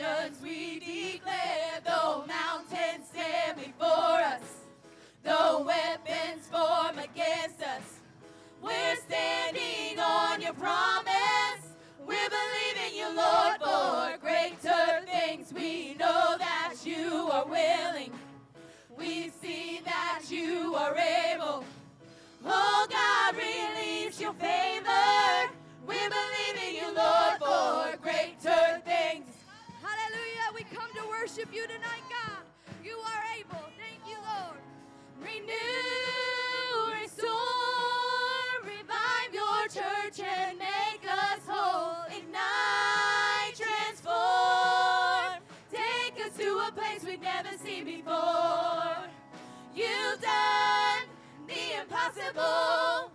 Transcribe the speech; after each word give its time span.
expectations 0.00 0.39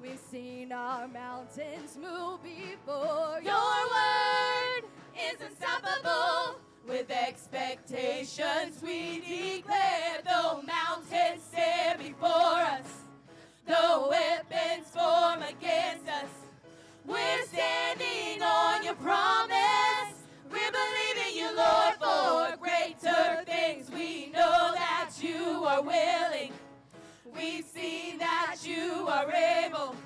we've 0.01 0.19
seen 0.31 0.71
our 0.71 1.07
mountains 1.07 1.97
move 2.01 2.41
before. 2.43 3.39
Your 3.43 3.53
word 3.53 4.89
is 5.15 5.41
unstoppable. 5.41 6.64
With 6.95 7.11
expectations 7.11 8.81
we 8.81 9.19
declare, 9.19 10.21
though 10.25 10.61
mountains 10.61 11.43
stand 11.51 11.99
before 11.99 12.29
us, 12.31 13.01
though 13.67 14.07
weapons 14.09 14.87
form 14.93 15.41
against 15.41 16.07
us, 16.07 16.29
we're 17.05 17.43
standing 17.47 18.41
on 18.41 18.81
your 18.85 18.93
promise. 18.93 20.15
We're 20.49 20.71
believing 20.71 21.35
you, 21.35 21.53
Lord, 21.53 21.95
for 21.99 22.55
greater 22.63 23.43
things. 23.43 23.91
We 23.91 24.27
know 24.27 24.71
that 24.73 25.11
you 25.19 25.65
are 25.65 25.81
willing. 25.81 26.53
We 27.35 27.61
see 27.61 28.15
that 28.19 28.59
you 28.63 29.05
are 29.09 29.29
able. 29.33 29.97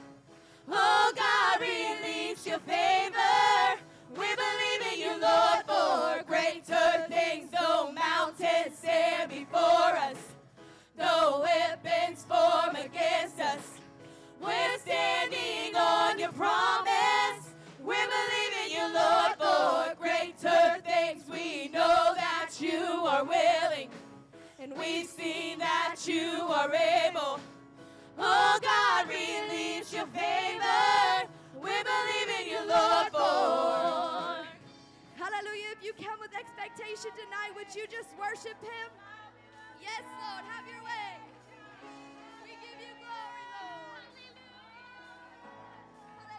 Oh 0.67 1.13
God, 1.15 1.61
release 1.61 2.47
your 2.47 2.57
favor. 2.59 3.79
We 4.09 4.25
believe 4.25 4.93
in 4.93 4.99
you, 4.99 5.21
Lord, 5.21 5.67
for 6.69 7.07
things. 7.09 7.49
Though 7.51 7.91
mountains 7.91 8.77
stand 8.77 9.31
before 9.31 9.97
us, 10.07 10.17
though 10.97 11.41
weapons 11.41 12.25
form 12.25 12.75
against 12.75 13.39
us, 13.39 13.79
we're 14.39 14.77
standing 14.77 15.75
on 15.75 16.19
your 16.19 16.31
promise. 16.31 17.49
We 17.79 17.95
believe 17.95 18.53
in 18.65 18.71
you, 18.71 18.93
Lord, 18.93 19.33
for 19.39 19.95
greater 19.99 20.79
things. 20.85 21.23
We 21.29 21.69
know 21.69 22.13
that 22.15 22.51
you 22.59 22.77
are 22.79 23.23
willing, 23.23 23.89
and 24.59 24.77
we 24.77 25.05
see 25.05 25.55
that 25.57 25.95
you 26.05 26.43
are 26.49 26.71
able. 26.73 27.39
Oh 28.19 28.59
God, 28.61 29.07
release 29.09 29.91
your 29.91 30.07
favor. 30.07 31.29
We 31.55 31.71
believe 31.71 32.29
in 32.41 32.47
you, 32.47 32.69
Lord, 32.69 33.11
for. 33.11 34.08
Expectation 36.59 37.11
tonight, 37.11 37.51
would 37.55 37.73
you 37.73 37.85
just 37.87 38.09
worship 38.17 38.61
Him? 38.61 38.91
Yes, 39.81 40.03
Lord. 40.03 40.43
Have 40.45 40.67
your 40.67 40.83
way. 40.83 41.15
We 42.43 42.49
give 42.49 42.79
you 42.79 42.93
glory, 42.99 43.45
Lord. 43.61 44.03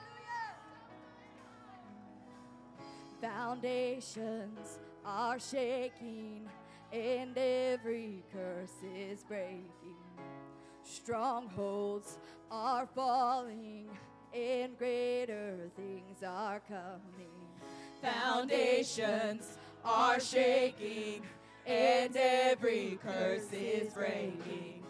Hallelujah. 0.00 0.54
Foundations 3.34 4.78
are 5.04 5.38
shaking 5.38 6.48
and 6.92 7.36
every 7.36 8.22
curse 8.32 8.82
is 8.94 9.22
breaking. 9.24 9.96
Strongholds 10.82 12.18
are 12.50 12.86
falling 12.94 13.88
and 14.34 14.76
greater 14.76 15.70
things 15.76 16.22
are 16.26 16.60
coming. 16.68 17.30
Foundations 18.02 19.58
are 19.84 20.20
shaking 20.20 21.22
and 21.66 22.16
every 22.16 22.98
curse 23.02 23.52
is 23.52 23.92
breaking. 23.92 24.82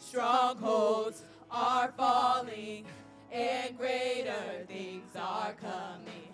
Strongholds 0.00 1.22
are 1.50 1.92
falling 1.96 2.84
and 3.32 3.76
greater 3.76 4.64
things 4.68 5.10
are 5.16 5.54
coming. 5.54 6.28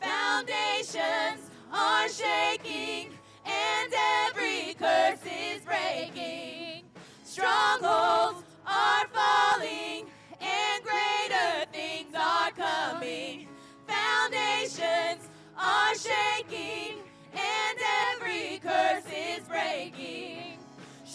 Foundations 0.00 1.50
are 1.72 2.08
shaking 2.08 3.12
and 3.44 3.92
every 4.26 4.74
curse 4.74 5.20
is 5.24 5.62
breaking. 5.62 6.84
Strongholds 7.24 8.42
are 8.66 9.06
falling 9.12 10.06
and 10.40 10.82
greater 10.82 11.66
things 11.72 12.14
are 12.16 12.50
coming. 12.52 13.46
Foundations 13.86 15.28
are 15.58 15.94
shaking 15.94 16.39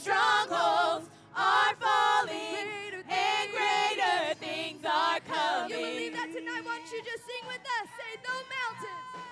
Strongholds 0.06 1.10
are 1.36 1.74
falling 1.82 2.94
and 3.10 3.50
greater 3.50 4.36
things 4.36 4.86
are 4.86 5.20
coming. 5.22 5.72
You 5.72 5.84
believe 5.84 6.14
that 6.14 6.32
tonight? 6.32 6.62
Why 6.64 6.78
don't 6.78 6.92
you 6.92 7.02
just 7.04 7.26
sing 7.26 7.48
with 7.48 7.66
us? 7.82 7.90
Say, 7.98 8.20
though 8.22 8.46
mountains. 8.62 9.24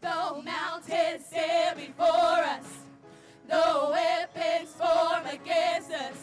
Though 0.00 0.40
mountains 0.50 1.26
stand 1.26 1.76
before 1.76 2.08
us, 2.08 2.64
though 3.50 3.90
weapons 3.90 4.72
form 4.72 5.26
against 5.26 5.90
us, 5.90 6.16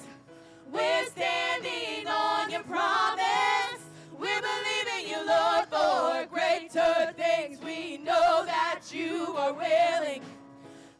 we're 0.73 1.05
standing 1.05 2.07
on 2.07 2.49
your 2.49 2.63
promise. 2.63 3.85
We're 4.17 4.41
believing 4.41 5.09
you, 5.11 5.27
Lord, 5.27 5.65
for 5.69 6.25
greater 6.33 7.13
things. 7.15 7.59
We 7.63 7.99
know 7.99 8.45
that 8.47 8.81
you 8.91 9.35
are 9.37 9.53
willing. 9.53 10.23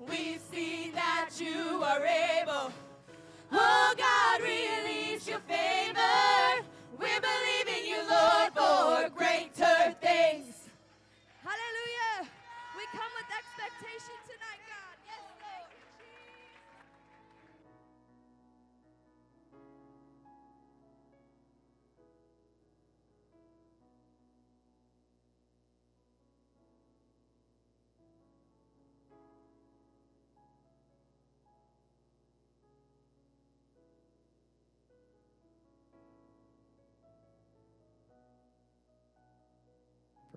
We 0.09 0.37
see 0.51 0.91
that 0.93 1.29
you 1.39 1.83
are 1.83 2.05
able. 2.05 2.71
Oh 3.51 3.93
God, 3.97 4.41
release 4.41 5.27
your 5.27 5.39
favor. 5.39 6.65
We're 6.99 7.21
believing 7.21 7.85
you, 7.85 7.97
Lord, 8.09 8.53
for 8.53 9.09
greater 9.17 9.95
things. 10.01 10.54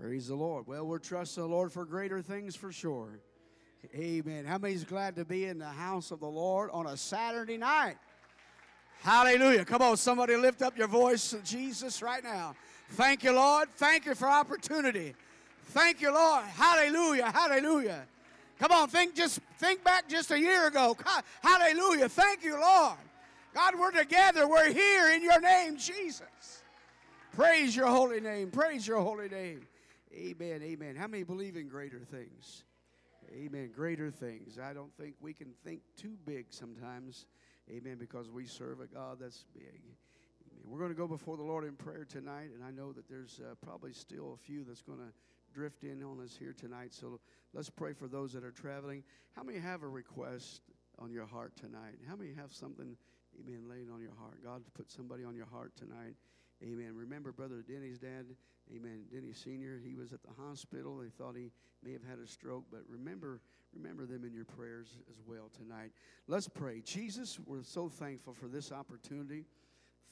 Praise 0.09 0.29
the 0.29 0.35
Lord. 0.35 0.67
Well, 0.67 0.87
we're 0.87 0.99
trusting 0.99 1.43
the 1.43 1.49
Lord 1.51 1.71
for 1.71 1.85
greater 1.85 2.23
things 2.23 2.57
for 2.57 2.73
sure. 2.73 3.21
Amen. 3.95 4.47
How 4.47 4.57
many's 4.57 4.83
glad 4.83 5.17
to 5.17 5.25
be 5.27 5.45
in 5.45 5.59
the 5.59 5.67
house 5.67 6.11
of 6.11 6.19
the 6.19 6.27
Lord 6.27 6.71
on 6.73 6.87
a 6.87 6.97
Saturday 6.97 7.59
night? 7.59 7.99
Hallelujah. 9.03 9.67
Come 9.67 9.83
on, 9.83 9.99
somebody 9.99 10.35
lift 10.35 10.63
up 10.63 10.79
your 10.79 10.89
voice 10.89 11.29
to 11.33 11.43
Jesus 11.43 12.01
right 12.01 12.25
now. 12.25 12.57
Thank 12.93 13.23
you, 13.23 13.33
Lord. 13.33 13.69
Thank 13.77 14.07
you 14.07 14.15
for 14.15 14.31
opportunity. 14.31 15.15
Thank 15.73 16.01
you, 16.01 16.11
Lord. 16.11 16.47
Hallelujah. 16.47 17.31
Hallelujah. 17.31 18.07
Come 18.59 18.73
on, 18.73 18.89
think 18.89 19.15
just 19.15 19.41
think 19.59 19.85
back 19.85 20.09
just 20.09 20.31
a 20.31 20.41
year 20.41 20.69
ago. 20.69 20.97
Hallelujah. 21.43 22.09
Thank 22.09 22.45
you, 22.45 22.59
Lord. 22.59 22.97
God, 23.53 23.75
we're 23.79 23.91
together. 23.91 24.49
We're 24.49 24.73
here 24.73 25.11
in 25.11 25.23
your 25.23 25.43
name, 25.43 25.77
Jesus. 25.77 26.63
Praise 27.37 27.77
your 27.77 27.89
holy 27.89 28.21
name. 28.23 28.51
Praise 28.51 28.89
your 28.89 29.03
holy 29.03 29.29
name. 29.29 29.67
Amen. 30.13 30.63
Amen. 30.63 30.97
How 30.97 31.07
many 31.07 31.23
believe 31.23 31.57
in 31.57 31.69
greater 31.69 32.01
things? 32.01 32.65
Amen. 33.33 33.71
Greater 33.75 34.11
things. 34.11 34.59
I 34.59 34.73
don't 34.73 34.95
think 34.97 35.15
we 35.21 35.35
can 35.35 35.49
think 35.65 35.83
too 35.97 36.17
big 36.25 36.47
sometimes. 36.51 37.27
Amen. 37.71 37.97
Because 37.99 38.31
we 38.31 38.47
serve 38.47 38.81
a 38.81 38.87
God 38.87 39.19
that's 39.21 39.45
big. 39.55 39.65
Amen. 39.65 40.65
We're 40.65 40.79
going 40.79 40.91
to 40.91 40.97
go 40.97 41.07
before 41.07 41.37
the 41.37 41.43
Lord 41.43 41.65
in 41.65 41.75
prayer 41.75 42.07
tonight, 42.09 42.51
and 42.55 42.65
I 42.65 42.71
know 42.71 42.93
that 42.93 43.09
there's 43.09 43.41
uh, 43.41 43.55
probably 43.63 43.93
still 43.93 44.33
a 44.35 44.37
few 44.39 44.65
that's 44.65 44.83
going 44.83 44.99
to 44.99 45.13
drift 45.53 45.85
in 45.85 46.03
on 46.03 46.21
us 46.21 46.37
here 46.39 46.55
tonight. 46.59 46.95
So 46.95 47.21
let's 47.53 47.71
pray 47.71 47.93
for 47.93 48.09
those 48.09 48.33
that 48.33 48.45
are 48.45 48.51
traveling. 48.51 49.03
How 49.37 49.43
many 49.43 49.59
have 49.59 49.83
a 49.83 49.89
request 49.89 50.63
on 50.99 51.11
your 51.11 51.27
heart 51.27 51.57
tonight? 51.57 51.99
How 52.09 52.17
many 52.17 52.33
have 52.35 52.53
something, 52.53 52.97
amen, 53.41 53.69
laying 53.69 53.91
on 53.91 54.01
your 54.01 54.15
heart? 54.19 54.43
God 54.43 54.63
put 54.75 54.91
somebody 54.91 55.25
on 55.25 55.35
your 55.35 55.47
heart 55.47 55.73
tonight. 55.77 56.15
Amen. 56.63 56.97
Remember 56.97 57.33
Brother 57.33 57.63
Denny's 57.67 57.99
dad, 57.99 58.27
amen, 58.75 59.05
Denny 59.13 59.33
Sr., 59.33 59.81
he 59.85 59.95
was 59.95 60.13
at 60.13 60.23
the 60.23 60.43
hospital. 60.43 60.99
They 60.99 61.09
thought 61.09 61.37
he 61.37 61.53
may 61.85 61.93
have 61.93 62.03
had 62.03 62.19
a 62.19 62.27
stroke, 62.27 62.65
but 62.71 62.81
remember, 62.89 63.41
remember 63.73 64.07
them 64.07 64.25
in 64.25 64.33
your 64.33 64.45
prayers 64.45 64.89
as 65.09 65.17
well 65.27 65.51
tonight. 65.57 65.93
Let's 66.27 66.49
pray. 66.49 66.81
Jesus, 66.85 67.39
we're 67.47 67.63
so 67.63 67.89
thankful 67.89 68.35
for 68.35 68.49
this 68.49 68.73
opportunity. 68.73 69.45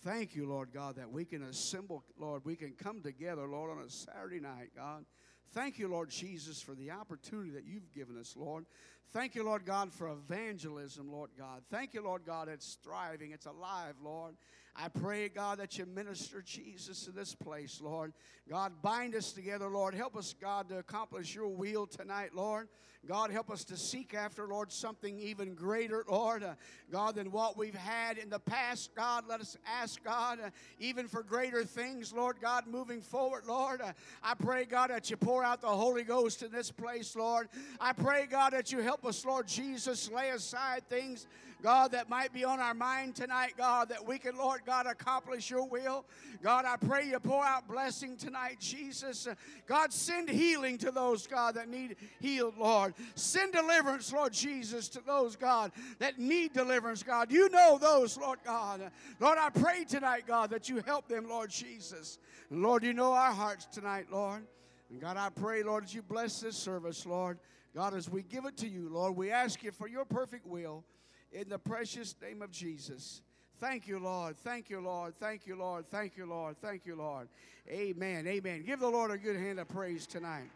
Thank 0.03 0.37
you, 0.37 0.47
Lord 0.47 0.73
God, 0.73 0.97
that 0.97 1.11
we 1.11 1.25
can 1.25 1.43
assemble, 1.43 2.05
Lord, 2.19 2.45
we 2.45 2.55
can 2.55 2.73
come 2.73 3.01
together, 3.03 3.47
Lord, 3.47 3.71
on 3.71 3.85
a 3.85 3.91
Saturday 3.91 4.41
night, 4.41 4.71
God. 4.77 5.05
Thank 5.53 5.79
you, 5.79 5.89
Lord 5.89 6.11
Jesus, 6.11 6.61
for 6.61 6.75
the 6.75 6.91
opportunity 6.91 7.51
that 7.51 7.65
you've 7.65 7.93
given 7.95 8.19
us, 8.19 8.35
Lord. 8.37 8.67
Thank 9.13 9.35
you, 9.35 9.45
Lord 9.45 9.65
God, 9.65 9.93
for 9.93 10.09
evangelism, 10.09 11.11
Lord 11.11 11.31
God. 11.39 11.63
Thank 11.71 11.95
you, 11.95 12.03
Lord 12.03 12.25
God, 12.27 12.49
it's 12.49 12.77
thriving, 12.83 13.31
it's 13.31 13.47
alive, 13.47 13.95
Lord. 14.03 14.35
I 14.79 14.89
pray, 14.89 15.31
God, 15.31 15.59
that 15.59 15.79
you 15.79 15.87
minister 15.87 16.43
Jesus 16.43 17.07
in 17.07 17.15
this 17.15 17.35
place, 17.35 17.81
Lord. 17.81 18.13
God, 18.51 18.73
bind 18.83 19.15
us 19.15 19.33
together, 19.33 19.69
Lord. 19.69 19.95
Help 19.95 20.17
us, 20.17 20.35
God, 20.39 20.69
to 20.69 20.79
accomplish 20.79 21.35
your 21.35 21.49
will 21.49 21.87
tonight, 21.87 22.35
Lord. 22.35 22.69
God, 23.07 23.31
help 23.31 23.51
us 23.51 23.65
to 23.65 23.77
seek 23.77 24.15
after, 24.15 24.49
Lord, 24.49 24.73
something 24.73 25.19
even 25.21 25.55
greater, 25.55 26.05
Lord, 26.09 26.43
uh, 26.43 26.55
God, 26.91 27.15
than 27.15 27.31
what 27.31 27.57
we've 27.57 27.75
had 27.75 28.19
in 28.19 28.29
the 28.29 28.41
past. 28.41 28.95
God, 28.97 29.25
let 29.29 29.41
us 29.41 29.57
ask, 29.81 30.03
God, 30.03 30.41
uh, 30.45 30.51
even 30.81 31.07
for 31.07 31.23
greater 31.23 31.65
things, 31.65 32.13
Lord 32.13 32.41
God, 32.41 32.67
moving 32.67 33.01
forward, 33.01 33.45
Lord. 33.47 33.81
Uh, 33.81 33.93
I 34.23 34.35
pray, 34.35 34.65
God, 34.65 34.91
that 34.91 35.09
you 35.09 35.17
pour 35.17 35.45
out 35.45 35.61
the 35.61 35.69
Holy 35.69 36.03
Ghost 36.03 36.43
in 36.43 36.51
this 36.51 36.73
place, 36.73 37.15
Lord. 37.15 37.49
I 37.81 37.93
pray, 37.93 38.27
God, 38.27 38.53
that 38.55 38.73
you 38.73 38.81
help 38.81 38.96
us, 39.05 39.25
Lord 39.25 39.47
Jesus, 39.47 40.11
lay 40.11 40.31
aside 40.31 40.89
things 40.89 41.27
God, 41.63 41.93
that 41.93 42.09
might 42.09 42.33
be 42.33 42.45
on 42.45 42.61
our 42.61 42.75
mind 42.75 43.17
tonight, 43.17 43.55
God, 43.57 43.89
that 43.89 44.07
we 44.07 44.19
can, 44.19 44.37
Lord 44.37 44.61
God, 44.67 44.87
accomplish 44.87 45.51
your 45.51 45.67
will. 45.67 46.05
God, 46.43 46.65
I 46.67 46.77
pray 46.77 47.09
you 47.09 47.19
pour 47.19 47.45
out 47.45 47.67
blessing 47.67 48.17
tonight, 48.17 48.61
Jesus. 48.61 49.27
God, 49.67 49.93
send 49.93 50.29
healing 50.29 50.77
to 50.79 50.91
those, 50.91 51.27
God, 51.27 51.55
that 51.55 51.69
need 51.69 51.97
healed, 52.21 52.59
Lord. 52.59 52.95
Send 53.15 53.53
deliverance, 53.53 54.13
Lord 54.13 54.33
Jesus, 54.33 54.89
to 54.91 55.01
those, 55.01 55.35
God, 55.35 55.73
that 55.99 56.19
need 56.19 56.53
deliverance, 56.53 57.03
God. 57.03 57.33
You 57.33 57.49
know 57.49 57.79
those, 57.79 58.19
Lord 58.19 58.39
God. 58.45 58.91
Lord, 59.19 59.39
I 59.39 59.49
pray 59.49 59.85
tonight, 59.85 60.25
God, 60.27 60.51
that 60.51 60.69
you 60.69 60.83
help 60.87 61.09
them, 61.09 61.29
Lord 61.29 61.51
Jesus. 61.51 62.19
Lord, 62.51 62.85
you 62.85 62.93
know 62.93 63.13
our 63.13 63.33
hearts 63.33 63.67
tonight, 63.67 64.07
Lord. 64.13 64.47
And 64.91 65.01
God, 65.01 65.17
I 65.17 65.31
pray, 65.31 65.63
Lord, 65.63 65.85
that 65.85 65.95
you 65.95 66.03
bless 66.03 66.41
this 66.41 66.57
service, 66.57 67.07
Lord. 67.07 67.39
God, 67.77 67.93
as 67.93 68.09
we 68.09 68.23
give 68.23 68.47
it 68.47 68.57
to 68.57 68.67
you, 68.67 68.89
Lord, 68.89 69.17
we 69.17 69.31
ask 69.31 69.63
you 69.63 69.71
for 69.71 69.87
your 69.87 70.07
perfect 70.07 70.47
will 70.47 70.83
in 71.31 71.51
the 71.51 71.59
precious 71.59 72.15
name 72.23 72.41
of 72.41 72.51
Jesus. 72.51 73.21
Thank 73.61 73.87
you, 73.87 73.99
Lord. 73.99 74.39
Thank 74.39 74.71
you, 74.71 74.81
Lord. 74.81 75.15
Thank 75.21 75.47
you, 75.47 75.57
Lord. 75.57 75.87
Thank 75.91 76.17
you, 76.17 76.25
Lord. 76.25 76.57
Thank 76.63 76.87
you, 76.87 76.97
Lord. 76.97 77.29
Amen. 77.69 78.27
Amen. 78.27 78.63
Give 78.63 78.81
the 78.81 78.89
Lord 78.89 79.11
a 79.11 79.19
good 79.19 79.37
hand 79.37 79.61
of 79.61 79.69
praise 79.69 80.07
tonight. 80.07 80.51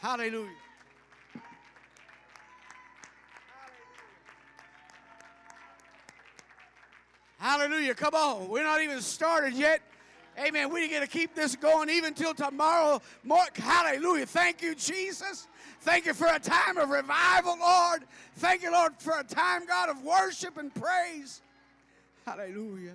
Hallelujah. 0.00 0.50
Hallelujah. 7.38 7.94
Come 7.94 8.14
on. 8.14 8.48
We're 8.50 8.64
not 8.64 8.82
even 8.82 9.00
started 9.00 9.54
yet. 9.54 9.80
Amen. 10.38 10.72
We 10.72 10.88
got 10.88 11.00
to 11.00 11.08
keep 11.08 11.34
this 11.34 11.56
going 11.56 11.90
even 11.90 12.14
till 12.14 12.34
tomorrow. 12.34 13.00
Mark, 13.24 13.56
hallelujah. 13.56 14.26
Thank 14.26 14.62
you, 14.62 14.74
Jesus. 14.74 15.48
Thank 15.80 16.06
you 16.06 16.14
for 16.14 16.28
a 16.28 16.38
time 16.38 16.76
of 16.76 16.90
revival, 16.90 17.56
Lord. 17.58 18.04
Thank 18.36 18.62
you, 18.62 18.70
Lord, 18.70 18.92
for 18.98 19.18
a 19.18 19.24
time, 19.24 19.66
God, 19.66 19.88
of 19.88 20.02
worship 20.02 20.56
and 20.56 20.72
praise. 20.72 21.42
Hallelujah. 22.24 22.94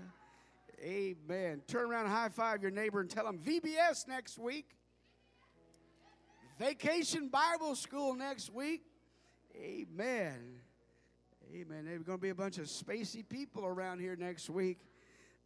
Amen. 0.82 1.62
Turn 1.68 1.90
around 1.90 2.08
high 2.08 2.30
five 2.30 2.62
your 2.62 2.72
neighbor 2.72 3.00
and 3.00 3.10
tell 3.10 3.26
them 3.26 3.40
VBS 3.40 4.08
next 4.08 4.38
week. 4.38 4.70
Vacation 6.60 7.30
Bible 7.30 7.76
School 7.76 8.14
next 8.16 8.54
week. 8.54 8.84
Amen. 9.56 10.40
Amen. 11.54 11.86
There's 11.86 12.04
going 12.04 12.18
to 12.18 12.22
be 12.22 12.30
a 12.30 12.36
bunch 12.36 12.58
of 12.58 12.66
spacey 12.66 13.28
people 13.28 13.66
around 13.66 14.00
here 14.00 14.16
next 14.16 14.50
week. 14.50 14.80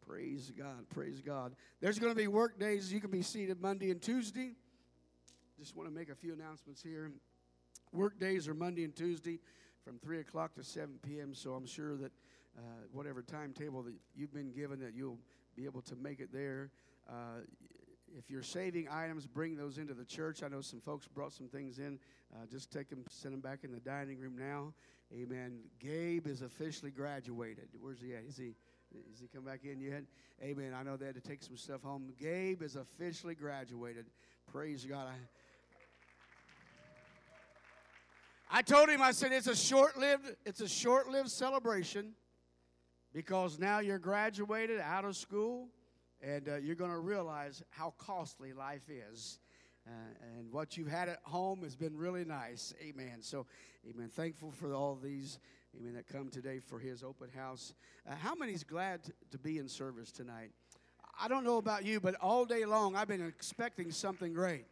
Praise 0.07 0.53
God. 0.57 0.89
Praise 0.89 1.21
God. 1.21 1.53
There's 1.81 1.99
going 1.99 2.13
to 2.13 2.17
be 2.17 2.27
work 2.27 2.57
days. 2.57 2.93
You 2.93 3.01
can 3.01 3.11
be 3.11 3.21
seated 3.21 3.61
Monday 3.61 3.91
and 3.91 4.01
Tuesday. 4.01 4.53
Just 5.59 5.75
want 5.75 5.89
to 5.89 5.93
make 5.93 6.09
a 6.09 6.15
few 6.15 6.31
announcements 6.31 6.81
here. 6.81 7.11
Work 7.91 8.17
days 8.17 8.47
are 8.47 8.53
Monday 8.53 8.85
and 8.85 8.95
Tuesday 8.95 9.39
from 9.83 9.99
3 9.99 10.19
o'clock 10.19 10.55
to 10.55 10.63
7 10.63 10.99
p.m., 11.05 11.33
so 11.33 11.53
I'm 11.53 11.65
sure 11.65 11.97
that 11.97 12.11
uh, 12.57 12.61
whatever 12.93 13.21
timetable 13.21 13.83
that 13.83 13.95
you've 14.15 14.33
been 14.33 14.51
given, 14.51 14.79
that 14.79 14.93
you'll 14.95 15.19
be 15.55 15.65
able 15.65 15.81
to 15.81 15.95
make 15.97 16.21
it 16.21 16.31
there. 16.31 16.71
Uh, 17.09 17.41
if 18.17 18.29
you're 18.29 18.43
saving 18.43 18.87
items, 18.89 19.27
bring 19.27 19.57
those 19.57 19.77
into 19.77 19.93
the 19.93 20.05
church. 20.05 20.41
I 20.41 20.47
know 20.47 20.61
some 20.61 20.79
folks 20.79 21.07
brought 21.07 21.33
some 21.33 21.49
things 21.49 21.79
in. 21.79 21.99
Uh, 22.33 22.45
just 22.49 22.71
take 22.71 22.89
them, 22.89 23.03
send 23.09 23.33
them 23.33 23.41
back 23.41 23.63
in 23.63 23.71
the 23.71 23.79
dining 23.79 24.19
room 24.19 24.37
now. 24.37 24.73
Amen. 25.13 25.59
Gabe 25.79 26.27
is 26.27 26.41
officially 26.41 26.91
graduated. 26.91 27.67
Where's 27.79 28.01
he 28.01 28.13
at? 28.13 28.23
Is 28.23 28.37
he? 28.37 28.55
Has 29.09 29.19
he 29.19 29.27
come 29.27 29.43
back 29.43 29.61
in 29.63 29.81
yet? 29.81 30.03
Amen. 30.41 30.73
I 30.73 30.83
know 30.83 30.97
they 30.97 31.07
had 31.07 31.15
to 31.15 31.21
take 31.21 31.43
some 31.43 31.57
stuff 31.57 31.81
home. 31.83 32.13
Gabe 32.19 32.61
is 32.61 32.75
officially 32.75 33.35
graduated. 33.35 34.05
Praise 34.51 34.85
God. 34.85 35.07
I, 38.51 38.59
I 38.59 38.61
told 38.61 38.89
him, 38.89 39.01
I 39.01 39.11
said, 39.11 39.31
it's 39.33 39.47
a 39.47 39.55
short-lived, 39.55 40.35
it's 40.45 40.61
a 40.61 40.67
short-lived 40.67 41.29
celebration 41.29 42.13
because 43.13 43.59
now 43.59 43.79
you're 43.79 43.99
graduated 43.99 44.79
out 44.79 45.03
of 45.03 45.17
school 45.17 45.67
and 46.21 46.47
uh, 46.47 46.55
you're 46.55 46.75
going 46.75 46.91
to 46.91 46.99
realize 46.99 47.61
how 47.69 47.93
costly 47.97 48.53
life 48.53 48.89
is. 48.89 49.39
Uh, 49.85 49.91
and 50.37 50.51
what 50.51 50.77
you've 50.77 50.87
had 50.87 51.09
at 51.09 51.19
home 51.23 51.61
has 51.63 51.75
been 51.75 51.95
really 51.95 52.25
nice. 52.25 52.73
Amen. 52.81 53.17
So, 53.21 53.45
amen. 53.89 54.09
Thankful 54.09 54.51
for 54.51 54.73
all 54.73 54.95
these 54.95 55.39
amen, 55.75 55.93
that 55.95 56.07
come 56.07 56.29
today 56.29 56.59
for 56.59 56.79
his 56.79 57.03
open 57.03 57.29
house. 57.29 57.73
Uh, 58.09 58.15
how 58.15 58.35
many's 58.35 58.63
glad 58.63 59.01
to, 59.31 59.37
be 59.37 59.57
in 59.57 59.67
service 59.67 60.11
tonight? 60.11 60.51
I 61.19 61.27
don't 61.27 61.43
know 61.43 61.57
about 61.57 61.85
you, 61.85 61.99
but 61.99 62.15
all 62.21 62.45
day 62.45 62.65
long 62.65 62.95
I've 62.95 63.07
been 63.07 63.25
expecting 63.25 63.91
something 63.91 64.33
great. 64.33 64.65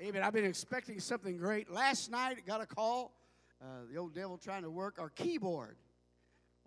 Amen. 0.00 0.22
I've 0.22 0.32
been 0.32 0.44
expecting 0.44 0.98
something 1.00 1.36
great. 1.36 1.70
Last 1.70 2.10
night, 2.10 2.44
got 2.46 2.60
a 2.60 2.66
call. 2.66 3.12
Uh, 3.62 3.66
the 3.90 3.96
old 3.96 4.14
devil 4.14 4.36
trying 4.36 4.62
to 4.62 4.70
work 4.70 4.98
our 4.98 5.08
keyboard. 5.08 5.76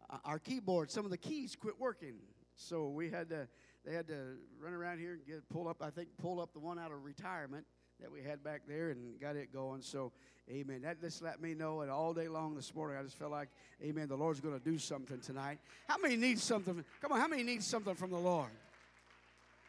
Uh, 0.10 0.18
our 0.26 0.40
keyboard, 0.40 0.90
some 0.90 1.06
of 1.06 1.12
the 1.12 1.18
keys 1.18 1.56
quit 1.56 1.80
working. 1.80 2.16
So 2.56 2.88
we 2.88 3.10
had 3.10 3.30
to, 3.30 3.48
they 3.86 3.94
had 3.94 4.08
to 4.08 4.38
run 4.60 4.74
around 4.74 5.00
here 5.00 5.14
and 5.14 5.26
get 5.26 5.48
pull 5.50 5.68
up. 5.68 5.82
I 5.82 5.90
think 5.90 6.10
pull 6.18 6.40
up 6.40 6.54
the 6.54 6.60
one 6.60 6.80
out 6.80 6.92
of 6.92 7.04
retirement 7.04 7.66
that 8.02 8.12
we 8.12 8.22
had 8.22 8.44
back 8.44 8.62
there 8.68 8.90
and 8.90 9.20
got 9.20 9.36
it 9.36 9.54
going. 9.54 9.82
So 9.82 10.12
Amen. 10.50 10.82
That 10.84 11.02
just 11.02 11.22
let 11.22 11.42
me 11.42 11.54
know 11.54 11.82
and 11.82 11.92
all 11.92 12.14
day 12.14 12.30
long 12.30 12.56
this 12.56 12.74
morning. 12.74 12.98
I 12.98 13.04
just 13.04 13.18
felt 13.18 13.32
like, 13.32 13.50
Amen, 13.84 14.08
the 14.08 14.16
Lord's 14.16 14.40
going 14.40 14.58
to 14.58 14.64
do 14.64 14.78
something 14.78 15.20
tonight. 15.20 15.60
How 15.90 15.98
many 15.98 16.16
need 16.16 16.40
something? 16.40 16.86
Come 17.02 17.12
on, 17.12 17.20
how 17.20 17.28
many 17.28 17.44
need 17.44 17.62
something 17.62 17.96
from 17.96 18.12
the 18.12 18.18
Lord? 18.18 18.50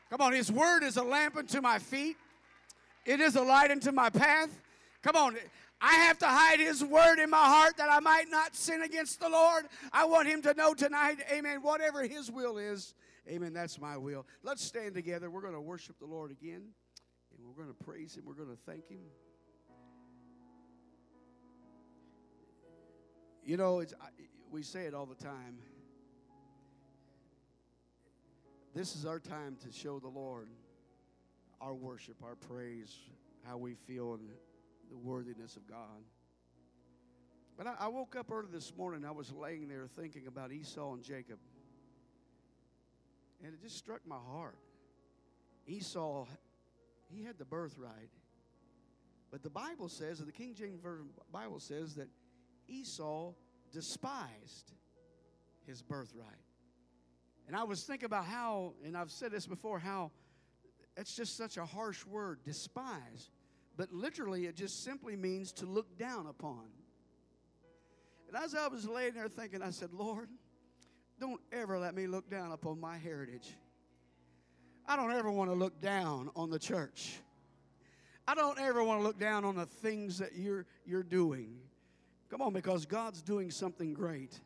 Come 0.08 0.20
on, 0.20 0.32
His 0.32 0.52
word 0.52 0.84
is 0.84 0.96
a 0.96 1.02
lamp 1.02 1.36
unto 1.36 1.60
my 1.60 1.80
feet. 1.80 2.16
It 3.04 3.20
is 3.20 3.34
a 3.34 3.42
light 3.42 3.72
unto 3.72 3.90
my 3.90 4.08
path. 4.08 4.50
Come 5.02 5.16
on. 5.16 5.36
I 5.80 5.94
have 5.94 6.18
to 6.18 6.26
hide 6.26 6.60
His 6.60 6.84
word 6.84 7.18
in 7.18 7.28
my 7.28 7.36
heart 7.38 7.76
that 7.78 7.90
I 7.90 7.98
might 7.98 8.26
not 8.30 8.54
sin 8.54 8.82
against 8.82 9.18
the 9.20 9.28
Lord. 9.28 9.64
I 9.92 10.04
want 10.04 10.28
Him 10.28 10.42
to 10.42 10.54
know 10.54 10.74
tonight, 10.74 11.16
amen, 11.32 11.58
whatever 11.62 12.04
His 12.04 12.30
will 12.30 12.56
is, 12.56 12.94
amen, 13.28 13.52
that's 13.52 13.80
my 13.80 13.96
will. 13.96 14.26
Let's 14.44 14.64
stand 14.64 14.94
together. 14.94 15.28
We're 15.28 15.40
going 15.40 15.54
to 15.54 15.60
worship 15.60 15.98
the 15.98 16.06
Lord 16.06 16.30
again, 16.30 16.68
and 17.38 17.46
we're 17.46 17.54
going 17.62 17.74
to 17.74 17.84
praise 17.84 18.16
Him. 18.16 18.24
We're 18.26 18.34
going 18.34 18.50
to 18.50 18.58
thank 18.66 18.88
Him. 18.88 18.98
You 23.44 23.56
know, 23.56 23.78
it's, 23.78 23.94
we 24.50 24.62
say 24.62 24.84
it 24.84 24.94
all 24.94 25.06
the 25.06 25.14
time. 25.14 25.58
This 28.74 28.94
is 28.94 29.06
our 29.06 29.18
time 29.18 29.56
to 29.64 29.72
show 29.72 29.98
the 29.98 30.08
Lord 30.08 30.48
our 31.60 31.74
worship, 31.74 32.16
our 32.22 32.36
praise, 32.36 32.94
how 33.44 33.56
we 33.56 33.74
feel, 33.74 34.14
and 34.14 34.28
the 34.90 34.96
worthiness 34.96 35.56
of 35.56 35.66
God. 35.66 36.04
But 37.56 37.66
I, 37.66 37.74
I 37.80 37.88
woke 37.88 38.14
up 38.14 38.30
early 38.30 38.48
this 38.52 38.72
morning. 38.76 39.04
I 39.04 39.10
was 39.10 39.32
laying 39.32 39.68
there 39.68 39.88
thinking 39.96 40.26
about 40.26 40.52
Esau 40.52 40.92
and 40.92 41.02
Jacob. 41.02 41.38
And 43.42 43.52
it 43.52 43.60
just 43.60 43.76
struck 43.76 44.00
my 44.06 44.18
heart. 44.32 44.58
Esau, 45.66 46.26
he 47.08 47.24
had 47.24 47.38
the 47.38 47.44
birthright. 47.44 48.10
But 49.30 49.42
the 49.42 49.50
Bible 49.50 49.88
says, 49.88 50.20
or 50.20 50.24
the 50.24 50.32
King 50.32 50.54
James 50.54 50.80
Version 50.80 51.06
Bible 51.32 51.60
says 51.60 51.94
that 51.96 52.08
Esau 52.66 53.32
despised 53.72 54.72
his 55.66 55.82
birthright. 55.82 56.26
And 57.46 57.56
I 57.56 57.64
was 57.64 57.84
thinking 57.84 58.06
about 58.06 58.26
how, 58.26 58.74
and 58.84 58.96
I've 58.96 59.10
said 59.10 59.32
this 59.32 59.46
before, 59.46 59.78
how 59.78 60.12
it's 60.96 61.14
just 61.14 61.36
such 61.36 61.56
a 61.56 61.64
harsh 61.64 62.04
word, 62.06 62.40
despise. 62.44 63.30
But 63.76 63.92
literally, 63.92 64.46
it 64.46 64.56
just 64.56 64.82
simply 64.82 65.16
means 65.16 65.52
to 65.52 65.66
look 65.66 65.98
down 65.98 66.26
upon. 66.26 66.64
And 68.26 68.36
as 68.36 68.54
I 68.54 68.68
was 68.68 68.86
laying 68.86 69.14
there 69.14 69.28
thinking, 69.28 69.62
I 69.62 69.70
said, 69.70 69.92
Lord, 69.92 70.28
don't 71.20 71.40
ever 71.52 71.78
let 71.78 71.94
me 71.94 72.06
look 72.06 72.28
down 72.30 72.52
upon 72.52 72.80
my 72.80 72.98
heritage. 72.98 73.54
I 74.88 74.96
don't 74.96 75.12
ever 75.12 75.30
want 75.30 75.50
to 75.50 75.54
look 75.54 75.82
down 75.82 76.30
on 76.34 76.48
the 76.48 76.58
church. 76.58 77.18
I 78.26 78.34
don't 78.34 78.58
ever 78.58 78.82
want 78.82 79.00
to 79.00 79.06
look 79.06 79.18
down 79.18 79.44
on 79.44 79.54
the 79.54 79.66
things 79.66 80.16
that 80.18 80.34
you're, 80.34 80.64
you're 80.86 81.02
doing. 81.02 81.58
Come 82.30 82.40
on, 82.40 82.54
because 82.54 82.86
God's 82.86 83.20
doing 83.20 83.50
something 83.50 83.92
great. 83.92 84.40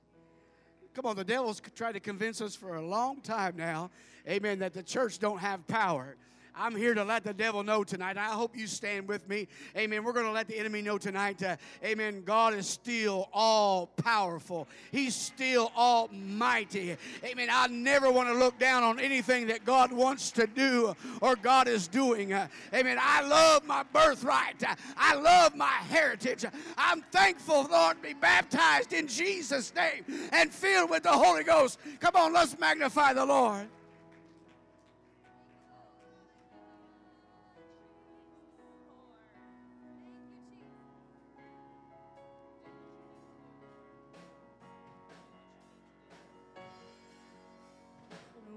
Come 0.95 1.07
on, 1.07 1.15
the 1.15 1.25
devil's 1.25 1.63
tried 1.77 1.93
to 1.93 2.01
convince 2.01 2.41
us 2.41 2.57
for 2.57 2.75
a 2.75 2.83
long 2.83 3.21
time 3.21 3.57
now, 3.57 3.91
amen, 4.29 4.59
that 4.59 4.75
the 4.75 4.83
church 4.83 5.21
don't 5.21 5.39
have 5.39 5.65
power. 5.69 6.17
I'm 6.55 6.77
here 6.77 6.95
to 6.95 7.05
let 7.05 7.25
the 7.25 7.33
devil 7.33 7.63
know 7.63 7.83
tonight. 7.83 8.17
I 8.17 8.27
hope 8.27 8.57
you 8.57 8.67
stand 8.67 9.09
with 9.09 9.27
me. 9.29 9.49
Amen. 9.77 10.05
We're 10.05 10.13
going 10.13 10.27
to 10.27 10.33
let 10.33 10.49
the 10.49 10.59
enemy 10.59 10.83
know 10.83 10.99
tonight. 10.99 11.43
Uh, 11.43 11.57
amen. 11.85 12.23
God 12.25 12.55
is 12.55 12.67
still 12.67 13.29
all 13.33 13.87
powerful, 13.87 14.69
He's 14.91 15.15
still 15.15 15.73
almighty. 15.77 16.97
Amen. 17.25 17.49
I 17.51 17.69
never 17.69 18.11
want 18.11 18.29
to 18.29 18.35
look 18.35 18.59
down 18.59 18.83
on 18.83 19.01
anything 19.01 19.47
that 19.47 19.65
God 19.65 19.93
wants 19.93 20.31
to 20.33 20.47
do 20.47 20.95
or 21.21 21.37
God 21.37 21.69
is 21.69 21.89
doing. 21.89 22.33
Uh, 22.33 22.49
amen. 22.75 22.99
I 23.01 23.27
love 23.27 23.65
my 23.65 23.83
birthright, 23.85 24.63
I 24.97 25.15
love 25.15 25.57
my 25.57 25.67
heritage. 25.67 26.45
I'm 26.77 27.03
thankful, 27.13 27.67
Lord, 27.71 27.97
to 27.97 28.09
be 28.09 28.15
baptized 28.15 28.93
in 28.93 29.09
Jesus' 29.09 29.75
name 29.75 30.05
and 30.33 30.53
filled 30.53 30.91
with 30.91 31.05
the 31.05 31.13
Holy 31.13 31.45
Ghost. 31.45 31.79
Come 32.01 32.17
on, 32.17 32.33
let's 32.33 32.59
magnify 32.59 33.15
the 33.15 33.25
Lord. 33.25 33.69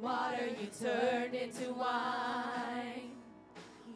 Water 0.02 0.48
you 0.60 0.68
turned 0.80 1.34
into 1.34 1.74
wine. 1.74 3.12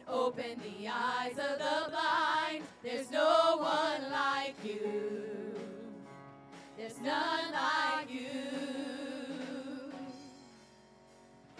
Open 0.08 0.60
the 0.62 0.88
eyes 0.88 1.32
of 1.32 1.58
the 1.58 1.90
blind. 1.90 2.64
There's 2.82 3.10
no 3.10 3.58
one 3.58 4.10
like 4.10 4.56
you. 4.64 5.54
There's 6.76 7.00
none 7.00 7.52
like 7.52 8.12
you. 8.12 8.24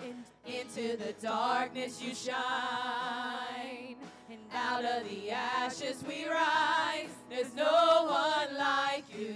In, 0.02 0.24
into 0.46 0.96
the 0.96 1.12
darkness 1.22 2.02
you 2.02 2.14
shine. 2.14 3.96
And 4.30 4.40
out 4.52 4.84
of 4.84 5.08
the 5.08 5.30
ashes 5.30 6.02
we 6.08 6.26
rise. 6.26 7.10
There's 7.28 7.54
no 7.54 8.06
one 8.06 8.58
like 8.58 9.04
you. 9.16 9.34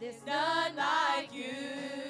There's 0.00 0.24
none 0.26 0.76
like 0.76 1.34
you. 1.34 2.01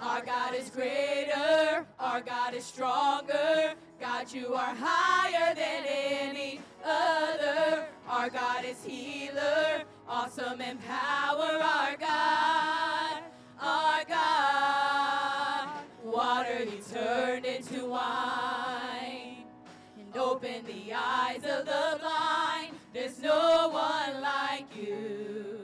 Our 0.00 0.24
God 0.24 0.54
is 0.54 0.70
greater, 0.70 1.84
our 1.98 2.20
God 2.20 2.54
is 2.54 2.64
stronger. 2.64 3.74
God, 4.00 4.32
you 4.32 4.54
are 4.54 4.74
higher 4.78 5.54
than 5.56 5.84
any 5.86 6.60
other. 6.84 7.84
Our 8.08 8.30
God 8.30 8.64
is 8.64 8.84
healer, 8.84 9.82
awesome 10.08 10.60
in 10.60 10.78
power. 10.78 11.60
Our 11.60 11.96
God, 11.96 13.22
our 13.60 14.04
God. 14.04 15.68
Water 16.04 16.62
you 16.62 16.80
turned 16.92 17.44
into 17.44 17.86
wine 17.86 19.44
and 19.98 20.16
opened 20.16 20.66
the 20.66 20.92
eyes 20.94 21.42
of 21.44 21.66
the 21.66 21.98
blind. 22.00 22.76
There's 22.94 23.20
no 23.20 23.68
one 23.68 24.22
like 24.22 24.76
you. 24.76 25.58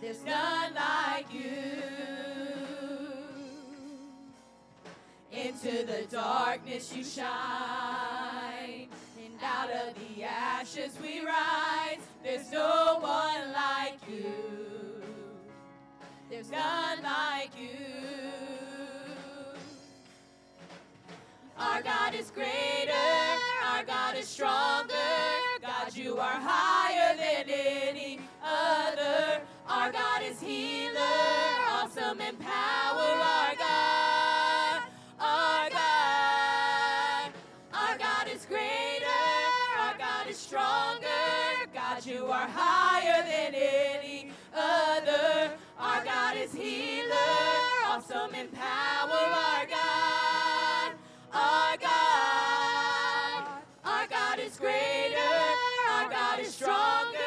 There's 0.00 0.24
none 0.24 0.74
like 0.74 1.32
you. 1.32 1.83
Into 5.44 5.84
the 5.84 6.06
darkness 6.10 6.96
you 6.96 7.04
shine, 7.04 8.88
and 9.18 9.34
out 9.42 9.68
of 9.68 9.94
the 9.94 10.24
ashes 10.24 10.96
we 11.02 11.20
rise. 11.20 11.98
There's 12.22 12.50
no 12.50 12.98
one 12.98 13.52
like 13.52 13.98
you. 14.08 15.02
There's 16.30 16.50
none 16.50 17.02
like 17.02 17.50
you. 17.60 17.68
Our 21.58 21.82
God 21.82 22.14
is 22.14 22.30
greater, 22.30 22.92
our 23.66 23.84
God 23.84 24.16
is 24.16 24.26
stronger. 24.26 24.94
God, 25.60 25.94
you 25.94 26.16
are 26.16 26.40
higher 26.40 27.16
than 27.16 27.50
any 27.50 28.18
other. 28.42 29.42
Our 29.68 29.92
God 29.92 30.22
is 30.22 30.40
healer, 30.40 31.00
awesome 31.68 32.22
in 32.22 32.34
God 46.34 46.42
is 46.42 46.52
healer, 46.52 47.14
awesome 47.86 48.34
in 48.34 48.48
power. 48.48 49.12
Our 49.12 49.66
God, 49.66 50.92
our 51.32 51.76
God, 51.76 53.62
our 53.84 54.06
God 54.08 54.38
is 54.40 54.56
greater. 54.56 55.16
Our 55.88 56.10
God 56.10 56.40
is 56.40 56.52
stronger. 56.52 57.18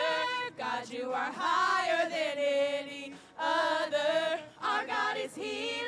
God, 0.58 0.90
you 0.90 1.12
are 1.14 1.32
higher 1.34 2.10
than 2.10 2.38
any 2.38 3.14
other. 3.40 4.42
Our 4.62 4.86
God 4.86 5.16
is 5.18 5.34
healer, 5.34 5.88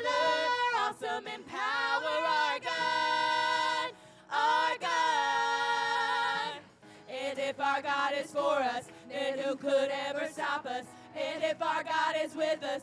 awesome 0.78 1.26
in 1.26 1.42
power. 1.42 2.16
Our 2.26 2.58
God, 2.58 3.92
our 4.32 4.78
God. 4.80 6.60
And 7.10 7.38
if 7.38 7.60
our 7.60 7.82
God 7.82 8.14
is 8.18 8.30
for 8.30 8.56
us, 8.60 8.84
then 9.10 9.38
who 9.40 9.56
could 9.56 9.90
ever 10.08 10.26
stop 10.32 10.64
us? 10.64 10.86
And 11.14 11.42
if 11.42 11.60
our 11.60 11.82
God 11.82 12.14
is 12.22 12.34
with 12.34 12.62
us, 12.62 12.82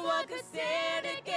What 0.00 0.28
could 0.28 0.44
stand 0.44 1.06
against? 1.06 1.32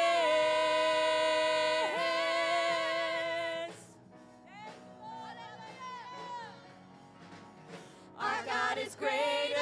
Our 8.19 8.45
God 8.45 8.77
is 8.77 8.95
greater, 8.95 9.59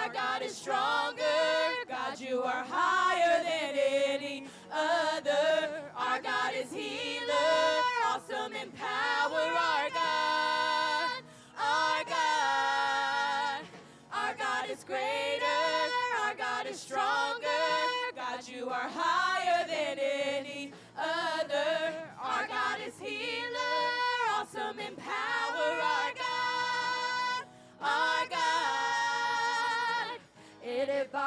our 0.00 0.12
God 0.12 0.42
is 0.42 0.56
stronger. 0.56 0.95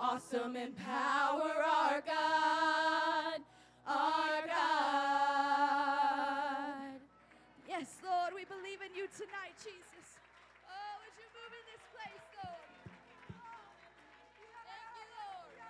awesome 0.00 0.56
in 0.56 0.72
power. 0.72 1.52
Our 1.60 2.00
God, 2.00 3.40
our 3.86 4.46
God. 4.46 4.80
Yes, 7.68 7.98
Lord, 8.02 8.32
we 8.34 8.46
believe 8.46 8.80
in 8.80 8.94
you 8.96 9.06
tonight, 9.12 9.52
Jesus. 9.60 10.16
Oh, 10.64 10.96
would 11.04 11.12
you 11.20 11.28
move 11.36 11.52
in 11.52 11.64
this 11.68 11.84
place, 11.92 12.24
Lord? 12.40 12.64
Thank 14.40 14.88
you, 14.96 15.04
Lord. 15.20 15.60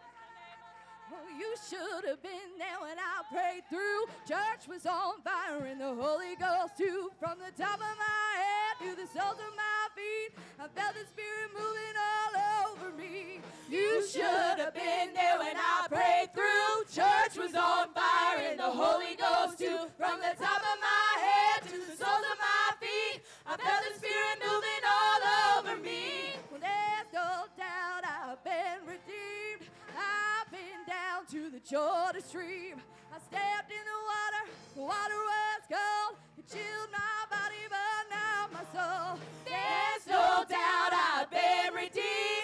Oh, 1.10 1.26
you 1.34 1.50
should 1.66 2.06
have 2.08 2.22
been 2.22 2.54
there 2.56 2.78
when 2.80 2.98
I 3.02 3.26
prayed 3.34 3.66
through. 3.68 4.06
Church 4.28 4.68
was 4.68 4.86
on 4.86 5.20
fire 5.26 5.66
and 5.66 5.80
the 5.80 5.92
Holy 5.92 6.36
Ghost 6.38 6.78
too. 6.78 7.10
From 7.18 7.38
the 7.42 7.50
top 7.60 7.82
of 7.82 7.98
my 7.98 8.30
head 8.38 8.78
to 8.86 8.94
the 8.94 9.08
soles 9.10 9.42
of 9.42 9.52
my 9.58 9.90
feet, 9.98 10.38
I 10.60 10.68
felt 10.70 10.94
the 10.94 11.04
Spirit 11.10 11.50
moving 11.50 11.96
all 11.98 12.30
over 12.70 12.94
me. 12.96 13.42
You 13.70 14.04
should 14.04 14.58
have 14.58 14.74
been 14.74 15.14
there 15.14 15.38
when 15.38 15.54
I 15.54 15.86
prayed 15.86 16.34
through. 16.34 16.90
Church 16.90 17.38
was 17.38 17.54
on 17.54 17.94
fire 17.94 18.42
and 18.50 18.58
the 18.58 18.64
Holy 18.64 19.14
Ghost 19.14 19.58
too. 19.60 19.86
From 19.96 20.18
the 20.18 20.34
top 20.34 20.58
of 20.58 20.76
my 20.82 21.10
head 21.22 21.62
to 21.70 21.78
the 21.78 21.94
soles 21.94 22.26
of 22.26 22.38
my 22.42 22.74
feet, 22.82 23.22
I 23.46 23.54
felt 23.54 23.84
the 23.86 23.94
Spirit 23.94 24.42
moving 24.42 24.82
all 24.90 25.22
over 25.54 25.76
me. 25.86 26.34
Well, 26.50 26.58
there's 26.58 27.14
no 27.14 27.46
doubt 27.54 28.02
I've 28.02 28.42
been 28.42 28.90
redeemed. 28.90 29.70
I've 29.94 30.50
been 30.50 30.82
down 30.82 31.30
to 31.30 31.54
the 31.54 31.62
Jordan 31.62 32.22
stream. 32.26 32.82
I 33.14 33.18
stepped 33.22 33.70
in 33.70 33.86
the 33.86 34.00
water, 34.10 34.50
the 34.74 34.82
water 34.82 35.20
was 35.30 35.62
cold. 35.70 36.18
It 36.42 36.50
chilled 36.50 36.90
my 36.90 37.22
body, 37.30 37.70
but 37.70 38.02
not 38.10 38.50
my 38.50 38.66
soul. 38.74 39.20
There's 39.46 40.06
no 40.10 40.42
doubt 40.50 40.90
I've 40.90 41.30
been 41.30 41.70
redeemed. 41.72 42.39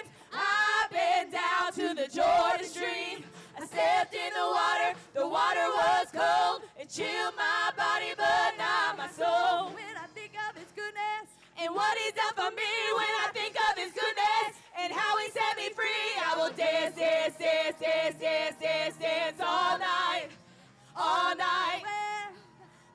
The 2.59 2.65
Jordan 2.65 2.73
stream. 2.73 3.25
I 3.59 3.67
stepped 3.67 4.15
in 4.15 4.33
the 4.33 4.47
water, 4.49 4.99
the 5.15 5.27
water 5.27 5.67
was 5.77 6.07
cold. 6.13 6.63
It 6.79 6.89
chilled 6.89 7.35
my 7.37 7.73
body, 7.77 8.13
but 8.17 8.57
not 8.59 8.97
my 8.97 9.09
soul. 9.09 9.73
When 9.73 9.97
I 9.97 10.07
think 10.15 10.33
of 10.37 10.57
His 10.57 10.71
goodness, 10.77 11.29
And 11.59 11.75
what 11.75 11.97
he's 11.99 12.13
done 12.13 12.35
for 12.37 12.51
me 12.53 12.73
when 12.97 13.13
I 13.25 13.29
think 13.33 13.57
of 13.57 13.79
his 13.81 13.93
goodness 13.93 14.61
and 14.79 14.93
how 14.93 15.17
he 15.17 15.31
set 15.33 15.57
me 15.57 15.71
free, 15.73 16.13
I 16.21 16.37
will 16.37 16.53
dance, 16.53 16.95
dance, 16.97 17.35
dance, 17.41 17.77
dance, 17.81 18.17
dance, 18.21 18.57
dance, 18.61 18.97
dance 18.97 19.41
all 19.41 19.79
night, 19.79 20.29
all 20.95 21.33
night. 21.35 21.81
when 21.81 22.37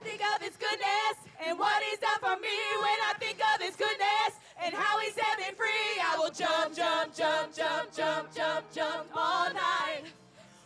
Think 0.05 0.21
of 0.21 0.41
his 0.45 0.55
goodness 0.57 1.15
and 1.45 1.57
what 1.57 1.81
he's 1.89 1.97
done 1.99 2.21
for 2.21 2.37
me 2.37 2.53
when 2.85 2.99
I 3.09 3.13
think 3.17 3.37
of 3.41 3.61
his 3.65 3.75
goodness 3.75 4.37
and 4.63 4.73
how 4.73 4.99
he 4.99 5.09
set 5.11 5.37
me 5.39 5.45
free. 5.57 5.93
I 6.01 6.17
will 6.17 6.29
jump, 6.31 6.75
jump, 6.75 7.15
jump, 7.15 7.55
jump, 7.55 7.93
jump, 7.95 8.33
jump, 8.35 8.65
jump 8.73 9.07
all 9.15 9.51
night, 9.53 10.03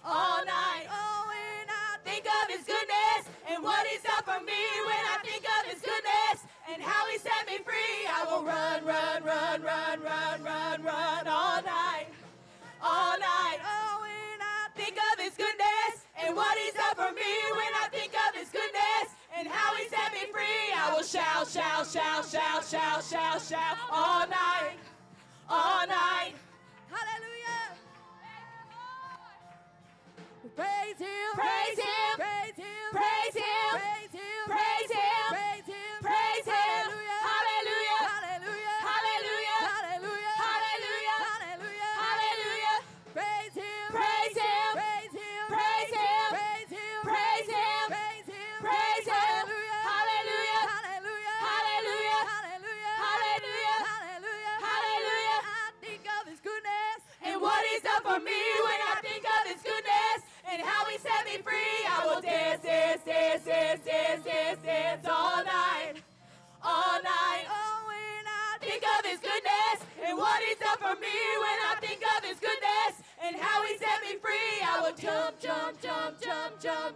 all 0.03 0.43
night. 0.45 0.85
oh, 0.91 1.25
when 1.27 1.67
I 1.69 1.97
Think 2.03 2.25
of 2.27 2.49
his 2.49 2.65
goodness 2.65 3.23
and 3.49 3.63
what 3.63 3.85
he's 3.87 4.01
done 4.03 4.23
for 4.23 4.39
me 4.45 4.61
when 4.85 5.03
I 5.09 5.17
think 5.25 5.43
of 5.43 5.65
his 5.71 5.81
goodness 5.81 6.45
and 6.71 6.81
how 6.81 7.07
he 7.09 7.17
set 7.17 7.47
me 7.47 7.57
free. 7.65 8.05
I 8.05 8.25
will 8.29 8.43
run, 8.43 8.85
run, 8.85 9.23
run, 9.23 9.61
run, 9.63 10.03
run, 10.03 10.43
run, 10.43 10.83
run 10.83 11.27
all 11.27 11.61
night, 11.63 12.07
all 12.81 13.17
night. 13.17 13.59
oh, 13.65 14.01
when 14.01 14.39
I 14.41 14.67
Think 14.75 14.97
of 14.97 15.19
his 15.23 15.33
goodness 15.33 16.05
and 16.21 16.35
what 16.35 16.55
he's 16.59 16.73
done 16.73 16.95
for 16.95 17.11
me 17.15 17.31
when 17.57 17.71
I 17.81 17.87
think 17.91 18.04
how 19.65 19.75
he 19.75 19.87
set 19.89 20.13
me 20.13 20.31
free. 20.31 20.73
I 20.75 20.93
will 20.93 21.03
shout, 21.03 21.47
shout, 21.47 21.87
shout, 21.87 22.25
shout, 22.25 22.63
shout, 22.65 23.03
shout, 23.03 23.41
shout 23.41 23.77
all 23.89 24.27
night, 24.27 24.77
all 25.49 25.87
night. 25.87 26.33
Hallelujah. 26.89 27.73
Praise 30.55 30.99
Him. 30.99 31.29
Praise 31.33 31.79
Him. 31.79 32.15
Praise 32.15 32.55
Him. 32.55 32.91
Praise 32.91 33.35
Him. 33.35 33.71
Praise 33.71 33.83
Him. 33.83 33.94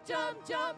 Jump, 0.06 0.46
jump, 0.48 0.78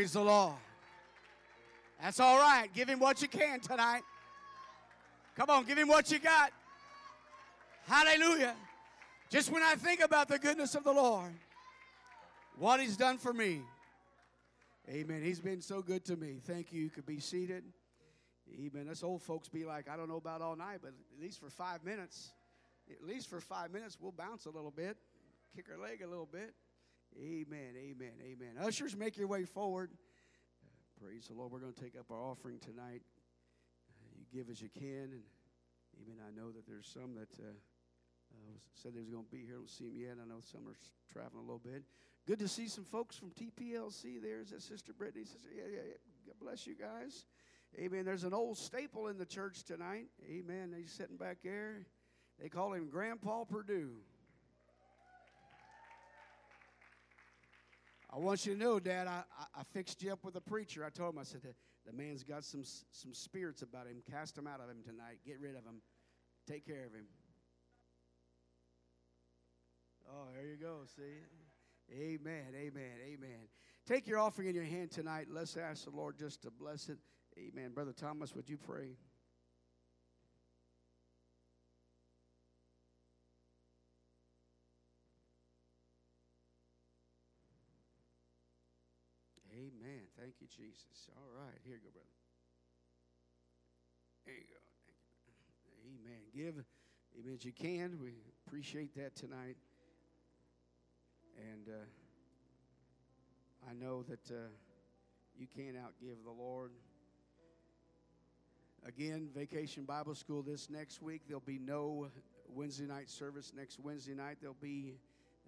Praise 0.00 0.14
the 0.14 0.22
Lord. 0.22 0.54
That's 2.00 2.20
all 2.20 2.38
right. 2.38 2.72
Give 2.72 2.88
him 2.88 3.00
what 3.00 3.20
you 3.20 3.28
can 3.28 3.60
tonight. 3.60 4.00
Come 5.36 5.50
on, 5.50 5.66
give 5.66 5.76
him 5.76 5.88
what 5.88 6.10
you 6.10 6.18
got. 6.18 6.52
Hallelujah. 7.86 8.54
Just 9.28 9.52
when 9.52 9.62
I 9.62 9.74
think 9.74 10.00
about 10.00 10.28
the 10.28 10.38
goodness 10.38 10.74
of 10.74 10.84
the 10.84 10.92
Lord, 10.92 11.34
what 12.56 12.80
he's 12.80 12.96
done 12.96 13.18
for 13.18 13.34
me. 13.34 13.60
Amen. 14.88 15.22
He's 15.22 15.38
been 15.38 15.60
so 15.60 15.82
good 15.82 16.02
to 16.06 16.16
me. 16.16 16.38
Thank 16.46 16.72
you. 16.72 16.80
You 16.80 16.88
could 16.88 17.04
be 17.04 17.20
seated. 17.20 17.64
Amen. 18.58 18.88
Us 18.88 19.02
old 19.02 19.20
folks 19.20 19.50
be 19.50 19.66
like, 19.66 19.86
I 19.86 19.98
don't 19.98 20.08
know 20.08 20.16
about 20.16 20.40
all 20.40 20.56
night, 20.56 20.78
but 20.80 20.94
at 21.14 21.22
least 21.22 21.40
for 21.40 21.50
five 21.50 21.84
minutes, 21.84 22.30
at 22.90 23.06
least 23.06 23.28
for 23.28 23.38
five 23.38 23.70
minutes, 23.70 23.98
we'll 24.00 24.12
bounce 24.12 24.46
a 24.46 24.50
little 24.50 24.72
bit, 24.74 24.96
kick 25.54 25.66
our 25.70 25.78
leg 25.78 26.00
a 26.00 26.08
little 26.08 26.24
bit. 26.32 26.54
Amen. 27.18 27.74
Amen. 27.76 28.12
Amen. 28.22 28.64
Ushers, 28.64 28.96
make 28.96 29.16
your 29.16 29.26
way 29.26 29.44
forward. 29.44 29.90
Praise 31.02 31.26
the 31.28 31.34
Lord. 31.34 31.50
We're 31.50 31.60
going 31.60 31.72
to 31.72 31.80
take 31.80 31.98
up 31.98 32.10
our 32.10 32.20
offering 32.20 32.58
tonight. 32.58 33.02
You 34.16 34.24
give 34.32 34.50
as 34.50 34.60
you 34.60 34.68
can. 34.68 35.12
And 35.12 35.22
even 36.00 36.14
I 36.26 36.30
know 36.38 36.50
that 36.50 36.66
there's 36.66 36.86
some 36.86 37.14
that 37.14 37.42
uh, 37.42 37.50
uh, 38.32 38.58
said 38.74 38.94
they 38.94 39.00
was 39.00 39.10
going 39.10 39.24
to 39.24 39.30
be 39.30 39.44
here. 39.44 39.56
Don't 39.56 39.70
see 39.70 39.84
them 39.84 39.96
yet. 39.96 40.16
I 40.22 40.28
know 40.28 40.40
some 40.40 40.68
are 40.68 40.76
traveling 41.12 41.38
a 41.38 41.46
little 41.46 41.58
bit. 41.58 41.84
Good 42.26 42.38
to 42.40 42.48
see 42.48 42.68
some 42.68 42.84
folks 42.84 43.16
from 43.16 43.30
TPLC. 43.30 44.22
There's 44.22 44.50
that 44.50 44.62
Sister 44.62 44.92
Brittany. 44.92 45.24
Sister, 45.24 45.48
yeah, 45.54 45.64
yeah, 45.70 45.82
yeah. 45.88 45.94
God 46.26 46.34
bless 46.40 46.66
you 46.66 46.74
guys. 46.74 47.24
Amen. 47.78 48.04
There's 48.04 48.24
an 48.24 48.34
old 48.34 48.58
staple 48.58 49.08
in 49.08 49.16
the 49.16 49.26
church 49.26 49.64
tonight. 49.64 50.06
Amen. 50.28 50.74
He's 50.76 50.92
sitting 50.92 51.16
back 51.16 51.38
there. 51.42 51.86
They 52.40 52.48
call 52.48 52.72
him 52.72 52.88
Grandpa 52.88 53.44
Purdue. 53.44 53.92
I 58.12 58.18
want 58.18 58.44
you 58.44 58.54
to 58.54 58.58
know, 58.58 58.80
Dad, 58.80 59.06
I, 59.06 59.22
I, 59.54 59.62
fixed 59.72 60.02
you 60.02 60.12
up 60.12 60.24
with 60.24 60.34
a 60.34 60.40
preacher. 60.40 60.84
I 60.84 60.90
told 60.90 61.14
him, 61.14 61.20
I 61.20 61.22
said, 61.22 61.42
the, 61.42 61.54
the 61.86 61.96
man's 61.96 62.24
got 62.24 62.44
some, 62.44 62.64
some 62.90 63.14
spirits 63.14 63.62
about 63.62 63.86
him. 63.86 64.02
Cast 64.10 64.34
them 64.34 64.48
out 64.48 64.60
of 64.60 64.68
him 64.68 64.82
tonight. 64.82 65.18
Get 65.24 65.38
rid 65.40 65.52
of 65.54 65.64
him. 65.64 65.80
Take 66.48 66.66
care 66.66 66.86
of 66.86 66.92
him. 66.92 67.06
Oh, 70.08 70.26
there 70.34 70.46
you 70.46 70.56
go. 70.56 70.78
See? 70.96 71.22
Amen, 71.92 72.46
amen, 72.56 72.98
amen. 73.04 73.48
Take 73.86 74.08
your 74.08 74.18
offering 74.18 74.48
in 74.48 74.54
your 74.54 74.64
hand 74.64 74.90
tonight. 74.90 75.26
Let's 75.30 75.56
ask 75.56 75.84
the 75.84 75.90
Lord 75.90 76.18
just 76.18 76.42
to 76.42 76.50
bless 76.50 76.88
it. 76.88 76.98
Amen. 77.38 77.72
Brother 77.72 77.92
Thomas, 77.92 78.34
would 78.34 78.48
you 78.48 78.56
pray? 78.56 78.96
Thank 90.30 90.42
you, 90.42 90.64
Jesus. 90.64 91.10
All 91.16 91.42
right. 91.44 91.58
Here 91.64 91.74
you 91.74 91.80
go, 91.82 91.90
brother. 91.90 92.06
There 94.24 94.34
you 94.36 94.42
go. 94.42 94.60
Thank 94.86 94.98
you. 95.26 96.06
Amen. 96.06 96.22
Give, 96.32 96.64
amen, 97.18 97.34
as 97.34 97.44
you 97.44 97.50
can. 97.50 97.98
We 98.00 98.12
appreciate 98.46 98.94
that 98.94 99.16
tonight. 99.16 99.56
And 101.36 101.66
uh, 101.68 101.82
I 103.68 103.74
know 103.74 104.04
that 104.04 104.30
uh, 104.30 104.50
you 105.36 105.48
can't 105.48 105.74
outgive 105.74 106.22
the 106.24 106.30
Lord. 106.30 106.70
Again, 108.86 109.30
Vacation 109.34 109.82
Bible 109.82 110.14
School 110.14 110.42
this 110.42 110.70
next 110.70 111.02
week. 111.02 111.22
There'll 111.26 111.40
be 111.40 111.58
no 111.58 112.06
Wednesday 112.48 112.86
night 112.86 113.10
service 113.10 113.52
next 113.56 113.80
Wednesday 113.80 114.14
night. 114.14 114.36
There'll 114.40 114.54
be, 114.62 114.94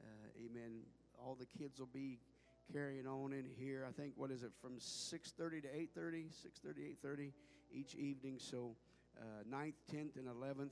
uh, 0.02 0.44
amen, 0.44 0.80
all 1.16 1.36
the 1.38 1.46
kids 1.46 1.78
will 1.78 1.88
be 1.94 2.18
carrying 2.72 3.06
on 3.06 3.32
in 3.32 3.44
here. 3.58 3.86
I 3.88 3.92
think, 3.92 4.12
what 4.16 4.30
is 4.30 4.42
it, 4.42 4.52
from 4.60 4.76
6.30 4.76 5.62
to 5.62 5.68
8.30? 5.68 6.26
6.30, 6.66 6.96
8.30 7.04 7.32
each 7.72 7.94
evening. 7.94 8.36
So 8.38 8.76
uh, 9.20 9.44
9th, 9.50 9.74
10th, 9.92 10.16
and 10.16 10.26
11th. 10.26 10.70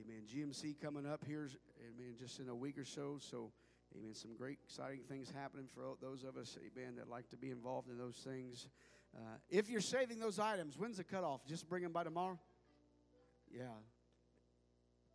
Amen. 0.00 0.22
GMC 0.34 0.80
coming 0.80 1.06
up 1.06 1.22
here, 1.26 1.48
amen, 1.80 2.14
just 2.18 2.40
in 2.40 2.48
a 2.48 2.54
week 2.54 2.78
or 2.78 2.84
so. 2.84 3.18
So, 3.20 3.52
amen, 3.96 4.14
some 4.14 4.34
great, 4.36 4.58
exciting 4.64 5.00
things 5.08 5.30
happening 5.34 5.66
for 5.74 5.82
those 6.00 6.24
of 6.24 6.36
us, 6.36 6.56
amen, 6.58 6.96
that 6.96 7.10
like 7.10 7.28
to 7.30 7.36
be 7.36 7.50
involved 7.50 7.90
in 7.90 7.98
those 7.98 8.16
things. 8.16 8.68
Uh, 9.14 9.36
if 9.50 9.68
you're 9.68 9.82
saving 9.82 10.18
those 10.18 10.38
items, 10.38 10.78
when's 10.78 10.96
the 10.96 11.04
cutoff? 11.04 11.44
Just 11.46 11.68
bring 11.68 11.82
them 11.82 11.92
by 11.92 12.04
tomorrow? 12.04 12.38
Yeah. 13.54 13.64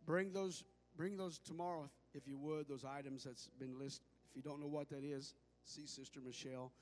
Bring 0.06 0.32
those, 0.32 0.62
bring 0.96 1.16
those 1.16 1.38
tomorrow, 1.38 1.90
if 2.14 2.28
you 2.28 2.38
would, 2.38 2.68
those 2.68 2.84
items 2.84 3.24
that's 3.24 3.48
been 3.58 3.78
listed. 3.78 4.06
If 4.30 4.36
you 4.36 4.42
don't 4.42 4.60
know 4.60 4.68
what 4.68 4.88
that 4.90 5.02
is, 5.02 5.34
see 5.68 5.86
Sister 5.86 6.20
Michelle. 6.24 6.72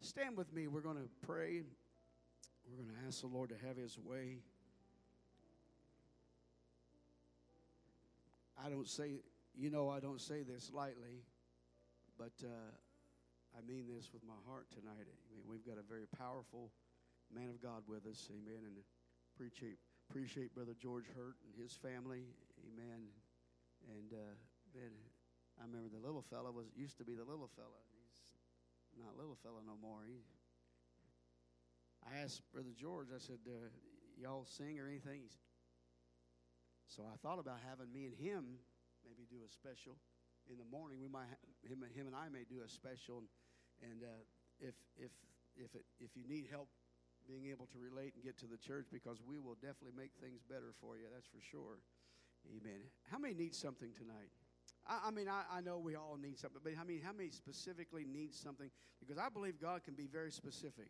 Stand 0.00 0.36
with 0.36 0.52
me. 0.52 0.68
We're 0.68 0.80
going 0.80 0.96
to 0.96 1.08
pray. 1.26 1.62
We're 2.70 2.76
going 2.76 2.88
to 2.88 3.06
ask 3.06 3.20
the 3.20 3.26
Lord 3.26 3.50
to 3.50 3.66
have 3.66 3.76
His 3.76 3.98
way. 3.98 4.38
I 8.64 8.68
don't 8.68 8.88
say, 8.88 9.18
you 9.56 9.70
know, 9.70 9.88
I 9.88 10.00
don't 10.00 10.20
say 10.20 10.42
this 10.42 10.70
lightly, 10.72 11.22
but 12.18 12.32
uh, 12.42 12.70
I 13.56 13.60
mean 13.66 13.86
this 13.86 14.10
with 14.12 14.22
my 14.26 14.38
heart 14.46 14.66
tonight. 14.70 15.06
I 15.06 15.26
mean, 15.34 15.46
we've 15.48 15.66
got 15.66 15.78
a 15.78 15.86
very 15.86 16.06
powerful 16.18 16.70
man 17.34 17.50
of 17.50 17.62
God 17.62 17.82
with 17.86 18.06
us, 18.06 18.28
amen, 18.30 18.66
and 18.66 18.74
appreciate 19.34 19.78
appreciate 20.10 20.54
Brother 20.54 20.74
George 20.80 21.04
Hurt 21.14 21.36
and 21.46 21.54
his 21.54 21.72
family, 21.74 22.24
amen. 22.66 23.06
And 23.94 24.10
uh, 24.12 24.34
man, 24.74 24.90
I 25.60 25.66
remember 25.66 25.88
the 25.94 26.04
little 26.04 26.22
fella 26.22 26.50
was 26.50 26.66
used 26.74 26.98
to 26.98 27.04
be 27.04 27.14
the 27.14 27.24
little 27.24 27.50
fella. 27.54 27.78
Not 28.98 29.16
little 29.16 29.38
fella 29.42 29.62
no 29.64 29.78
more. 29.80 30.02
He, 30.06 30.18
I 32.02 32.18
asked 32.22 32.42
Brother 32.52 32.74
George, 32.74 33.08
I 33.14 33.18
said, 33.18 33.38
uh, 33.46 33.70
"Y'all 34.18 34.44
sing 34.44 34.78
or 34.80 34.86
anything?" 34.86 35.22
He 35.22 35.28
said, 35.28 35.46
so 36.88 37.04
I 37.04 37.16
thought 37.20 37.38
about 37.38 37.60
having 37.68 37.92
me 37.92 38.06
and 38.06 38.16
him 38.16 38.58
maybe 39.04 39.28
do 39.28 39.44
a 39.44 39.50
special 39.52 39.94
in 40.48 40.56
the 40.56 40.64
morning. 40.64 40.98
We 41.00 41.08
might 41.08 41.28
him 41.62 41.84
him 41.94 42.08
and 42.08 42.16
I 42.16 42.28
may 42.32 42.48
do 42.48 42.64
a 42.64 42.68
special, 42.68 43.20
and, 43.20 43.28
and 43.84 43.98
uh, 44.02 44.22
if 44.58 44.74
if 44.96 45.12
if 45.54 45.74
it 45.76 45.84
if 46.00 46.16
you 46.16 46.24
need 46.26 46.48
help 46.50 46.68
being 47.28 47.52
able 47.52 47.66
to 47.66 47.78
relate 47.78 48.16
and 48.16 48.24
get 48.24 48.40
to 48.40 48.48
the 48.48 48.56
church, 48.56 48.88
because 48.90 49.20
we 49.20 49.38
will 49.38 49.54
definitely 49.60 49.92
make 49.92 50.16
things 50.16 50.40
better 50.48 50.72
for 50.80 50.96
you. 50.96 51.04
That's 51.12 51.28
for 51.28 51.44
sure. 51.44 51.84
Amen. 52.48 52.80
How 53.12 53.18
many 53.18 53.34
need 53.34 53.54
something 53.54 53.92
tonight? 53.92 54.32
I, 54.88 55.08
I 55.08 55.10
mean, 55.10 55.28
I, 55.28 55.42
I 55.52 55.60
know 55.60 55.78
we 55.78 55.94
all 55.94 56.16
need 56.20 56.38
something, 56.38 56.60
but 56.64 56.72
I 56.80 56.84
mean, 56.84 57.00
how 57.04 57.12
many 57.12 57.30
specifically 57.30 58.04
need 58.10 58.34
something? 58.34 58.70
Because 59.00 59.18
I 59.18 59.28
believe 59.28 59.60
God 59.60 59.84
can 59.84 59.94
be 59.94 60.06
very 60.06 60.30
specific. 60.30 60.88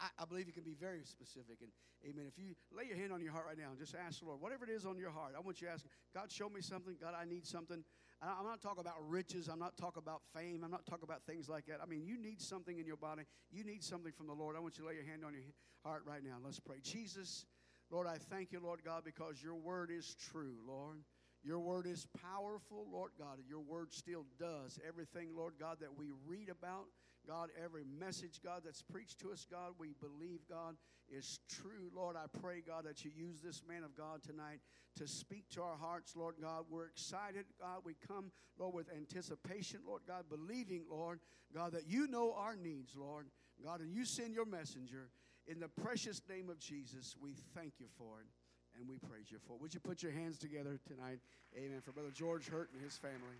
I, 0.00 0.22
I- 0.22 0.24
believe 0.26 0.46
He 0.46 0.52
can 0.52 0.62
be 0.64 0.74
very 0.74 1.02
specific. 1.04 1.58
And 1.60 1.70
amen. 2.08 2.26
If 2.28 2.38
you 2.38 2.54
lay 2.76 2.84
your 2.84 2.96
hand 2.96 3.12
on 3.12 3.20
your 3.20 3.32
heart 3.32 3.46
right 3.48 3.58
now 3.58 3.70
and 3.70 3.78
just 3.78 3.94
ask 3.94 4.20
the 4.20 4.26
Lord, 4.26 4.40
whatever 4.40 4.64
it 4.64 4.70
is 4.70 4.84
on 4.86 4.98
your 4.98 5.10
heart, 5.10 5.32
I 5.36 5.40
want 5.40 5.60
you 5.60 5.66
to 5.68 5.72
ask 5.72 5.84
God, 6.14 6.30
show 6.30 6.48
me 6.48 6.60
something. 6.60 6.96
God, 7.00 7.14
I 7.20 7.24
need 7.24 7.46
something. 7.46 7.84
I'm 8.22 8.44
not 8.44 8.60
talking 8.60 8.80
about 8.80 8.96
riches. 9.08 9.48
I'm 9.48 9.58
not 9.58 9.78
talking 9.78 10.02
about 10.02 10.20
fame. 10.36 10.60
I'm 10.62 10.70
not 10.70 10.84
talking 10.84 11.04
about 11.04 11.22
things 11.26 11.48
like 11.48 11.64
that. 11.66 11.78
I 11.82 11.86
mean, 11.86 12.04
you 12.04 12.18
need 12.20 12.40
something 12.40 12.78
in 12.78 12.86
your 12.86 12.98
body. 12.98 13.22
You 13.50 13.64
need 13.64 13.82
something 13.82 14.12
from 14.12 14.26
the 14.26 14.34
Lord. 14.34 14.56
I 14.56 14.60
want 14.60 14.76
you 14.76 14.84
to 14.84 14.88
lay 14.88 14.96
your 14.96 15.04
hand 15.04 15.24
on 15.24 15.32
your 15.32 15.42
heart 15.84 16.02
right 16.06 16.22
now. 16.22 16.36
Let's 16.44 16.60
pray. 16.60 16.76
Jesus, 16.82 17.46
Lord, 17.90 18.06
I 18.06 18.18
thank 18.18 18.52
you, 18.52 18.60
Lord 18.60 18.80
God, 18.84 19.04
because 19.04 19.42
your 19.42 19.54
word 19.56 19.90
is 19.90 20.14
true, 20.30 20.56
Lord. 20.68 20.98
Your 21.42 21.58
word 21.58 21.86
is 21.86 22.06
powerful, 22.22 22.86
Lord 22.92 23.12
God. 23.18 23.38
Your 23.48 23.60
word 23.60 23.92
still 23.92 24.26
does 24.38 24.78
everything, 24.86 25.28
Lord 25.34 25.54
God, 25.58 25.78
that 25.80 25.96
we 25.96 26.10
read 26.26 26.50
about. 26.50 26.86
God, 27.26 27.50
every 27.62 27.84
message, 27.84 28.40
God, 28.42 28.62
that's 28.64 28.82
preached 28.82 29.20
to 29.20 29.30
us, 29.30 29.46
God, 29.50 29.72
we 29.78 29.94
believe, 30.00 30.40
God, 30.48 30.76
is 31.08 31.40
true. 31.50 31.90
Lord, 31.94 32.16
I 32.16 32.26
pray, 32.40 32.62
God, 32.66 32.84
that 32.86 33.04
you 33.04 33.10
use 33.14 33.40
this 33.40 33.62
man 33.68 33.84
of 33.84 33.94
God 33.94 34.22
tonight 34.22 34.60
to 34.96 35.06
speak 35.06 35.48
to 35.50 35.62
our 35.62 35.76
hearts, 35.76 36.16
Lord 36.16 36.36
God. 36.40 36.64
We're 36.70 36.86
excited, 36.86 37.44
God. 37.60 37.80
We 37.84 37.94
come, 38.06 38.32
Lord, 38.58 38.74
with 38.74 38.90
anticipation, 38.94 39.80
Lord 39.86 40.02
God, 40.06 40.24
believing, 40.30 40.84
Lord, 40.90 41.20
God, 41.54 41.72
that 41.72 41.86
you 41.86 42.06
know 42.06 42.34
our 42.36 42.56
needs, 42.56 42.96
Lord. 42.96 43.26
God, 43.62 43.80
and 43.80 43.94
you 43.94 44.04
send 44.04 44.34
your 44.34 44.46
messenger. 44.46 45.10
In 45.46 45.60
the 45.60 45.68
precious 45.68 46.22
name 46.28 46.48
of 46.48 46.58
Jesus, 46.58 47.16
we 47.20 47.34
thank 47.54 47.74
you 47.78 47.86
for 47.98 48.20
it 48.20 48.39
and 48.80 48.88
we 48.88 48.96
praise 48.96 49.30
you 49.30 49.38
for 49.46 49.54
it. 49.54 49.60
Would 49.60 49.74
you 49.74 49.80
put 49.80 50.02
your 50.02 50.12
hands 50.12 50.38
together 50.38 50.80
tonight? 50.88 51.20
Amen. 51.56 51.80
For 51.84 51.92
Brother 51.92 52.10
George 52.10 52.48
Hurt 52.48 52.70
and 52.72 52.82
his 52.82 52.96
family. 52.96 53.36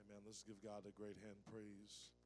Amen. 0.00 0.22
Let's 0.26 0.42
give 0.42 0.62
God 0.64 0.84
a 0.88 0.92
great 0.98 1.16
hand 1.22 1.36
praise. 1.52 2.23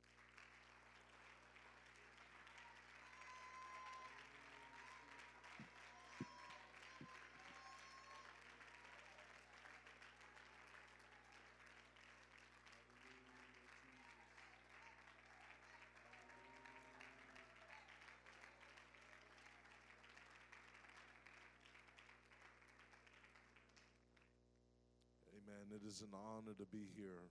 Amen. 25.68 25.84
It 25.84 25.84
is 25.84 26.00
an 26.00 26.16
honor 26.16 26.56
to 26.56 26.64
be 26.72 26.88
here. 26.96 27.28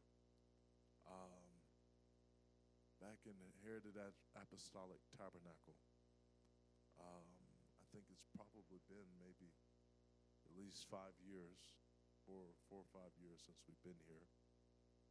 Um, 1.09 1.49
back 3.01 3.17
in 3.25 3.33
the 3.41 3.49
Heritage 3.65 3.97
Apostolic 4.37 5.01
Tabernacle. 5.17 5.73
Um, 7.01 7.25
I 7.81 7.85
think 7.89 8.05
it's 8.13 8.29
probably 8.37 8.77
been 8.85 9.09
maybe 9.17 9.49
at 10.45 10.53
least 10.53 10.85
five 10.85 11.17
years, 11.17 11.81
four, 12.29 12.53
four 12.69 12.85
or 12.85 12.91
five 12.93 13.13
years 13.17 13.41
since 13.41 13.57
we've 13.65 13.81
been 13.81 14.01
here. 14.05 14.29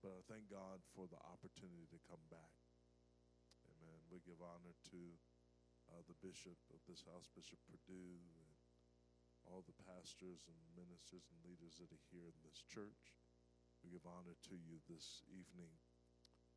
But 0.07 0.15
I 0.15 0.23
thank 0.31 0.47
God 0.47 0.83
for 0.95 1.11
the 1.11 1.19
opportunity 1.27 1.91
to 1.91 1.99
come 2.07 2.23
back. 2.31 2.55
Amen. 3.67 4.07
We 4.07 4.23
give 4.23 4.39
honor 4.39 4.79
to 4.95 5.03
uh, 5.91 6.03
the 6.07 6.19
bishop 6.23 6.59
of 6.71 6.79
this 6.87 7.03
house, 7.03 7.27
Bishop 7.35 7.59
Purdue, 7.67 8.23
and 8.23 8.46
all 9.51 9.63
the 9.67 9.83
pastors 9.87 10.47
and 10.51 10.59
ministers 10.75 11.27
and 11.31 11.39
leaders 11.47 11.79
that 11.79 11.91
are 11.91 12.07
here 12.11 12.27
in 12.27 12.39
this 12.43 12.63
church. 12.67 13.15
We 13.83 13.95
give 13.95 14.07
honor 14.07 14.35
to 14.51 14.57
you 14.59 14.83
this 14.91 15.23
evening. 15.31 15.71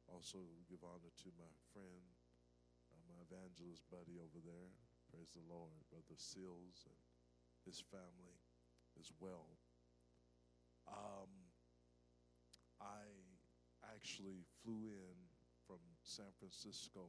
Also, 0.10 0.42
we 0.42 0.66
give 0.66 0.82
honor 0.82 1.14
to 1.26 1.30
my 1.38 1.54
friend, 1.70 2.06
uh, 2.90 3.02
my 3.06 3.20
evangelist 3.22 3.86
buddy 3.94 4.18
over 4.18 4.42
there. 4.42 4.74
Praise 5.14 5.30
the 5.38 5.46
Lord, 5.46 5.78
Brother 5.94 6.18
Seals 6.18 6.86
and 6.90 7.02
his 7.66 7.82
family 7.94 8.38
as 8.98 9.14
well. 9.22 9.46
Um, 10.90 11.30
I 12.82 13.06
actually 13.94 14.42
flew 14.66 14.90
in 14.90 15.18
from 15.70 15.82
San 16.02 16.34
Francisco. 16.42 17.06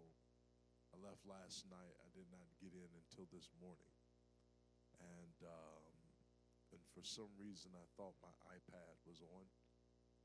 I 0.92 1.00
left 1.00 1.24
last 1.24 1.64
night. 1.72 1.96
I 2.04 2.08
did 2.12 2.28
not 2.28 2.48
get 2.60 2.76
in 2.76 2.90
until 2.92 3.24
this 3.32 3.48
morning 3.56 3.99
and 5.00 5.36
um, 5.44 5.84
and 6.70 6.82
for 6.94 7.02
some 7.02 7.32
reason 7.40 7.74
I 7.74 7.86
thought 7.96 8.14
my 8.22 8.32
iPad 8.52 8.94
was 9.08 9.24
on. 9.24 9.46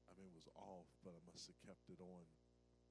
I 0.06 0.14
mean, 0.14 0.30
it 0.30 0.38
was 0.38 0.52
off, 0.54 0.86
but 1.02 1.18
I 1.18 1.22
must 1.26 1.50
have 1.50 1.58
kept 1.66 1.90
it 1.90 1.98
on 1.98 2.26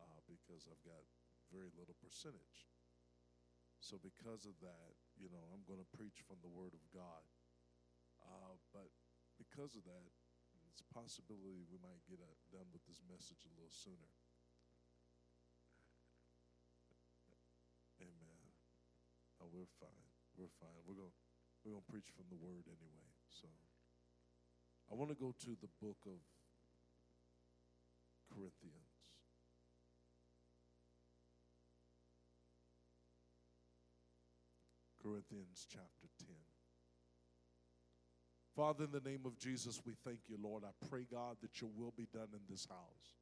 uh, 0.02 0.20
because 0.26 0.66
I've 0.66 0.82
got 0.82 1.06
very 1.54 1.70
little 1.78 1.94
percentage. 2.02 2.66
So 3.78 4.00
because 4.00 4.48
of 4.48 4.58
that, 4.64 4.96
you 5.14 5.30
know, 5.30 5.44
I'm 5.52 5.62
going 5.68 5.78
to 5.78 5.90
preach 5.94 6.24
from 6.26 6.40
the 6.42 6.50
Word 6.50 6.74
of 6.74 6.82
God. 6.90 7.22
Uh, 8.18 8.56
but 8.72 8.88
because 9.36 9.76
of 9.76 9.84
that, 9.84 10.08
it's 10.72 10.80
a 10.82 10.88
possibility 10.90 11.62
we 11.68 11.78
might 11.78 12.02
get 12.08 12.18
a, 12.18 12.30
done 12.50 12.66
with 12.72 12.82
this 12.88 12.98
message 13.06 13.46
a 13.46 13.52
little 13.54 13.70
sooner. 13.70 14.10
Amen. 18.02 18.42
Oh, 19.38 19.46
we're 19.52 19.70
fine. 19.78 20.08
We're 20.34 20.50
fine. 20.58 20.82
We're 20.88 20.98
going. 20.98 21.23
We're 21.64 21.72
going 21.72 21.82
to 21.84 21.92
preach 21.92 22.12
from 22.14 22.28
the 22.28 22.36
word 22.36 22.68
anyway. 22.68 23.10
So 23.30 23.48
I 24.92 24.94
want 24.94 25.10
to 25.10 25.16
go 25.16 25.32
to 25.32 25.50
the 25.60 25.72
book 25.80 25.96
of 26.06 26.20
Corinthians. 28.28 28.84
Corinthians 35.02 35.66
chapter 35.68 36.08
10. 36.18 36.28
Father, 38.56 38.84
in 38.84 38.92
the 38.92 39.08
name 39.08 39.22
of 39.26 39.38
Jesus, 39.38 39.80
we 39.84 39.94
thank 40.04 40.20
you, 40.28 40.38
Lord. 40.40 40.62
I 40.64 40.72
pray, 40.88 41.06
God, 41.10 41.36
that 41.42 41.60
your 41.60 41.70
will 41.76 41.92
be 41.96 42.06
done 42.12 42.28
in 42.32 42.40
this 42.48 42.66
house. 42.70 43.16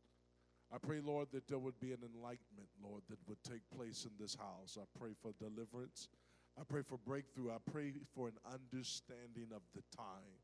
I 0.72 0.78
pray, 0.78 1.00
Lord, 1.04 1.28
that 1.32 1.48
there 1.48 1.58
would 1.58 1.78
be 1.80 1.92
an 1.92 2.04
enlightenment, 2.14 2.68
Lord, 2.82 3.02
that 3.08 3.18
would 3.28 3.42
take 3.42 3.62
place 3.76 4.04
in 4.04 4.12
this 4.18 4.34
house. 4.34 4.78
I 4.80 4.84
pray 4.98 5.10
for 5.20 5.32
deliverance. 5.38 6.08
I 6.60 6.64
pray 6.68 6.82
for 6.82 6.98
breakthrough. 6.98 7.50
I 7.50 7.58
pray 7.70 7.92
for 8.14 8.28
an 8.28 8.38
understanding 8.46 9.48
of 9.54 9.62
the 9.74 9.82
time. 9.96 10.40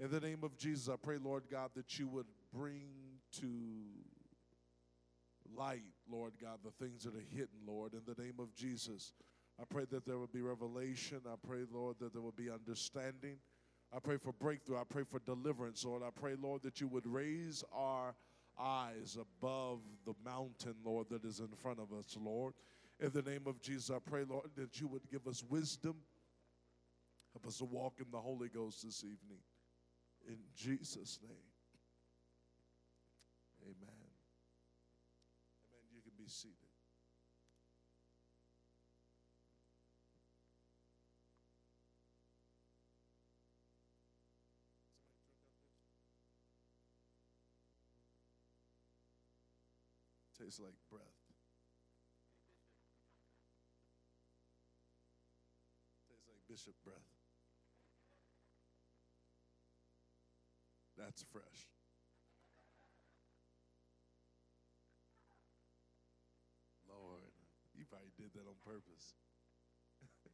In 0.00 0.10
the 0.10 0.20
name 0.20 0.44
of 0.44 0.56
Jesus, 0.56 0.88
I 0.88 0.96
pray, 0.96 1.16
Lord 1.22 1.44
God, 1.50 1.70
that 1.74 1.98
you 1.98 2.06
would 2.08 2.26
bring 2.54 2.88
to 3.40 3.48
light, 5.56 5.82
Lord 6.10 6.34
God, 6.40 6.58
the 6.64 6.84
things 6.84 7.04
that 7.04 7.14
are 7.14 7.24
hidden, 7.30 7.48
Lord. 7.66 7.94
In 7.94 8.02
the 8.06 8.20
name 8.22 8.34
of 8.38 8.54
Jesus, 8.54 9.12
I 9.60 9.64
pray 9.68 9.86
that 9.90 10.06
there 10.06 10.18
would 10.18 10.32
be 10.32 10.42
revelation. 10.42 11.20
I 11.26 11.34
pray, 11.44 11.64
Lord, 11.72 11.96
that 12.00 12.12
there 12.12 12.22
would 12.22 12.36
be 12.36 12.50
understanding. 12.50 13.38
I 13.92 13.98
pray 13.98 14.18
for 14.18 14.32
breakthrough. 14.32 14.76
I 14.76 14.84
pray 14.88 15.02
for 15.02 15.18
deliverance, 15.20 15.84
Lord. 15.84 16.02
I 16.02 16.10
pray, 16.14 16.34
Lord, 16.40 16.62
that 16.62 16.80
you 16.80 16.88
would 16.88 17.06
raise 17.06 17.64
our 17.72 18.14
eyes 18.60 19.16
above 19.20 19.80
the 20.04 20.14
mountain, 20.24 20.74
Lord, 20.84 21.06
that 21.10 21.24
is 21.24 21.40
in 21.40 21.48
front 21.60 21.78
of 21.80 21.92
us, 21.92 22.16
Lord. 22.20 22.54
In 23.00 23.10
the 23.12 23.22
name 23.22 23.42
of 23.46 23.60
Jesus, 23.60 23.90
I 23.90 23.98
pray, 24.04 24.24
Lord, 24.28 24.50
that 24.56 24.80
you 24.80 24.88
would 24.88 25.08
give 25.08 25.26
us 25.28 25.44
wisdom. 25.48 25.94
Help 27.32 27.46
us 27.46 27.58
to 27.58 27.64
walk 27.64 28.00
in 28.00 28.10
the 28.10 28.18
Holy 28.18 28.48
Ghost 28.48 28.82
this 28.84 29.04
evening. 29.04 29.38
In 30.26 30.38
Jesus' 30.56 31.20
name. 31.22 31.30
Amen. 33.62 33.76
Amen. 35.70 35.88
You 35.94 36.00
can 36.02 36.12
be 36.18 36.28
seated. 36.28 36.56
Tastes 50.36 50.60
like 50.60 50.74
breath. 50.90 51.17
Bishop 56.58 56.74
breath. 56.82 56.96
That's 60.96 61.22
fresh. 61.30 61.68
Lord, 66.88 67.30
you 67.76 67.84
probably 67.88 68.10
did 68.18 68.32
that 68.34 68.40
on 68.48 68.56
purpose. 68.64 69.14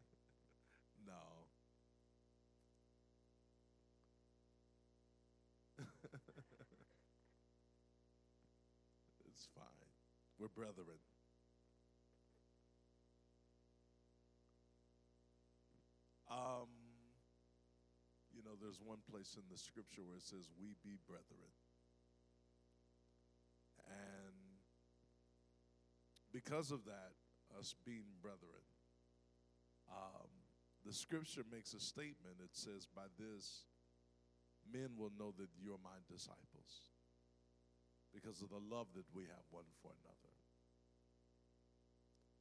no. 1.06 1.12
it's 9.28 9.46
fine. 9.54 9.90
We're 10.38 10.48
brethren. 10.48 10.96
There's 18.64 18.80
one 18.80 19.04
place 19.04 19.36
in 19.36 19.44
the 19.52 19.60
scripture 19.60 20.00
where 20.00 20.16
it 20.16 20.24
says, 20.24 20.48
We 20.56 20.72
be 20.80 20.96
brethren. 21.04 21.52
And 23.84 24.56
because 26.32 26.72
of 26.72 26.88
that, 26.88 27.12
us 27.60 27.76
being 27.84 28.16
brethren, 28.24 28.64
um, 29.92 30.32
the 30.80 30.96
scripture 30.96 31.44
makes 31.52 31.74
a 31.74 31.80
statement. 31.80 32.40
It 32.40 32.56
says, 32.56 32.88
By 32.88 33.12
this, 33.20 33.68
men 34.64 34.96
will 34.96 35.12
know 35.18 35.34
that 35.36 35.52
you're 35.60 35.84
my 35.84 36.00
disciples 36.08 36.88
because 38.14 38.40
of 38.40 38.48
the 38.48 38.64
love 38.64 38.86
that 38.96 39.04
we 39.12 39.24
have 39.24 39.44
one 39.50 39.68
for 39.82 39.92
another. 39.92 40.32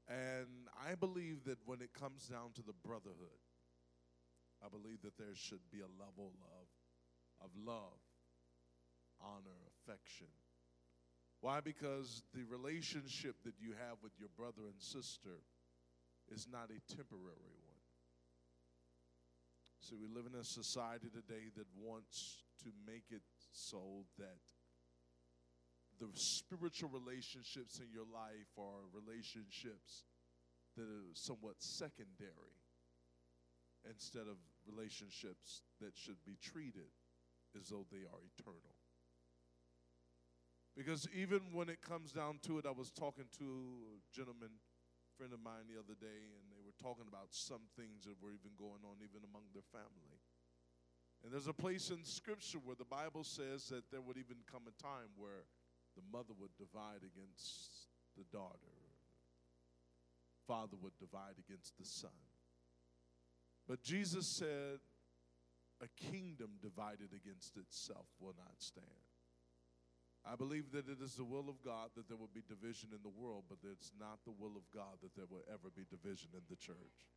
And 0.07 0.71
I 0.87 0.95
believe 0.95 1.43
that 1.45 1.57
when 1.65 1.81
it 1.81 1.91
comes 1.93 2.27
down 2.27 2.51
to 2.55 2.61
the 2.61 2.75
brotherhood, 2.85 3.43
I 4.63 4.69
believe 4.69 5.01
that 5.03 5.17
there 5.17 5.35
should 5.35 5.59
be 5.71 5.81
a 5.81 5.91
level 5.99 6.31
of, 6.55 6.67
of 7.43 7.51
love, 7.59 7.99
honor, 9.19 9.59
affection. 9.67 10.31
Why? 11.41 11.59
Because 11.59 12.23
the 12.33 12.45
relationship 12.47 13.35
that 13.43 13.59
you 13.59 13.75
have 13.75 13.99
with 14.01 14.13
your 14.17 14.29
brother 14.37 14.63
and 14.71 14.79
sister 14.79 15.43
is 16.31 16.47
not 16.49 16.71
a 16.71 16.79
temporary 16.95 17.59
one. 17.59 17.83
See, 19.81 19.95
we 19.99 20.07
live 20.07 20.31
in 20.31 20.39
a 20.39 20.45
society 20.45 21.11
today 21.11 21.51
that 21.57 21.67
wants 21.75 22.43
to 22.63 22.71
make 22.87 23.11
it 23.11 23.27
so 23.51 24.07
that 24.17 24.39
the 25.99 26.07
spiritual 26.15 26.87
relationships 26.87 27.79
in 27.79 27.91
your 27.91 28.07
life 28.07 28.47
are 28.57 28.87
relationships 28.95 30.07
that 30.77 30.87
are 30.87 31.11
somewhat 31.13 31.59
secondary 31.59 32.55
instead 33.83 34.23
of 34.31 34.39
relationships 34.67 35.61
that 35.81 35.95
should 35.95 36.23
be 36.25 36.37
treated 36.41 36.91
as 37.57 37.69
though 37.69 37.85
they 37.91 38.05
are 38.07 38.21
eternal. 38.37 38.75
Because 40.75 41.07
even 41.13 41.53
when 41.53 41.69
it 41.69 41.81
comes 41.85 42.11
down 42.11 42.39
to 42.49 42.57
it, 42.57 42.65
I 42.65 42.73
was 42.73 42.89
talking 42.89 43.29
to 43.37 43.45
a 43.93 44.01
gentleman, 44.09 44.57
friend 45.17 45.31
of 45.31 45.39
mine, 45.39 45.69
the 45.69 45.77
other 45.77 45.93
day, 45.93 46.33
and 46.33 46.49
they 46.49 46.65
were 46.65 46.73
talking 46.81 47.05
about 47.05 47.29
some 47.29 47.69
things 47.77 48.09
that 48.09 48.17
were 48.17 48.33
even 48.33 48.57
going 48.57 48.81
on 48.81 48.97
even 49.05 49.21
among 49.21 49.45
their 49.53 49.65
family. 49.69 50.17
And 51.21 51.31
there's 51.31 51.47
a 51.47 51.53
place 51.53 51.93
in 51.93 52.03
Scripture 52.03 52.57
where 52.57 52.75
the 52.75 52.89
Bible 52.89 53.23
says 53.23 53.69
that 53.69 53.91
there 53.93 54.01
would 54.01 54.17
even 54.17 54.41
come 54.49 54.65
a 54.65 54.75
time 54.81 55.13
where 55.15 55.45
the 55.95 56.01
mother 56.11 56.33
would 56.41 56.57
divide 56.57 57.05
against 57.05 57.93
the 58.17 58.25
daughter, 58.33 58.73
father 60.47 60.75
would 60.81 60.97
divide 60.99 61.37
against 61.37 61.77
the 61.77 61.85
son. 61.85 62.17
But 63.67 63.81
Jesus 63.81 64.27
said, 64.27 64.79
a 65.81 65.87
kingdom 66.11 66.51
divided 66.61 67.11
against 67.15 67.57
itself 67.57 68.07
will 68.19 68.35
not 68.37 68.55
stand. 68.59 68.85
I 70.25 70.35
believe 70.35 70.71
that 70.71 70.87
it 70.87 71.01
is 71.03 71.15
the 71.15 71.25
will 71.25 71.49
of 71.49 71.61
God 71.63 71.89
that 71.95 72.07
there 72.07 72.15
will 72.15 72.31
be 72.33 72.41
division 72.47 72.89
in 72.91 73.03
the 73.03 73.11
world, 73.11 73.43
but 73.49 73.57
it's 73.69 73.91
not 73.99 74.19
the 74.23 74.31
will 74.31 74.55
of 74.55 74.63
God 74.73 74.99
that 75.01 75.15
there 75.15 75.27
will 75.29 75.43
ever 75.51 75.69
be 75.75 75.83
division 75.89 76.29
in 76.33 76.43
the 76.49 76.55
church. 76.55 77.11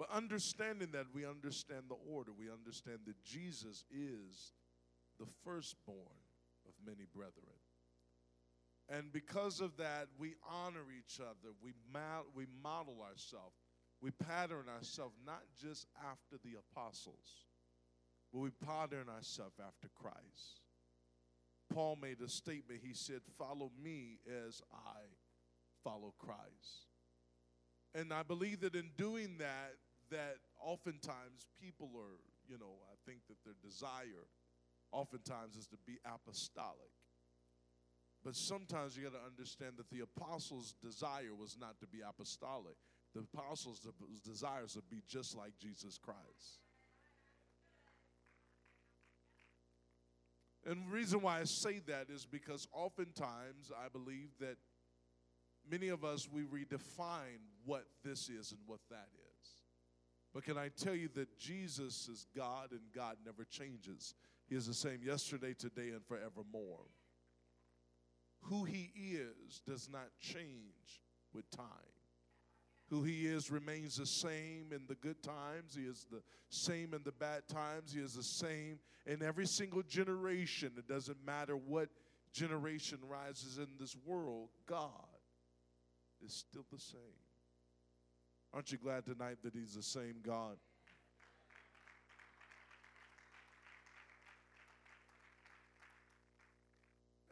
But 0.00 0.10
understanding 0.10 0.88
that, 0.92 1.06
we 1.14 1.26
understand 1.26 1.84
the 1.88 2.00
order. 2.10 2.32
We 2.32 2.50
understand 2.50 3.00
that 3.06 3.22
Jesus 3.22 3.84
is 3.92 4.54
the 5.20 5.26
firstborn 5.44 6.24
of 6.66 6.72
many 6.84 7.04
brethren. 7.14 7.59
And 8.90 9.12
because 9.12 9.60
of 9.60 9.76
that, 9.76 10.08
we 10.18 10.34
honor 10.50 10.84
each 10.98 11.20
other. 11.20 11.54
We, 11.62 11.72
we 12.34 12.46
model 12.62 12.98
ourselves. 13.08 13.54
We 14.02 14.10
pattern 14.10 14.64
ourselves 14.74 15.14
not 15.24 15.42
just 15.60 15.86
after 15.98 16.36
the 16.42 16.58
apostles, 16.58 17.46
but 18.32 18.40
we 18.40 18.50
pattern 18.50 19.08
ourselves 19.08 19.60
after 19.64 19.88
Christ. 19.94 20.62
Paul 21.72 21.96
made 22.02 22.20
a 22.20 22.28
statement. 22.28 22.80
He 22.82 22.94
said, 22.94 23.20
Follow 23.38 23.70
me 23.80 24.18
as 24.26 24.60
I 24.72 25.02
follow 25.84 26.14
Christ. 26.18 26.88
And 27.94 28.12
I 28.12 28.22
believe 28.22 28.60
that 28.60 28.74
in 28.74 28.90
doing 28.96 29.36
that, 29.38 29.74
that 30.10 30.36
oftentimes 30.60 31.46
people 31.60 31.90
are, 31.96 32.18
you 32.48 32.58
know, 32.58 32.74
I 32.90 32.96
think 33.06 33.20
that 33.28 33.36
their 33.44 33.54
desire 33.62 34.26
oftentimes 34.92 35.56
is 35.56 35.66
to 35.68 35.76
be 35.86 35.98
apostolic. 36.04 36.90
But 38.24 38.36
sometimes 38.36 38.96
you 38.96 39.04
got 39.04 39.14
to 39.14 39.26
understand 39.26 39.72
that 39.78 39.90
the 39.90 40.00
apostles' 40.00 40.74
desire 40.82 41.34
was 41.38 41.56
not 41.58 41.80
to 41.80 41.86
be 41.86 42.00
apostolic. 42.06 42.76
The 43.14 43.20
apostles' 43.20 43.80
desire 43.80 43.94
desires 44.24 44.72
to 44.74 44.82
be 44.90 45.02
just 45.08 45.36
like 45.36 45.52
Jesus 45.58 45.98
Christ. 45.98 46.60
And 50.66 50.86
the 50.86 50.90
reason 50.94 51.22
why 51.22 51.40
I 51.40 51.44
say 51.44 51.80
that 51.86 52.10
is 52.10 52.26
because 52.26 52.68
oftentimes 52.72 53.72
I 53.74 53.88
believe 53.88 54.28
that 54.40 54.56
many 55.68 55.88
of 55.88 56.04
us 56.04 56.28
we 56.30 56.42
redefine 56.42 57.40
what 57.64 57.86
this 58.04 58.28
is 58.28 58.52
and 58.52 58.60
what 58.66 58.80
that 58.90 59.08
is. 59.14 59.48
But 60.34 60.44
can 60.44 60.58
I 60.58 60.68
tell 60.68 60.94
you 60.94 61.08
that 61.14 61.38
Jesus 61.38 62.08
is 62.08 62.26
God 62.36 62.72
and 62.72 62.80
God 62.94 63.16
never 63.24 63.44
changes? 63.44 64.14
He 64.48 64.54
is 64.54 64.66
the 64.66 64.74
same 64.74 65.00
yesterday, 65.02 65.54
today, 65.54 65.90
and 65.90 66.04
forevermore. 66.06 66.84
Who 68.42 68.64
He 68.64 68.90
is 68.96 69.60
does 69.66 69.88
not 69.90 70.08
change 70.20 71.02
with 71.32 71.48
time. 71.50 71.66
Who 72.88 73.04
He 73.04 73.26
is 73.26 73.50
remains 73.50 73.96
the 73.96 74.06
same 74.06 74.72
in 74.72 74.86
the 74.88 74.96
good 74.96 75.22
times, 75.22 75.74
He 75.76 75.82
is 75.82 76.06
the 76.10 76.22
same 76.48 76.92
in 76.94 77.02
the 77.04 77.12
bad 77.12 77.46
times, 77.48 77.92
He 77.92 78.00
is 78.00 78.14
the 78.14 78.22
same 78.22 78.80
in 79.06 79.22
every 79.22 79.46
single 79.46 79.82
generation. 79.82 80.72
It 80.76 80.88
doesn't 80.88 81.24
matter 81.24 81.56
what 81.56 81.88
generation 82.32 82.98
rises 83.08 83.58
in 83.58 83.68
this 83.78 83.96
world, 84.04 84.48
God 84.66 84.90
is 86.24 86.32
still 86.32 86.66
the 86.72 86.78
same. 86.78 87.00
Aren't 88.52 88.72
you 88.72 88.78
glad 88.78 89.04
tonight 89.04 89.38
that 89.44 89.54
He's 89.54 89.74
the 89.74 89.82
same 89.82 90.16
God? 90.22 90.56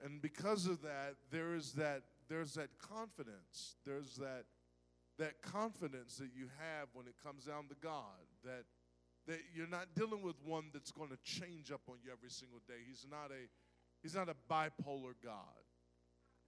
And 0.09 0.23
because 0.23 0.65
of 0.65 0.81
that, 0.83 1.17
there 1.31 1.55
is 1.55 1.73
that 1.73 2.03
there's 2.31 2.55
that 2.55 2.71
confidence. 2.81 3.77
There's 3.85 4.17
that 4.17 4.45
that 5.19 5.43
confidence 5.43 6.17
that 6.17 6.31
you 6.35 6.47
have 6.57 6.89
when 6.95 7.07
it 7.07 7.15
comes 7.23 7.45
down 7.45 7.69
to 7.69 7.75
God. 7.83 8.25
That 8.43 8.65
that 9.27 9.41
you're 9.55 9.69
not 9.69 9.89
dealing 9.95 10.23
with 10.23 10.37
one 10.43 10.71
that's 10.73 10.91
going 10.91 11.11
to 11.11 11.19
change 11.25 11.71
up 11.71 11.83
on 11.91 11.97
you 12.03 12.11
every 12.11 12.31
single 12.31 12.61
day. 12.67 12.81
He's 12.89 13.05
not 13.11 13.31
a 13.31 13.49
he's 14.03 14.15
not 14.15 14.31
a 14.31 14.37
bipolar 14.51 15.13
God. 15.23 15.61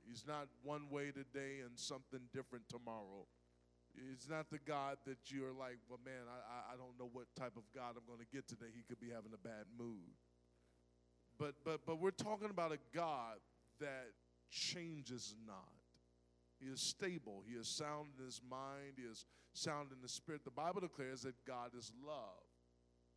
He's 0.08 0.24
not 0.26 0.48
one 0.62 0.88
way 0.90 1.12
today 1.12 1.60
and 1.60 1.78
something 1.78 2.20
different 2.32 2.64
tomorrow. 2.70 3.28
It's 4.10 4.28
not 4.28 4.48
the 4.48 4.58
God 4.58 4.96
that 5.04 5.18
you're 5.26 5.52
like, 5.52 5.76
well, 5.90 6.00
man, 6.02 6.24
I, 6.24 6.72
I 6.72 6.76
don't 6.78 6.96
know 6.98 7.10
what 7.12 7.26
type 7.36 7.58
of 7.58 7.64
God 7.74 7.96
I'm 7.98 8.06
going 8.06 8.20
to 8.20 8.32
get 8.32 8.48
today. 8.48 8.72
He 8.72 8.82
could 8.88 9.00
be 9.00 9.10
having 9.12 9.32
a 9.34 9.42
bad 9.46 9.66
mood. 9.76 10.16
But, 11.38 11.54
but, 11.64 11.80
but 11.84 11.98
we're 11.98 12.12
talking 12.12 12.50
about 12.50 12.70
a 12.70 12.78
God 12.94 13.40
that 13.80 14.08
changes 14.50 15.34
not. 15.46 15.56
He 16.58 16.66
is 16.66 16.80
stable. 16.80 17.42
He 17.46 17.54
is 17.54 17.68
sound 17.68 18.08
in 18.18 18.24
his 18.24 18.40
mind. 18.48 18.94
He 18.96 19.02
is 19.02 19.24
sound 19.52 19.92
in 19.92 20.02
the 20.02 20.08
spirit. 20.08 20.44
The 20.44 20.50
Bible 20.50 20.80
declares 20.80 21.22
that 21.22 21.34
God 21.46 21.70
is 21.76 21.92
love. 22.06 22.44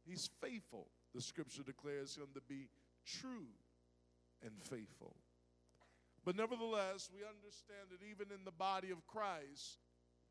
He's 0.05 0.29
faithful. 0.41 0.87
The 1.13 1.21
scripture 1.21 1.63
declares 1.63 2.15
him 2.15 2.27
to 2.33 2.41
be 2.41 2.69
true 3.05 3.51
and 4.41 4.51
faithful. 4.61 5.15
But 6.25 6.37
nevertheless, 6.37 7.09
we 7.13 7.19
understand 7.19 7.91
that 7.91 8.05
even 8.09 8.33
in 8.33 8.45
the 8.45 8.51
body 8.51 8.91
of 8.91 9.05
Christ, 9.07 9.79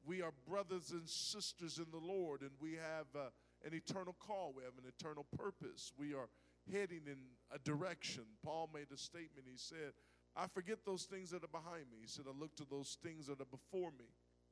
we 0.04 0.22
are 0.22 0.32
brothers 0.48 0.90
and 0.90 1.06
sisters 1.08 1.78
in 1.78 1.86
the 1.92 2.04
Lord, 2.04 2.40
and 2.40 2.50
we 2.60 2.72
have 2.72 3.06
uh, 3.14 3.28
an 3.64 3.74
eternal 3.74 4.16
call. 4.18 4.52
We 4.56 4.64
have 4.64 4.78
an 4.78 4.90
eternal 4.98 5.26
purpose. 5.36 5.92
We 5.98 6.14
are 6.14 6.28
heading 6.72 7.02
in 7.06 7.18
a 7.54 7.58
direction. 7.58 8.24
Paul 8.44 8.70
made 8.72 8.88
a 8.92 8.96
statement. 8.96 9.46
He 9.50 9.56
said, 9.58 9.92
I 10.36 10.46
forget 10.46 10.78
those 10.84 11.04
things 11.04 11.30
that 11.30 11.44
are 11.44 11.48
behind 11.48 11.90
me. 11.90 11.98
He 12.00 12.08
said, 12.08 12.24
I 12.26 12.38
look 12.38 12.56
to 12.56 12.66
those 12.68 12.96
things 13.02 13.26
that 13.26 13.40
are 13.40 13.44
before 13.44 13.90
me. 13.90 14.06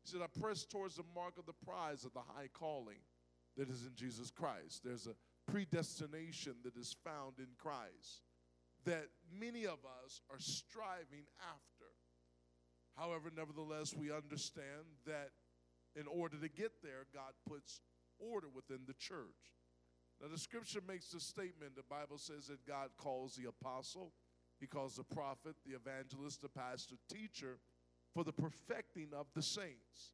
He 0.05 0.11
said, 0.11 0.21
I 0.23 0.41
press 0.41 0.65
towards 0.65 0.97
the 0.97 1.05
mark 1.15 1.39
of 1.39 1.47
the 1.47 1.65
prize 1.65 2.05
of 2.05 2.13
the 2.13 2.21
high 2.21 2.49
calling 2.53 3.01
that 3.57 3.69
is 3.69 3.87
in 3.87 3.95
Jesus 3.95 4.31
Christ. 4.31 4.83
There's 4.85 5.07
a 5.07 5.17
predestination 5.51 6.55
that 6.65 6.77
is 6.77 6.97
found 7.05 7.39
in 7.39 7.49
Christ 7.59 8.23
that 8.85 9.09
many 9.39 9.65
of 9.65 9.79
us 10.05 10.23
are 10.31 10.39
striving 10.39 11.27
after. 11.41 11.91
However, 12.97 13.31
nevertheless, 13.35 13.95
we 13.95 14.13
understand 14.13 14.85
that 15.07 15.31
in 15.97 16.07
order 16.07 16.37
to 16.37 16.49
get 16.49 16.73
there, 16.83 17.07
God 17.13 17.33
puts 17.49 17.81
order 18.19 18.49
within 18.55 18.81
the 18.87 18.95
church. 18.95 19.57
Now, 20.21 20.29
the 20.29 20.39
scripture 20.39 20.81
makes 20.87 21.11
the 21.11 21.21
statement 21.21 21.77
the 21.77 21.83
Bible 21.83 22.19
says 22.19 22.47
that 22.47 22.67
God 22.67 22.91
calls 22.99 23.35
the 23.35 23.49
apostle, 23.49 24.13
he 24.61 24.67
calls 24.67 24.97
the 24.97 25.05
prophet, 25.05 25.57
the 25.67 25.75
evangelist, 25.75 26.43
the 26.43 26.49
pastor, 26.49 26.97
teacher 27.13 27.59
for 28.15 28.25
the 28.25 28.33
perfecting 28.33 29.09
of 29.19 29.27
the 29.35 29.43
saints 29.43 30.13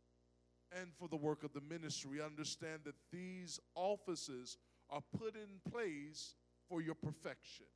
and 0.78 0.90
for 0.99 1.09
the 1.09 1.16
work 1.16 1.42
of 1.42 1.53
the 1.53 1.61
ministry. 1.61 2.20
Understand 2.24 2.80
that 2.84 2.94
these 3.12 3.59
offices 3.74 4.57
are 4.90 5.03
put 5.18 5.34
in 5.34 5.70
place 5.70 6.34
for 6.68 6.80
your 6.80 6.94
perfection. 6.94 7.66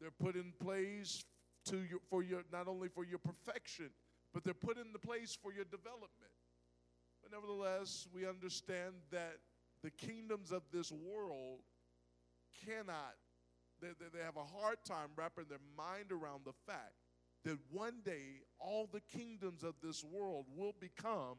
They're 0.00 0.10
put 0.10 0.34
in 0.34 0.52
place 0.60 1.24
to 1.66 1.76
your, 1.76 2.00
for 2.10 2.22
your 2.22 2.42
not 2.52 2.66
only 2.66 2.88
for 2.88 3.04
your 3.04 3.18
perfection, 3.20 3.90
but 4.34 4.42
they're 4.44 4.54
put 4.54 4.78
in 4.78 4.92
the 4.92 4.98
place 4.98 5.38
for 5.40 5.52
your 5.52 5.64
development. 5.64 6.32
But 7.22 7.30
nevertheless, 7.30 8.08
we 8.12 8.26
understand 8.26 8.94
that 9.12 9.38
the 9.84 9.90
kingdoms 9.90 10.50
of 10.50 10.62
this 10.72 10.90
world 10.90 11.60
cannot 12.66 13.14
they, 13.82 13.88
they, 13.98 14.18
they 14.18 14.24
have 14.24 14.36
a 14.36 14.44
hard 14.44 14.78
time 14.86 15.10
wrapping 15.16 15.46
their 15.48 15.58
mind 15.76 16.12
around 16.12 16.42
the 16.46 16.54
fact 16.66 16.94
that 17.44 17.58
one 17.70 18.00
day 18.04 18.40
all 18.60 18.88
the 18.92 19.02
kingdoms 19.12 19.64
of 19.64 19.74
this 19.82 20.02
world 20.04 20.46
will 20.56 20.74
become 20.80 21.36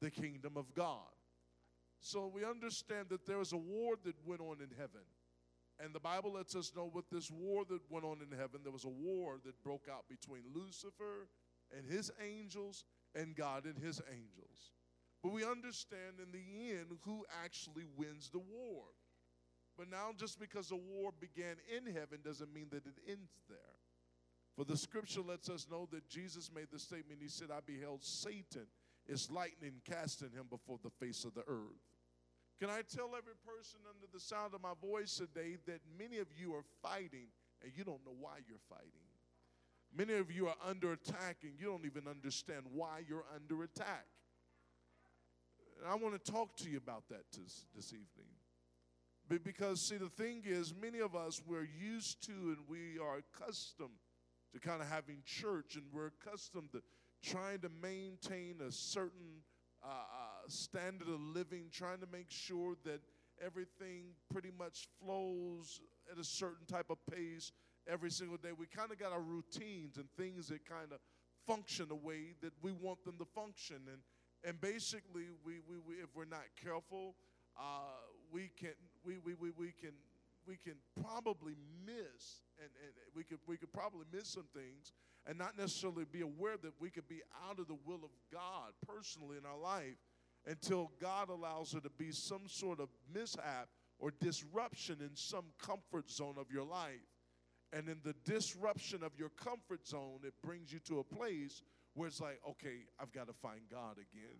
the 0.00 0.10
kingdom 0.10 0.56
of 0.56 0.74
God. 0.74 1.14
So 2.00 2.30
we 2.34 2.44
understand 2.44 3.08
that 3.10 3.24
there 3.26 3.38
was 3.38 3.52
a 3.52 3.56
war 3.56 3.94
that 4.04 4.14
went 4.26 4.40
on 4.40 4.56
in 4.60 4.76
heaven. 4.76 5.06
And 5.80 5.94
the 5.94 6.00
Bible 6.00 6.34
lets 6.34 6.54
us 6.54 6.72
know 6.76 6.90
with 6.92 7.08
this 7.10 7.30
war 7.30 7.64
that 7.68 7.80
went 7.90 8.04
on 8.04 8.18
in 8.20 8.36
heaven, 8.36 8.60
there 8.62 8.72
was 8.72 8.84
a 8.84 8.88
war 8.88 9.38
that 9.44 9.62
broke 9.62 9.86
out 9.90 10.04
between 10.08 10.42
Lucifer 10.54 11.28
and 11.76 11.86
his 11.86 12.10
angels 12.22 12.84
and 13.14 13.34
God 13.34 13.64
and 13.64 13.78
his 13.78 14.00
angels. 14.10 14.72
But 15.22 15.32
we 15.32 15.44
understand 15.44 16.20
in 16.22 16.30
the 16.30 16.72
end 16.76 16.98
who 17.04 17.24
actually 17.42 17.84
wins 17.96 18.28
the 18.30 18.40
war. 18.40 18.84
But 19.76 19.90
now, 19.90 20.10
just 20.16 20.38
because 20.38 20.68
the 20.68 20.76
war 20.76 21.10
began 21.18 21.56
in 21.74 21.92
heaven 21.92 22.20
doesn't 22.24 22.52
mean 22.52 22.66
that 22.70 22.86
it 22.86 22.98
ends 23.08 23.32
there. 23.48 23.58
For 24.56 24.64
the 24.64 24.76
scripture 24.76 25.20
lets 25.20 25.48
us 25.48 25.66
know 25.68 25.88
that 25.90 26.08
Jesus 26.08 26.50
made 26.54 26.68
the 26.72 26.78
statement 26.78 27.20
He 27.20 27.28
said, 27.28 27.48
I 27.50 27.58
beheld 27.66 28.04
Satan 28.04 28.66
as 29.12 29.30
lightning 29.30 29.82
casting 29.84 30.30
him 30.30 30.46
before 30.48 30.78
the 30.82 30.90
face 30.90 31.24
of 31.24 31.34
the 31.34 31.42
earth. 31.48 31.82
Can 32.60 32.70
I 32.70 32.82
tell 32.82 33.10
every 33.16 33.34
person 33.44 33.80
under 33.88 34.06
the 34.12 34.20
sound 34.20 34.54
of 34.54 34.62
my 34.62 34.74
voice 34.80 35.16
today 35.16 35.56
that 35.66 35.80
many 35.98 36.18
of 36.18 36.28
you 36.38 36.54
are 36.54 36.62
fighting 36.82 37.26
and 37.62 37.72
you 37.76 37.82
don't 37.82 38.04
know 38.06 38.14
why 38.18 38.38
you're 38.48 38.58
fighting? 38.68 39.04
Many 39.96 40.14
of 40.14 40.30
you 40.30 40.48
are 40.48 40.56
under 40.64 40.92
attack 40.92 41.38
and 41.42 41.52
you 41.58 41.66
don't 41.66 41.84
even 41.84 42.08
understand 42.08 42.62
why 42.72 43.02
you're 43.08 43.24
under 43.34 43.64
attack. 43.64 44.06
And 45.78 45.90
I 45.90 45.96
want 45.96 46.22
to 46.22 46.32
talk 46.32 46.56
to 46.58 46.70
you 46.70 46.78
about 46.78 47.08
that 47.10 47.24
this, 47.32 47.66
this 47.74 47.92
evening. 47.92 48.33
Because, 49.28 49.80
see, 49.80 49.96
the 49.96 50.10
thing 50.10 50.42
is, 50.44 50.74
many 50.80 51.00
of 51.00 51.16
us, 51.16 51.40
we're 51.46 51.68
used 51.80 52.24
to 52.26 52.32
and 52.32 52.58
we 52.68 52.98
are 53.02 53.18
accustomed 53.18 53.98
to 54.52 54.60
kind 54.60 54.82
of 54.82 54.88
having 54.88 55.22
church, 55.24 55.76
and 55.76 55.84
we're 55.92 56.08
accustomed 56.08 56.70
to 56.72 56.82
trying 57.22 57.58
to 57.60 57.70
maintain 57.82 58.56
a 58.60 58.70
certain 58.70 59.42
uh, 59.82 59.88
uh, 59.88 60.48
standard 60.48 61.08
of 61.08 61.20
living, 61.20 61.64
trying 61.72 61.98
to 61.98 62.06
make 62.12 62.30
sure 62.30 62.76
that 62.84 63.00
everything 63.44 64.12
pretty 64.30 64.50
much 64.56 64.88
flows 65.02 65.80
at 66.12 66.18
a 66.18 66.24
certain 66.24 66.66
type 66.66 66.90
of 66.90 66.98
pace 67.10 67.50
every 67.88 68.10
single 68.10 68.36
day. 68.36 68.50
We 68.56 68.66
kind 68.66 68.92
of 68.92 68.98
got 68.98 69.12
our 69.12 69.22
routines 69.22 69.96
and 69.96 70.06
things 70.16 70.48
that 70.48 70.66
kind 70.68 70.92
of 70.92 70.98
function 71.46 71.88
the 71.88 71.94
way 71.94 72.34
that 72.42 72.52
we 72.62 72.72
want 72.72 73.04
them 73.04 73.16
to 73.18 73.24
function. 73.24 73.76
And, 73.90 73.98
and 74.44 74.60
basically, 74.60 75.24
we, 75.44 75.54
we, 75.68 75.78
we 75.86 75.94
if 75.96 76.14
we're 76.14 76.24
not 76.26 76.44
careful, 76.62 77.16
uh, 77.58 77.96
we 78.30 78.50
can 78.58 78.74
we, 79.04 79.18
we, 79.18 79.34
we, 79.34 79.50
we 79.50 79.72
can 79.72 79.92
we 80.46 80.56
can 80.56 80.74
probably 81.00 81.54
miss 81.86 82.40
and, 82.58 82.68
and 82.82 82.92
we 83.14 83.24
could 83.24 83.38
we 83.46 83.56
could 83.56 83.72
probably 83.72 84.04
miss 84.12 84.28
some 84.32 84.46
things 84.54 84.92
and 85.26 85.38
not 85.38 85.56
necessarily 85.56 86.04
be 86.10 86.20
aware 86.20 86.56
that 86.62 86.72
we 86.80 86.90
could 86.90 87.08
be 87.08 87.22
out 87.48 87.58
of 87.58 87.66
the 87.66 87.78
will 87.86 88.04
of 88.04 88.10
God 88.32 88.72
personally 88.86 89.38
in 89.38 89.46
our 89.46 89.58
life 89.58 89.96
until 90.46 90.90
God 91.00 91.30
allows 91.30 91.70
there 91.72 91.80
to 91.80 91.90
be 91.90 92.10
some 92.12 92.42
sort 92.46 92.80
of 92.80 92.88
mishap 93.12 93.68
or 93.98 94.12
disruption 94.20 94.98
in 95.00 95.10
some 95.14 95.46
comfort 95.58 96.10
zone 96.10 96.34
of 96.38 96.50
your 96.50 96.64
life. 96.64 97.08
And 97.72 97.88
in 97.88 97.98
the 98.04 98.14
disruption 98.24 99.02
of 99.02 99.12
your 99.18 99.30
comfort 99.30 99.86
zone, 99.86 100.20
it 100.24 100.34
brings 100.42 100.72
you 100.72 100.78
to 100.80 100.98
a 101.00 101.04
place 101.04 101.62
where 101.94 102.08
it's 102.08 102.20
like, 102.20 102.40
okay, 102.50 102.84
I've 103.00 103.12
got 103.12 103.26
to 103.26 103.32
find 103.32 103.60
God 103.70 103.94
again. 103.94 104.38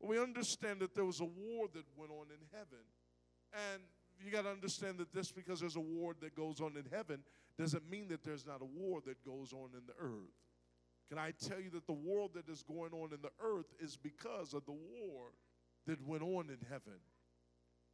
We 0.00 0.18
understand 0.18 0.80
that 0.80 0.94
there 0.94 1.04
was 1.04 1.20
a 1.20 1.24
war 1.24 1.66
that 1.72 1.84
went 1.96 2.12
on 2.12 2.26
in 2.30 2.46
heaven. 2.52 2.84
And 3.54 3.82
you 4.24 4.30
got 4.30 4.42
to 4.42 4.50
understand 4.50 4.98
that 4.98 5.12
just 5.12 5.34
because 5.34 5.60
there's 5.60 5.76
a 5.76 5.80
war 5.80 6.14
that 6.20 6.34
goes 6.34 6.60
on 6.60 6.76
in 6.76 6.84
heaven 6.90 7.20
doesn't 7.58 7.88
mean 7.88 8.08
that 8.08 8.24
there's 8.24 8.46
not 8.46 8.62
a 8.62 8.64
war 8.64 9.00
that 9.06 9.24
goes 9.24 9.52
on 9.52 9.70
in 9.74 9.86
the 9.86 9.94
earth. 9.98 10.32
Can 11.08 11.18
I 11.18 11.32
tell 11.32 11.60
you 11.60 11.70
that 11.70 11.86
the 11.86 11.92
war 11.92 12.28
that 12.34 12.48
is 12.48 12.62
going 12.62 12.92
on 12.92 13.12
in 13.12 13.20
the 13.22 13.30
earth 13.40 13.66
is 13.78 13.96
because 13.96 14.54
of 14.54 14.64
the 14.64 14.72
war 14.72 15.32
that 15.86 16.04
went 16.06 16.22
on 16.22 16.48
in 16.48 16.58
heaven? 16.68 16.98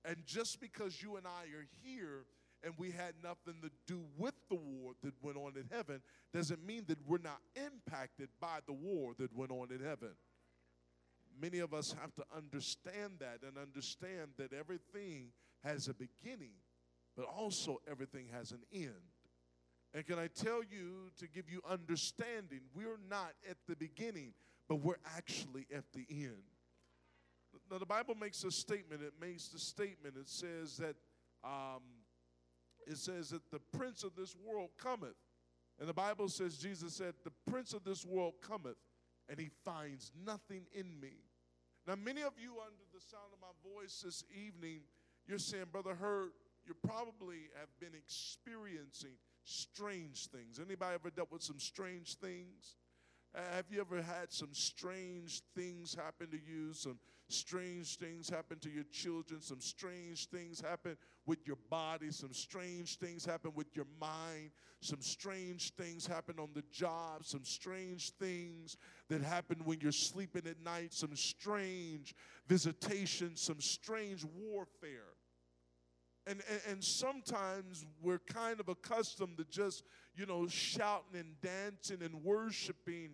And 0.04 0.16
just 0.24 0.60
because 0.60 1.02
you 1.02 1.16
and 1.16 1.26
I 1.26 1.44
are 1.56 1.66
here 1.82 2.24
and 2.62 2.74
we 2.78 2.90
had 2.90 3.14
nothing 3.22 3.60
to 3.62 3.70
do 3.86 4.02
with 4.16 4.34
the 4.48 4.56
war 4.56 4.92
that 5.02 5.14
went 5.22 5.36
on 5.36 5.52
in 5.56 5.64
heaven 5.70 6.00
doesn't 6.32 6.64
mean 6.64 6.84
that 6.88 6.98
we're 7.06 7.18
not 7.18 7.40
impacted 7.56 8.28
by 8.40 8.58
the 8.66 8.72
war 8.72 9.12
that 9.18 9.34
went 9.36 9.50
on 9.50 9.68
in 9.72 9.84
heaven. 9.84 10.10
Many 11.40 11.58
of 11.58 11.74
us 11.74 11.94
have 12.00 12.14
to 12.16 12.24
understand 12.36 13.14
that 13.20 13.40
and 13.46 13.56
understand 13.58 14.32
that 14.36 14.52
everything 14.52 15.32
has 15.64 15.88
a 15.88 15.94
beginning, 15.94 16.54
but 17.16 17.26
also 17.26 17.80
everything 17.90 18.26
has 18.32 18.52
an 18.52 18.60
end. 18.72 18.94
And 19.92 20.06
can 20.06 20.18
I 20.18 20.28
tell 20.28 20.62
you 20.62 21.10
to 21.18 21.26
give 21.26 21.50
you 21.50 21.60
understanding, 21.68 22.60
we're 22.74 23.00
not 23.08 23.32
at 23.48 23.56
the 23.68 23.74
beginning, 23.74 24.34
but 24.68 24.76
we're 24.76 25.00
actually 25.16 25.66
at 25.74 25.84
the 25.92 26.06
end. 26.10 26.42
Now, 27.70 27.78
the 27.78 27.86
Bible 27.86 28.14
makes 28.14 28.44
a 28.44 28.50
statement. 28.50 29.02
It 29.02 29.14
makes 29.20 29.48
the 29.48 29.58
statement. 29.58 30.14
It 30.16 30.28
says 30.28 30.76
that 30.76 30.94
um, 31.42 31.82
it 32.86 32.96
says 32.96 33.30
that 33.30 33.50
the 33.50 33.60
prince 33.76 34.04
of 34.04 34.14
this 34.16 34.36
world 34.36 34.70
cometh. 34.78 35.16
And 35.78 35.88
the 35.88 35.94
Bible 35.94 36.28
says, 36.28 36.58
Jesus 36.58 36.94
said, 36.94 37.14
The 37.24 37.50
prince 37.50 37.72
of 37.72 37.84
this 37.84 38.04
world 38.04 38.34
cometh, 38.46 38.76
and 39.28 39.38
he 39.38 39.50
finds 39.64 40.12
nothing 40.24 40.66
in 40.72 41.00
me. 41.00 41.24
Now, 41.86 41.96
many 41.96 42.22
of 42.22 42.34
you, 42.38 42.52
under 42.60 42.84
the 42.92 43.00
sound 43.00 43.32
of 43.32 43.40
my 43.40 43.74
voice 43.74 44.02
this 44.04 44.22
evening, 44.30 44.82
you're 45.30 45.38
saying, 45.38 45.66
Brother 45.70 45.94
Hurt, 45.94 46.32
you 46.66 46.74
probably 46.86 47.48
have 47.58 47.68
been 47.78 47.96
experiencing 47.96 49.16
strange 49.44 50.26
things. 50.26 50.58
Anybody 50.58 50.94
ever 50.94 51.10
dealt 51.10 51.30
with 51.30 51.42
some 51.42 51.60
strange 51.60 52.16
things? 52.16 52.76
Uh, 53.32 53.38
have 53.54 53.66
you 53.70 53.80
ever 53.80 54.02
had 54.02 54.32
some 54.32 54.52
strange 54.52 55.42
things 55.54 55.94
happen 55.94 56.28
to 56.30 56.36
you? 56.36 56.72
Some 56.72 56.98
strange 57.28 57.96
things 57.96 58.28
happen 58.28 58.58
to 58.58 58.68
your 58.68 58.84
children? 58.90 59.40
Some 59.40 59.60
strange 59.60 60.26
things 60.26 60.60
happen 60.60 60.96
with 61.26 61.46
your 61.46 61.58
body? 61.70 62.10
Some 62.10 62.32
strange 62.32 62.98
things 62.98 63.24
happen 63.24 63.52
with 63.54 63.68
your 63.76 63.86
mind? 64.00 64.50
Some 64.80 65.00
strange 65.00 65.72
things 65.74 66.08
happen 66.08 66.40
on 66.40 66.48
the 66.54 66.64
job? 66.72 67.24
Some 67.24 67.44
strange 67.44 68.10
things 68.14 68.76
that 69.08 69.22
happen 69.22 69.60
when 69.64 69.80
you're 69.80 69.92
sleeping 69.92 70.48
at 70.48 70.60
night? 70.64 70.92
Some 70.92 71.14
strange 71.14 72.16
visitations? 72.48 73.40
Some 73.40 73.60
strange 73.60 74.24
warfare? 74.24 75.14
And, 76.26 76.42
and, 76.50 76.60
and, 76.68 76.84
sometimes 76.84 77.86
we're 78.02 78.18
kind 78.18 78.60
of 78.60 78.68
accustomed 78.68 79.38
to 79.38 79.44
just, 79.44 79.84
you 80.14 80.26
know, 80.26 80.46
shouting 80.46 81.18
and 81.18 81.40
dancing 81.40 82.02
and 82.02 82.22
worshiping 82.22 83.12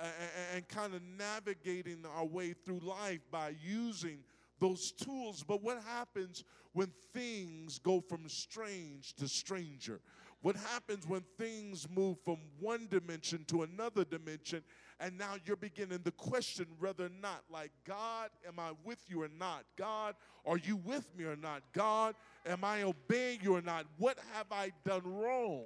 uh, 0.00 0.04
and, 0.04 0.56
and 0.56 0.68
kind 0.68 0.94
of 0.94 1.02
navigating 1.02 2.04
our 2.16 2.24
way 2.24 2.54
through 2.54 2.80
life 2.80 3.20
by 3.30 3.54
using 3.62 4.20
those 4.58 4.92
tools. 4.92 5.44
But 5.46 5.62
what 5.62 5.82
happens 5.86 6.44
when 6.72 6.90
things 7.12 7.78
go 7.78 8.00
from 8.00 8.28
strange 8.28 9.14
to 9.16 9.28
stranger? 9.28 10.00
What 10.42 10.56
happens 10.56 11.06
when 11.06 11.24
things 11.38 11.88
move 11.90 12.18
from 12.24 12.38
one 12.60 12.86
dimension 12.88 13.44
to 13.48 13.62
another 13.62 14.04
dimension 14.04 14.62
and 14.98 15.18
now 15.18 15.34
you're 15.44 15.56
beginning 15.56 16.02
to 16.02 16.10
question 16.10 16.66
whether 16.78 17.06
or 17.06 17.10
not, 17.20 17.44
like, 17.52 17.70
God, 17.86 18.30
am 18.48 18.58
I 18.58 18.70
with 18.84 18.98
you 19.08 19.22
or 19.22 19.28
not? 19.38 19.64
God, 19.76 20.14
are 20.46 20.56
you 20.56 20.76
with 20.76 21.06
me 21.16 21.24
or 21.24 21.36
not? 21.36 21.62
God, 21.74 22.14
am 22.46 22.64
I 22.64 22.82
obeying 22.82 23.40
you 23.42 23.56
or 23.56 23.62
not? 23.62 23.84
What 23.98 24.18
have 24.32 24.46
I 24.50 24.72
done 24.84 25.02
wrong? 25.04 25.64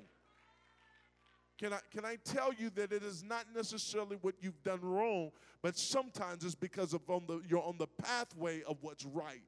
Can 1.61 1.75
I, 1.75 1.79
can 1.93 2.05
I 2.05 2.17
tell 2.25 2.53
you 2.55 2.71
that 2.71 2.91
it 2.91 3.03
is 3.03 3.23
not 3.23 3.45
necessarily 3.55 4.17
what 4.23 4.35
you've 4.41 4.63
done 4.65 4.81
wrong, 4.81 5.31
but 5.63 5.77
sometimes 5.77 6.43
it's 6.43 6.55
because 6.55 6.95
of 6.95 7.03
on 7.09 7.25
the, 7.29 7.43
you're 7.49 7.63
on 7.63 7.77
the 7.79 7.87
pathway 7.87 8.63
of 8.63 8.79
what's 8.81 9.05
right. 9.05 9.43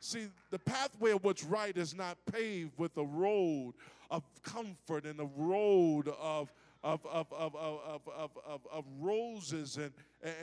See, 0.00 0.28
the 0.50 0.58
pathway 0.58 1.10
of 1.10 1.22
what's 1.22 1.44
right 1.44 1.76
is 1.76 1.94
not 1.94 2.16
paved 2.32 2.72
with 2.78 2.96
a 2.96 3.04
road 3.04 3.74
of 4.10 4.22
comfort 4.42 5.04
and 5.04 5.20
a 5.20 5.28
road 5.36 6.08
of, 6.18 6.52
of, 6.82 7.04
of, 7.06 7.32
of, 7.32 7.56
of, 7.56 8.02
of, 8.06 8.66
of, 8.70 8.84
roses 9.00 9.76
and, 9.76 9.92
and, 10.22 10.34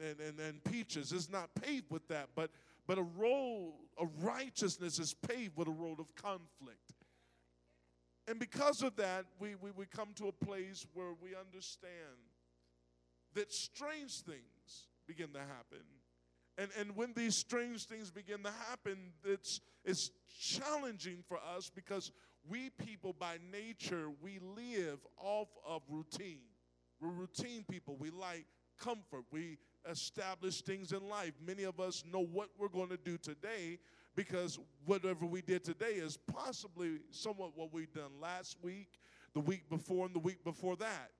and, 0.00 0.20
and, 0.20 0.40
and 0.40 0.64
peaches. 0.64 1.12
It's 1.12 1.30
not 1.30 1.50
paved 1.54 1.90
with 1.90 2.06
that, 2.08 2.30
but, 2.34 2.50
but 2.86 2.98
a 2.98 3.06
road 3.16 3.74
of 3.96 4.08
righteousness 4.22 4.98
is 4.98 5.14
paved 5.14 5.56
with 5.56 5.68
a 5.68 5.72
road 5.72 6.00
of 6.00 6.14
conflict. 6.16 6.94
And 8.26 8.38
because 8.38 8.82
of 8.82 8.96
that, 8.96 9.24
we, 9.38 9.54
we, 9.54 9.70
we 9.70 9.86
come 9.86 10.08
to 10.16 10.28
a 10.28 10.32
place 10.32 10.86
where 10.94 11.14
we 11.22 11.30
understand 11.34 11.92
that 13.34 13.52
strange 13.52 14.20
things 14.20 14.88
begin 15.06 15.28
to 15.28 15.38
happen. 15.38 15.84
And, 16.58 16.70
and 16.78 16.96
when 16.96 17.12
these 17.14 17.36
strange 17.36 17.84
things 17.84 18.10
begin 18.10 18.42
to 18.42 18.50
happen, 18.68 19.12
it's, 19.24 19.60
it's 19.84 20.10
challenging 20.40 21.22
for 21.26 21.38
us 21.56 21.70
because 21.72 22.10
we 22.48 22.70
people 22.70 23.14
by 23.18 23.38
nature, 23.52 24.08
we 24.22 24.38
live 24.38 24.98
off 25.16 25.48
of 25.66 25.82
routine. 25.88 26.40
We're 27.00 27.10
routine 27.10 27.64
people. 27.70 27.96
We 27.98 28.10
like 28.10 28.46
comfort. 28.78 29.24
We 29.30 29.58
establish 29.88 30.62
things 30.62 30.92
in 30.92 31.08
life. 31.08 31.32
Many 31.44 31.64
of 31.64 31.80
us 31.80 32.04
know 32.10 32.24
what 32.24 32.48
we're 32.58 32.68
going 32.68 32.88
to 32.90 32.96
do 32.96 33.16
today 33.18 33.78
because 34.16 34.58
whatever 34.84 35.26
we 35.26 35.42
did 35.42 35.64
today 35.64 35.94
is 35.94 36.16
possibly 36.16 36.98
somewhat 37.10 37.52
what 37.54 37.72
we've 37.72 37.92
done 37.92 38.20
last 38.20 38.56
week, 38.62 38.98
the 39.34 39.40
week 39.40 39.68
before, 39.68 40.06
and 40.06 40.14
the 40.14 40.20
week 40.20 40.42
before 40.44 40.76
that. 40.76 41.10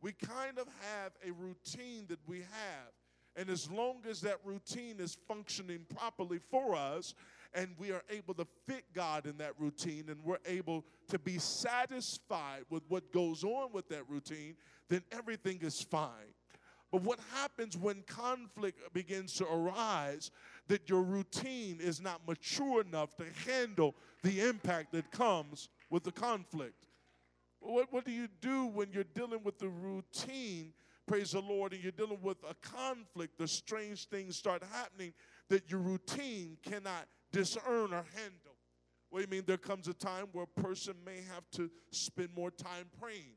We 0.00 0.12
kind 0.12 0.58
of 0.58 0.66
have 0.94 1.12
a 1.26 1.32
routine 1.32 2.06
that 2.08 2.20
we 2.26 2.38
have. 2.38 2.92
And 3.34 3.50
as 3.50 3.70
long 3.70 3.96
as 4.08 4.22
that 4.22 4.38
routine 4.44 4.96
is 4.98 5.18
functioning 5.28 5.84
properly 5.94 6.38
for 6.38 6.74
us, 6.74 7.14
and 7.56 7.70
we 7.78 7.90
are 7.90 8.02
able 8.10 8.34
to 8.34 8.46
fit 8.66 8.84
God 8.94 9.26
in 9.26 9.38
that 9.38 9.54
routine, 9.58 10.04
and 10.08 10.22
we're 10.22 10.36
able 10.46 10.84
to 11.08 11.18
be 11.18 11.38
satisfied 11.38 12.64
with 12.68 12.82
what 12.88 13.10
goes 13.12 13.42
on 13.42 13.72
with 13.72 13.88
that 13.88 14.08
routine, 14.08 14.54
then 14.88 15.02
everything 15.10 15.58
is 15.62 15.80
fine. 15.80 16.34
But 16.92 17.02
what 17.02 17.18
happens 17.34 17.76
when 17.76 18.02
conflict 18.06 18.78
begins 18.92 19.34
to 19.34 19.46
arise 19.46 20.30
that 20.68 20.88
your 20.88 21.02
routine 21.02 21.78
is 21.80 22.00
not 22.00 22.20
mature 22.28 22.82
enough 22.82 23.16
to 23.16 23.24
handle 23.46 23.94
the 24.22 24.42
impact 24.42 24.92
that 24.92 25.10
comes 25.10 25.68
with 25.90 26.04
the 26.04 26.12
conflict? 26.12 26.86
What, 27.60 27.92
what 27.92 28.04
do 28.04 28.12
you 28.12 28.28
do 28.40 28.66
when 28.66 28.92
you're 28.92 29.04
dealing 29.14 29.40
with 29.42 29.58
the 29.58 29.68
routine, 29.68 30.72
praise 31.06 31.32
the 31.32 31.40
Lord, 31.40 31.72
and 31.72 31.82
you're 31.82 31.92
dealing 31.92 32.20
with 32.22 32.38
a 32.48 32.54
conflict? 32.54 33.38
The 33.38 33.48
strange 33.48 34.08
things 34.08 34.36
start 34.36 34.62
happening 34.72 35.14
that 35.48 35.70
your 35.70 35.80
routine 35.80 36.58
cannot 36.62 37.06
discern 37.36 37.92
or 37.92 38.04
handle. 38.14 38.56
What 39.10 39.18
do 39.18 39.22
you 39.22 39.30
mean? 39.30 39.44
There 39.46 39.58
comes 39.58 39.88
a 39.88 39.94
time 39.94 40.26
where 40.32 40.44
a 40.44 40.60
person 40.60 40.94
may 41.04 41.20
have 41.34 41.48
to 41.52 41.70
spend 41.90 42.30
more 42.34 42.50
time 42.50 42.86
praying. 43.00 43.36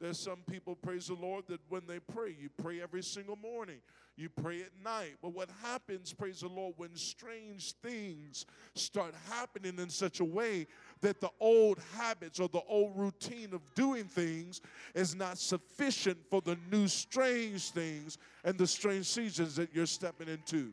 There's 0.00 0.18
some 0.18 0.38
people, 0.50 0.74
praise 0.76 1.08
the 1.08 1.14
Lord, 1.14 1.44
that 1.48 1.60
when 1.68 1.82
they 1.86 1.98
pray, 1.98 2.34
you 2.40 2.48
pray 2.48 2.80
every 2.80 3.02
single 3.02 3.36
morning. 3.36 3.80
You 4.16 4.30
pray 4.30 4.62
at 4.62 4.70
night. 4.82 5.16
But 5.20 5.34
what 5.34 5.50
happens, 5.62 6.14
praise 6.14 6.40
the 6.40 6.48
Lord, 6.48 6.74
when 6.78 6.96
strange 6.96 7.74
things 7.82 8.46
start 8.74 9.14
happening 9.28 9.78
in 9.78 9.90
such 9.90 10.20
a 10.20 10.24
way 10.24 10.66
that 11.02 11.20
the 11.20 11.30
old 11.38 11.80
habits 11.94 12.40
or 12.40 12.48
the 12.48 12.62
old 12.66 12.96
routine 12.96 13.52
of 13.52 13.60
doing 13.74 14.04
things 14.04 14.62
is 14.94 15.14
not 15.14 15.36
sufficient 15.36 16.18
for 16.30 16.40
the 16.40 16.56
new 16.72 16.88
strange 16.88 17.70
things 17.70 18.16
and 18.44 18.56
the 18.56 18.66
strange 18.66 19.06
seasons 19.06 19.54
that 19.56 19.74
you're 19.74 19.84
stepping 19.84 20.28
into. 20.28 20.72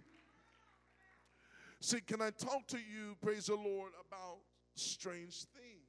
See, 1.79 2.01
can 2.01 2.21
I 2.21 2.31
talk 2.31 2.67
to 2.67 2.77
you, 2.77 3.15
praise 3.21 3.45
the 3.47 3.55
Lord, 3.55 3.91
about 4.07 4.37
strange 4.75 5.45
things? 5.45 5.87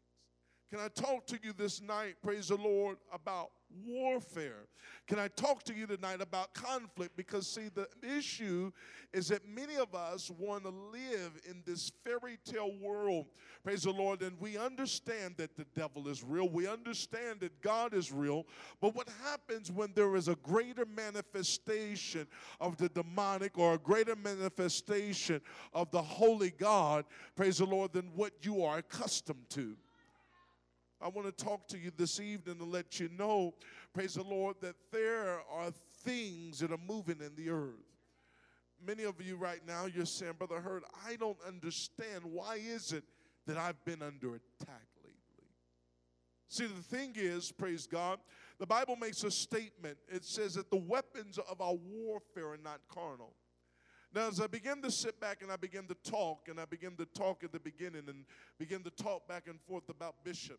Can 0.71 0.81
I 0.81 0.89
talk 0.89 1.27
to 1.29 1.39
you 1.43 1.53
this 1.53 1.81
night, 1.81 2.17
praise 2.23 2.49
the 2.49 2.57
Lord, 2.57 2.99
about 3.13 3.51
warfare? 3.85 4.67
Can 5.07 5.19
I 5.19 5.29
talk 5.29 5.63
to 5.65 5.75
you 5.75 5.87
tonight 5.87 6.21
about 6.21 6.53
conflict? 6.55 7.17
Because, 7.17 7.47
see, 7.47 7.69
the 7.75 7.89
issue 8.03 8.71
is 9.13 9.29
that 9.29 9.49
many 9.49 9.77
of 9.77 9.95
us 9.95 10.31
want 10.31 10.65
to 10.65 10.71
live 10.71 11.33
in 11.49 11.63
this 11.65 11.91
fairy 12.05 12.39
tale 12.45 12.73
world, 12.81 13.27
praise 13.65 13.83
the 13.83 13.91
Lord, 13.91 14.23
and 14.23 14.39
we 14.39 14.59
understand 14.59 15.37
that 15.39 15.57
the 15.57 15.65
devil 15.75 16.09
is 16.09 16.23
real. 16.23 16.49
We 16.49 16.67
understand 16.67 17.41
that 17.41 17.61
God 17.63 17.95
is 17.95 18.13
real. 18.13 18.47
But 18.81 18.95
what 18.95 19.09
happens 19.25 19.73
when 19.73 19.93
there 19.95 20.15
is 20.17 20.29
a 20.29 20.37
greater 20.37 20.85
manifestation 20.85 22.27
of 22.61 22.77
the 22.77 22.91
demonic 22.91 23.57
or 23.59 23.75
a 23.75 23.79
greater 23.79 24.17
manifestation 24.17 25.41
of 25.73 25.91
the 25.91 26.03
holy 26.03 26.51
God, 26.51 27.05
praise 27.35 27.59
the 27.59 27.67
Lord, 27.67 27.93
than 27.93 28.11
what 28.15 28.33
you 28.43 28.63
are 28.63 28.79
accustomed 28.79 29.49
to? 29.51 29.77
I 31.01 31.09
want 31.09 31.27
to 31.27 31.45
talk 31.45 31.69
to 31.69 31.79
you 31.79 31.93
this 31.97 32.19
evening 32.19 32.59
to 32.59 32.65
let 32.65 32.99
you 32.99 33.09
know, 33.17 33.55
praise 33.95 34.15
the 34.15 34.25
Lord, 34.25 34.57
that 34.63 34.75
there 34.91 35.41
are 35.51 35.71
things 36.03 36.59
that 36.59 36.73
are 36.73 36.81
moving 36.89 37.21
in 37.21 37.35
the 37.37 37.51
earth. 37.51 37.75
Many 38.85 39.05
of 39.05 39.21
you 39.21 39.37
right 39.37 39.61
now, 39.67 39.87
you're 39.87 40.05
saying, 40.05 40.35
Brother 40.39 40.61
Hurd, 40.61 40.83
I 41.07 41.17
don't 41.17 41.39
understand. 41.47 42.25
Why 42.25 42.57
is 42.57 42.93
it 42.93 43.05
that 43.47 43.57
I've 43.57 43.83
been 43.85 44.03
under 44.03 44.29
attack 44.35 44.87
lately? 45.03 45.49
See, 46.49 46.67
the 46.67 46.83
thing 46.83 47.13
is, 47.17 47.53
praise 47.53 47.87
God, 47.87 48.19
the 48.59 48.67
Bible 48.67 48.97
makes 48.97 49.23
a 49.23 49.31
statement. 49.31 49.99
It 50.09 50.25
says 50.25 50.55
that 50.55 50.71
the 50.71 50.77
weapons 50.77 51.39
of 51.39 51.61
our 51.61 51.75
warfare 51.75 52.53
are 52.53 52.59
not 52.63 52.81
carnal. 52.93 53.35
Now, 54.15 54.29
as 54.29 54.41
I 54.41 54.47
begin 54.47 54.81
to 54.83 54.91
sit 54.91 55.21
back 55.21 55.43
and 55.43 55.53
I 55.53 55.57
begin 55.57 55.87
to 55.87 55.95
talk, 55.95 56.49
and 56.49 56.59
I 56.59 56.65
begin 56.65 56.97
to 56.97 57.05
talk 57.05 57.45
at 57.45 57.53
the 57.53 57.61
beginning 57.61 58.05
and 58.09 58.25
begin 58.59 58.83
to 58.85 58.91
talk 58.91 59.29
back 59.29 59.49
and 59.49 59.61
forth 59.61 59.89
about 59.91 60.25
Bishop, 60.25 60.59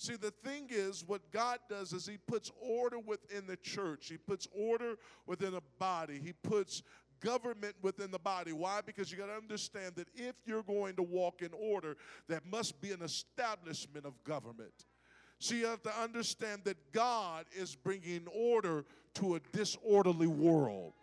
See, 0.00 0.16
the 0.16 0.30
thing 0.30 0.68
is, 0.70 1.04
what 1.06 1.30
God 1.30 1.58
does 1.68 1.92
is 1.92 2.06
He 2.06 2.16
puts 2.16 2.50
order 2.58 2.98
within 2.98 3.46
the 3.46 3.58
church, 3.58 4.08
He 4.08 4.16
puts 4.16 4.48
order 4.50 4.94
within 5.26 5.52
a 5.52 5.60
body, 5.78 6.18
He 6.24 6.32
puts 6.32 6.82
government 7.20 7.74
within 7.82 8.10
the 8.10 8.18
body. 8.18 8.54
Why? 8.54 8.80
Because 8.80 9.12
you 9.12 9.18
got 9.18 9.26
to 9.26 9.34
understand 9.34 9.96
that 9.96 10.08
if 10.14 10.36
you're 10.46 10.62
going 10.62 10.96
to 10.96 11.02
walk 11.02 11.42
in 11.42 11.50
order, 11.52 11.98
there 12.28 12.40
must 12.50 12.80
be 12.80 12.92
an 12.92 13.02
establishment 13.02 14.06
of 14.06 14.14
government. 14.24 14.86
So 15.38 15.54
you 15.54 15.66
have 15.66 15.82
to 15.82 15.94
understand 16.00 16.62
that 16.64 16.78
God 16.92 17.44
is 17.54 17.76
bringing 17.76 18.26
order 18.34 18.86
to 19.16 19.34
a 19.34 19.40
disorderly 19.52 20.28
world. 20.28 20.94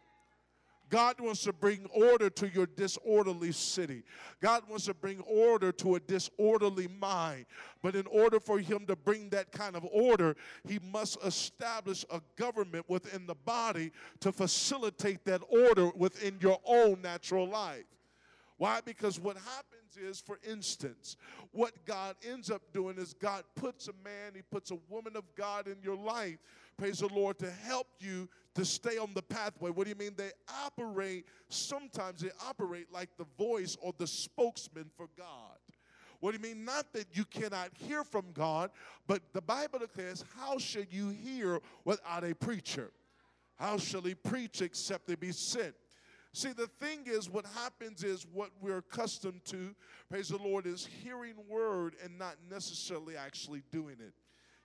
God 0.90 1.20
wants 1.20 1.44
to 1.44 1.54
bring 1.54 1.86
order 1.94 2.30
to 2.30 2.50
your 2.50 2.66
disorderly 2.66 3.52
city. 3.52 4.04
God 4.42 4.64
wants 4.70 4.86
to 4.86 4.94
bring 4.94 5.20
order 5.22 5.72
to 5.74 5.96
a 5.96 6.00
disorderly 6.00 6.88
mind. 6.88 7.46
But 7.82 7.96
in 7.96 8.08
order 8.08 8.40
for 8.40 8.60
Him 8.60 8.86
to 8.88 8.96
bring 8.96 9.30
that 9.30 9.52
kind 9.52 9.76
of 9.76 9.86
order, 9.92 10.36
He 10.68 10.80
must 10.92 11.18
establish 11.24 12.06
a 12.10 12.22
government 12.38 12.86
within 12.88 13.26
the 13.26 13.36
body 13.36 13.92
to 14.22 14.32
facilitate 14.32 15.26
that 15.26 15.42
order 15.50 15.90
within 15.96 16.38
your 16.40 16.60
own 16.66 17.02
natural 17.02 17.48
life. 17.48 17.86
Why? 18.58 18.82
Because 18.84 19.20
what 19.20 19.38
happens 19.38 19.98
is, 19.98 20.20
for 20.20 20.40
instance, 20.48 21.16
what 21.52 21.74
God 21.86 22.16
ends 22.28 22.50
up 22.50 22.62
doing 22.74 22.98
is 22.98 23.14
God 23.14 23.44
puts 23.56 23.88
a 23.88 23.94
man, 24.04 24.34
He 24.36 24.42
puts 24.42 24.72
a 24.72 24.80
woman 24.90 25.16
of 25.16 25.24
God 25.36 25.68
in 25.68 25.78
your 25.84 25.96
life 25.96 26.38
praise 26.78 27.00
the 27.00 27.08
Lord, 27.08 27.40
to 27.40 27.52
help 27.52 27.88
you 28.00 28.30
to 28.56 28.66
stay 28.66 28.98
on 28.98 29.14
the 29.14 29.22
pathway. 29.22 29.70
What 29.70 29.84
do 29.86 29.90
you 29.90 29.96
mean? 29.96 30.14
They 30.16 30.32
operate, 30.66 31.26
sometimes 31.50 32.22
they 32.22 32.32
operate 32.48 32.88
like 32.92 33.10
the 33.18 33.26
voice 33.38 33.78
or 33.82 33.94
the 33.98 34.08
spokesman 34.08 34.90
for 34.96 35.08
God. 35.18 35.58
What 36.20 36.32
do 36.32 36.38
you 36.38 36.56
mean? 36.56 36.66
Not 36.66 36.94
that 36.94 37.06
you 37.14 37.26
cannot 37.26 37.70
hear 37.76 38.04
from 38.04 38.26
God, 38.34 38.72
but 39.06 39.22
the 39.34 39.42
Bible 39.42 39.80
declares, 39.80 40.26
How 40.38 40.58
should 40.58 40.88
you 40.92 41.10
hear 41.10 41.60
without 41.86 42.24
a 42.24 42.34
preacher? 42.34 42.92
How 43.56 43.78
shall 43.78 44.02
he 44.02 44.16
preach 44.16 44.62
except 44.62 45.08
they 45.08 45.16
be 45.16 45.32
sent? 45.32 45.76
See, 46.34 46.54
the 46.54 46.68
thing 46.68 47.00
is, 47.06 47.30
what 47.30 47.46
happens 47.56 48.04
is 48.04 48.26
what 48.32 48.52
we're 48.62 48.78
accustomed 48.78 49.44
to, 49.46 49.76
praise 50.10 50.30
the 50.30 50.38
Lord, 50.38 50.68
is 50.68 50.88
hearing 51.04 51.34
word 51.48 51.96
and 52.04 52.18
not 52.20 52.36
necessarily 52.50 53.18
actually 53.18 53.64
doing 53.72 53.96
it. 54.00 54.14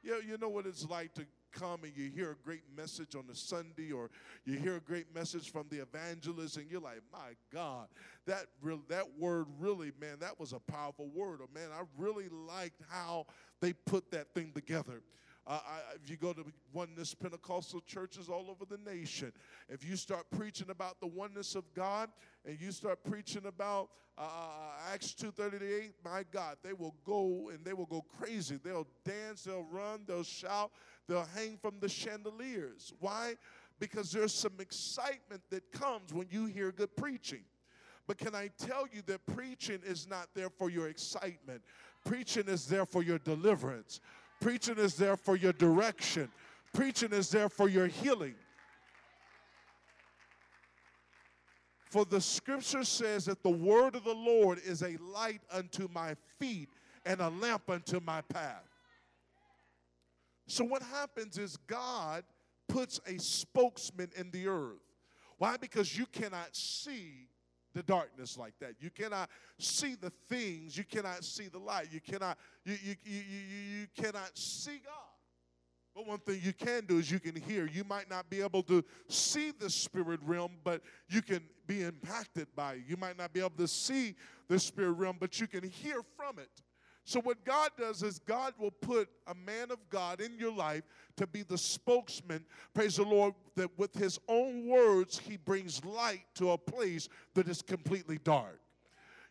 You 0.02 0.12
know, 0.12 0.18
you 0.18 0.38
know 0.38 0.48
what 0.48 0.66
it's 0.66 0.86
like 0.86 1.14
to 1.14 1.24
come 1.52 1.84
and 1.84 1.92
you 1.96 2.10
hear 2.10 2.32
a 2.32 2.44
great 2.44 2.62
message 2.76 3.14
on 3.14 3.24
a 3.30 3.34
Sunday 3.34 3.92
or 3.92 4.10
you 4.44 4.58
hear 4.58 4.76
a 4.76 4.80
great 4.80 5.14
message 5.14 5.50
from 5.50 5.66
the 5.70 5.78
evangelist 5.78 6.56
and 6.56 6.70
you're 6.70 6.80
like, 6.80 7.00
my 7.12 7.36
God, 7.52 7.88
that 8.26 8.46
real 8.60 8.80
that 8.88 9.06
word 9.18 9.46
really, 9.58 9.92
man, 10.00 10.16
that 10.20 10.38
was 10.38 10.52
a 10.52 10.60
powerful 10.60 11.08
word. 11.14 11.40
Or 11.40 11.48
man, 11.54 11.70
I 11.72 11.82
really 11.96 12.28
liked 12.28 12.80
how 12.88 13.26
they 13.60 13.72
put 13.72 14.10
that 14.10 14.34
thing 14.34 14.52
together. 14.54 15.02
Uh, 15.44 15.58
I, 15.66 15.78
if 16.02 16.08
you 16.08 16.16
go 16.16 16.32
to 16.32 16.44
oneness 16.72 17.14
Pentecostal 17.14 17.80
churches 17.80 18.28
all 18.28 18.46
over 18.48 18.64
the 18.64 18.78
nation, 18.88 19.32
if 19.68 19.84
you 19.84 19.96
start 19.96 20.26
preaching 20.30 20.70
about 20.70 21.00
the 21.00 21.08
oneness 21.08 21.56
of 21.56 21.64
God 21.74 22.10
and 22.46 22.60
you 22.60 22.70
start 22.70 23.02
preaching 23.02 23.46
about 23.46 23.88
uh, 24.16 24.22
uh 24.22 24.92
Acts 24.92 25.14
2:38, 25.14 25.94
my 26.04 26.24
God, 26.30 26.58
they 26.62 26.74
will 26.74 26.94
go 27.04 27.50
and 27.52 27.64
they 27.64 27.72
will 27.72 27.86
go 27.86 28.04
crazy. 28.20 28.60
They'll 28.62 28.86
dance, 29.04 29.42
they'll 29.42 29.66
run, 29.68 30.02
they'll 30.06 30.22
shout, 30.22 30.70
they'll 31.08 31.28
hang 31.34 31.58
from 31.60 31.74
the 31.80 31.88
chandeliers. 31.88 32.92
Why? 33.00 33.34
Because 33.78 34.12
there's 34.12 34.34
some 34.34 34.54
excitement 34.60 35.42
that 35.50 35.70
comes 35.72 36.12
when 36.12 36.26
you 36.30 36.46
hear 36.46 36.72
good 36.72 36.94
preaching. 36.96 37.42
But 38.06 38.18
can 38.18 38.34
I 38.34 38.50
tell 38.58 38.86
you 38.92 39.02
that 39.06 39.24
preaching 39.26 39.80
is 39.86 40.08
not 40.08 40.28
there 40.34 40.50
for 40.50 40.70
your 40.70 40.88
excitement? 40.88 41.62
Preaching 42.04 42.48
is 42.48 42.66
there 42.66 42.86
for 42.86 43.02
your 43.02 43.18
deliverance. 43.18 44.00
Preaching 44.40 44.76
is 44.78 44.96
there 44.96 45.16
for 45.16 45.36
your 45.36 45.52
direction. 45.52 46.28
Preaching 46.74 47.12
is 47.12 47.30
there 47.30 47.48
for 47.48 47.68
your 47.68 47.86
healing. 47.86 48.34
For 51.84 52.04
the 52.06 52.20
scripture 52.20 52.84
says 52.84 53.26
that 53.26 53.42
the 53.42 53.50
word 53.50 53.94
of 53.94 54.04
the 54.04 54.14
Lord 54.14 54.58
is 54.64 54.82
a 54.82 54.96
light 54.96 55.42
unto 55.52 55.88
my 55.92 56.16
feet 56.38 56.70
and 57.04 57.20
a 57.20 57.28
lamp 57.28 57.68
unto 57.68 58.00
my 58.00 58.22
path. 58.22 58.64
So, 60.52 60.64
what 60.64 60.82
happens 60.82 61.38
is 61.38 61.56
God 61.56 62.24
puts 62.68 63.00
a 63.06 63.18
spokesman 63.18 64.10
in 64.18 64.30
the 64.32 64.48
earth. 64.48 64.82
Why? 65.38 65.56
Because 65.56 65.96
you 65.96 66.04
cannot 66.04 66.54
see 66.54 67.28
the 67.72 67.82
darkness 67.82 68.36
like 68.36 68.52
that. 68.60 68.74
You 68.78 68.90
cannot 68.90 69.30
see 69.58 69.94
the 69.94 70.10
things. 70.28 70.76
You 70.76 70.84
cannot 70.84 71.24
see 71.24 71.48
the 71.48 71.58
light. 71.58 71.86
You 71.90 72.02
cannot, 72.02 72.36
you, 72.66 72.76
you, 72.84 72.96
you, 73.02 73.20
you, 73.20 73.78
you 73.80 73.86
cannot 73.96 74.30
see 74.34 74.82
God. 74.84 74.92
But 75.94 76.06
one 76.06 76.18
thing 76.18 76.38
you 76.42 76.52
can 76.52 76.84
do 76.84 76.98
is 76.98 77.10
you 77.10 77.18
can 77.18 77.34
hear. 77.34 77.66
You 77.66 77.84
might 77.84 78.10
not 78.10 78.28
be 78.28 78.42
able 78.42 78.62
to 78.64 78.84
see 79.08 79.52
the 79.52 79.70
spirit 79.70 80.20
realm, 80.22 80.52
but 80.64 80.82
you 81.08 81.22
can 81.22 81.40
be 81.66 81.82
impacted 81.82 82.48
by 82.54 82.74
it. 82.74 82.82
You 82.86 82.98
might 82.98 83.16
not 83.16 83.32
be 83.32 83.40
able 83.40 83.56
to 83.56 83.68
see 83.68 84.16
the 84.48 84.58
spirit 84.58 84.92
realm, 84.92 85.16
but 85.18 85.40
you 85.40 85.46
can 85.46 85.66
hear 85.66 86.02
from 86.14 86.38
it. 86.38 86.50
So, 87.04 87.20
what 87.20 87.44
God 87.44 87.70
does 87.76 88.02
is 88.02 88.20
God 88.20 88.54
will 88.58 88.70
put 88.70 89.08
a 89.26 89.34
man 89.34 89.70
of 89.70 89.78
God 89.90 90.20
in 90.20 90.38
your 90.38 90.52
life 90.52 90.84
to 91.16 91.26
be 91.26 91.42
the 91.42 91.58
spokesman, 91.58 92.44
praise 92.74 92.96
the 92.96 93.02
Lord, 93.02 93.34
that 93.56 93.76
with 93.76 93.92
his 93.94 94.20
own 94.28 94.68
words, 94.68 95.18
he 95.18 95.36
brings 95.36 95.84
light 95.84 96.24
to 96.36 96.52
a 96.52 96.58
place 96.58 97.08
that 97.34 97.48
is 97.48 97.60
completely 97.60 98.18
dark. 98.22 98.60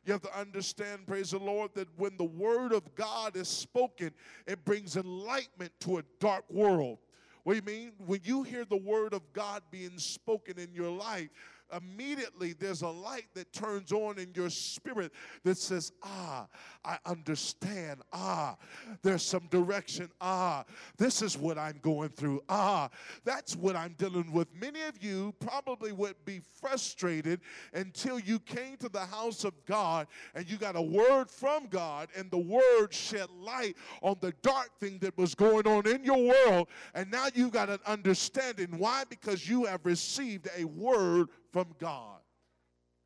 You 0.06 0.14
have 0.14 0.22
to 0.24 0.38
understand, 0.38 1.06
praise 1.06 1.32
the 1.32 1.40
Lord, 1.40 1.72
that 1.76 1.88
when 1.96 2.18
the 2.18 2.26
word 2.26 2.74
of 2.74 2.96
God 2.96 3.36
is 3.36 3.48
spoken, 3.48 4.12
it 4.48 4.66
brings 4.66 4.98
enlightenment 4.98 5.72
to 5.82 6.00
a 6.00 6.04
dark 6.20 6.44
world. 6.50 6.98
What 7.44 7.54
do 7.54 7.58
you 7.58 7.80
mean? 7.80 7.92
When 8.06 8.20
you 8.24 8.44
hear 8.44 8.66
the 8.66 8.78
word 8.78 9.14
of 9.14 9.22
God 9.34 9.64
being 9.72 9.98
spoken 9.98 10.60
in 10.60 10.74
your 10.74 10.90
life, 10.90 11.30
immediately 11.76 12.54
there's 12.54 12.82
a 12.82 12.90
light 12.90 13.28
that 13.34 13.52
turns 13.54 13.92
on 13.92 14.18
in 14.18 14.32
your 14.36 14.50
spirit 14.50 15.12
that 15.44 15.58
says, 15.58 15.92
Ah, 16.04 16.48
I 16.84 16.98
understand. 17.06 18.02
Ah, 18.12 18.58
there's 19.02 19.24
some 19.24 19.48
direction. 19.50 20.10
Ah, 20.20 20.66
this 20.98 21.22
is 21.22 21.38
what 21.38 21.58
I'm 21.58 21.80
going 21.82 22.10
through. 22.10 22.42
Ah, 22.50 22.90
that's 23.24 23.56
what 23.56 23.76
I'm 23.76 23.94
dealing 23.98 24.32
with. 24.32 24.48
Many 24.60 24.82
of 24.84 25.04
you 25.04 25.34
probably 25.40 25.92
would 25.92 26.16
be 26.26 26.42
frustrated 26.60 27.42
until 27.74 28.20
you 28.20 28.40
came 28.40 28.78
to 28.78 28.90
the 28.90 29.06
house 29.06 29.44
of 29.44 29.54
God 29.66 30.08
and 30.36 30.50
you 30.50 30.58
got 30.58 30.76
a 30.76 30.82
word 30.82 31.30
from 31.30 31.68
God, 31.68 32.10
and 32.16 32.30
the 32.32 32.38
word 32.38 32.94
shed 32.94 33.30
light 33.30 33.76
on 34.02 34.18
the 34.22 34.34
dark 34.42 34.70
thing 34.80 34.98
that 35.00 35.18
was 35.18 35.36
going 35.36 35.68
on 35.68 35.88
in 35.88 36.04
your 36.04 36.18
world. 36.18 36.68
And 36.94 37.10
now 37.12 37.28
you've 37.34 37.52
got 37.52 37.70
an 37.70 37.80
understanding. 37.86 38.78
Why? 38.78 39.04
Because 39.10 39.48
you 39.48 39.66
have 39.66 39.86
received 39.86 40.50
a 40.58 40.66
word 40.66 41.30
from 41.52 41.68
God. 41.80 42.20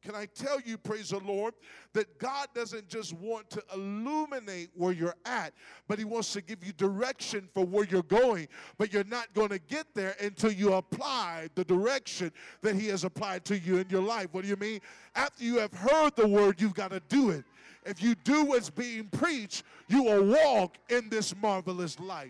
Can 0.05 0.13
I 0.13 0.27
tell 0.27 0.59
you, 0.61 0.77
praise 0.77 1.09
the 1.09 1.19
Lord, 1.19 1.55
that 1.93 2.19
God 2.19 2.49
doesn't 2.53 2.87
just 2.87 3.11
want 3.13 3.49
to 3.49 3.63
illuminate 3.73 4.69
where 4.75 4.91
you're 4.91 5.15
at, 5.25 5.51
but 5.87 5.97
He 5.97 6.05
wants 6.05 6.31
to 6.33 6.41
give 6.41 6.63
you 6.63 6.73
direction 6.73 7.49
for 7.55 7.65
where 7.65 7.85
you're 7.85 8.03
going. 8.03 8.47
But 8.77 8.93
you're 8.93 9.03
not 9.03 9.33
going 9.33 9.49
to 9.49 9.57
get 9.57 9.87
there 9.95 10.15
until 10.21 10.51
you 10.51 10.73
apply 10.73 11.49
the 11.55 11.65
direction 11.65 12.31
that 12.61 12.75
He 12.75 12.87
has 12.89 13.03
applied 13.03 13.45
to 13.45 13.57
you 13.57 13.77
in 13.77 13.89
your 13.89 14.03
life. 14.03 14.27
What 14.31 14.43
do 14.43 14.47
you 14.47 14.57
mean? 14.57 14.79
After 15.15 15.43
you 15.43 15.57
have 15.57 15.73
heard 15.73 16.15
the 16.15 16.27
word, 16.27 16.61
you've 16.61 16.75
got 16.75 16.91
to 16.91 17.01
do 17.09 17.31
it. 17.31 17.43
If 17.83 18.03
you 18.03 18.13
do 18.13 18.45
what's 18.45 18.69
being 18.69 19.05
preached, 19.05 19.63
you 19.87 20.03
will 20.03 20.23
walk 20.23 20.77
in 20.89 21.09
this 21.09 21.35
marvelous 21.35 21.99
light. 21.99 22.29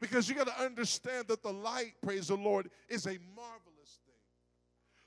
Because 0.00 0.28
you 0.28 0.34
got 0.34 0.46
to 0.46 0.62
understand 0.62 1.28
that 1.28 1.42
the 1.42 1.52
light, 1.52 1.94
praise 2.02 2.28
the 2.28 2.36
Lord, 2.36 2.70
is 2.88 3.06
a 3.06 3.18
marvelous 3.34 4.00
thing. 4.04 4.14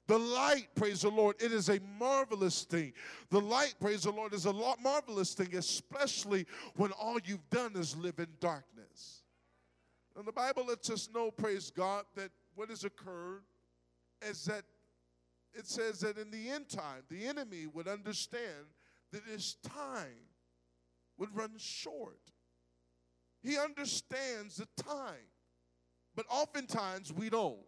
The 0.07 0.17
light, 0.17 0.67
praise 0.73 1.01
the 1.01 1.09
Lord, 1.09 1.35
it 1.39 1.51
is 1.51 1.69
a 1.69 1.79
marvelous 1.99 2.63
thing. 2.63 2.93
The 3.29 3.39
light, 3.39 3.75
praise 3.79 4.03
the 4.03 4.11
Lord, 4.11 4.33
is 4.33 4.47
a 4.47 4.53
marvelous 4.53 5.35
thing, 5.35 5.55
especially 5.55 6.47
when 6.75 6.91
all 6.93 7.19
you've 7.23 7.47
done 7.51 7.73
is 7.75 7.95
live 7.95 8.17
in 8.17 8.27
darkness. 8.39 9.21
And 10.17 10.25
the 10.25 10.31
Bible 10.31 10.65
lets 10.65 10.89
us 10.89 11.07
know, 11.13 11.29
praise 11.29 11.69
God, 11.69 12.05
that 12.15 12.31
what 12.55 12.69
has 12.69 12.83
occurred 12.83 13.43
is 14.27 14.43
that 14.45 14.63
it 15.53 15.67
says 15.67 15.99
that 16.01 16.17
in 16.17 16.31
the 16.31 16.49
end 16.49 16.69
time, 16.69 17.03
the 17.09 17.25
enemy 17.25 17.67
would 17.67 17.87
understand 17.87 18.65
that 19.11 19.23
his 19.31 19.55
time 19.63 20.27
would 21.17 21.35
run 21.35 21.51
short. 21.57 22.19
He 23.41 23.57
understands 23.57 24.57
the 24.57 24.67
time. 24.81 25.27
But 26.15 26.25
oftentimes 26.29 27.13
we 27.13 27.29
don't. 27.29 27.59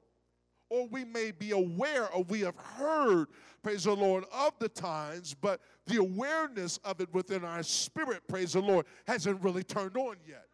Or 0.70 0.88
we 0.88 1.04
may 1.04 1.32
be 1.32 1.52
aware 1.52 2.10
or 2.14 2.24
we 2.24 2.42
have 2.42 2.56
heard, 2.56 3.28
praise 3.62 3.84
the 3.84 3.96
Lord, 3.96 4.24
of 4.34 4.54
the 4.60 4.70
times, 4.70 5.34
but 5.34 5.60
the 5.86 5.98
awareness 5.98 6.78
of 6.86 7.02
it 7.02 7.14
within 7.14 7.44
our 7.44 7.62
spirit, 7.62 8.22
praise 8.28 8.54
the 8.54 8.62
Lord, 8.62 8.86
hasn't 9.06 9.42
really 9.44 9.64
turned 9.64 9.98
on 9.98 10.16
yet. 10.26 10.46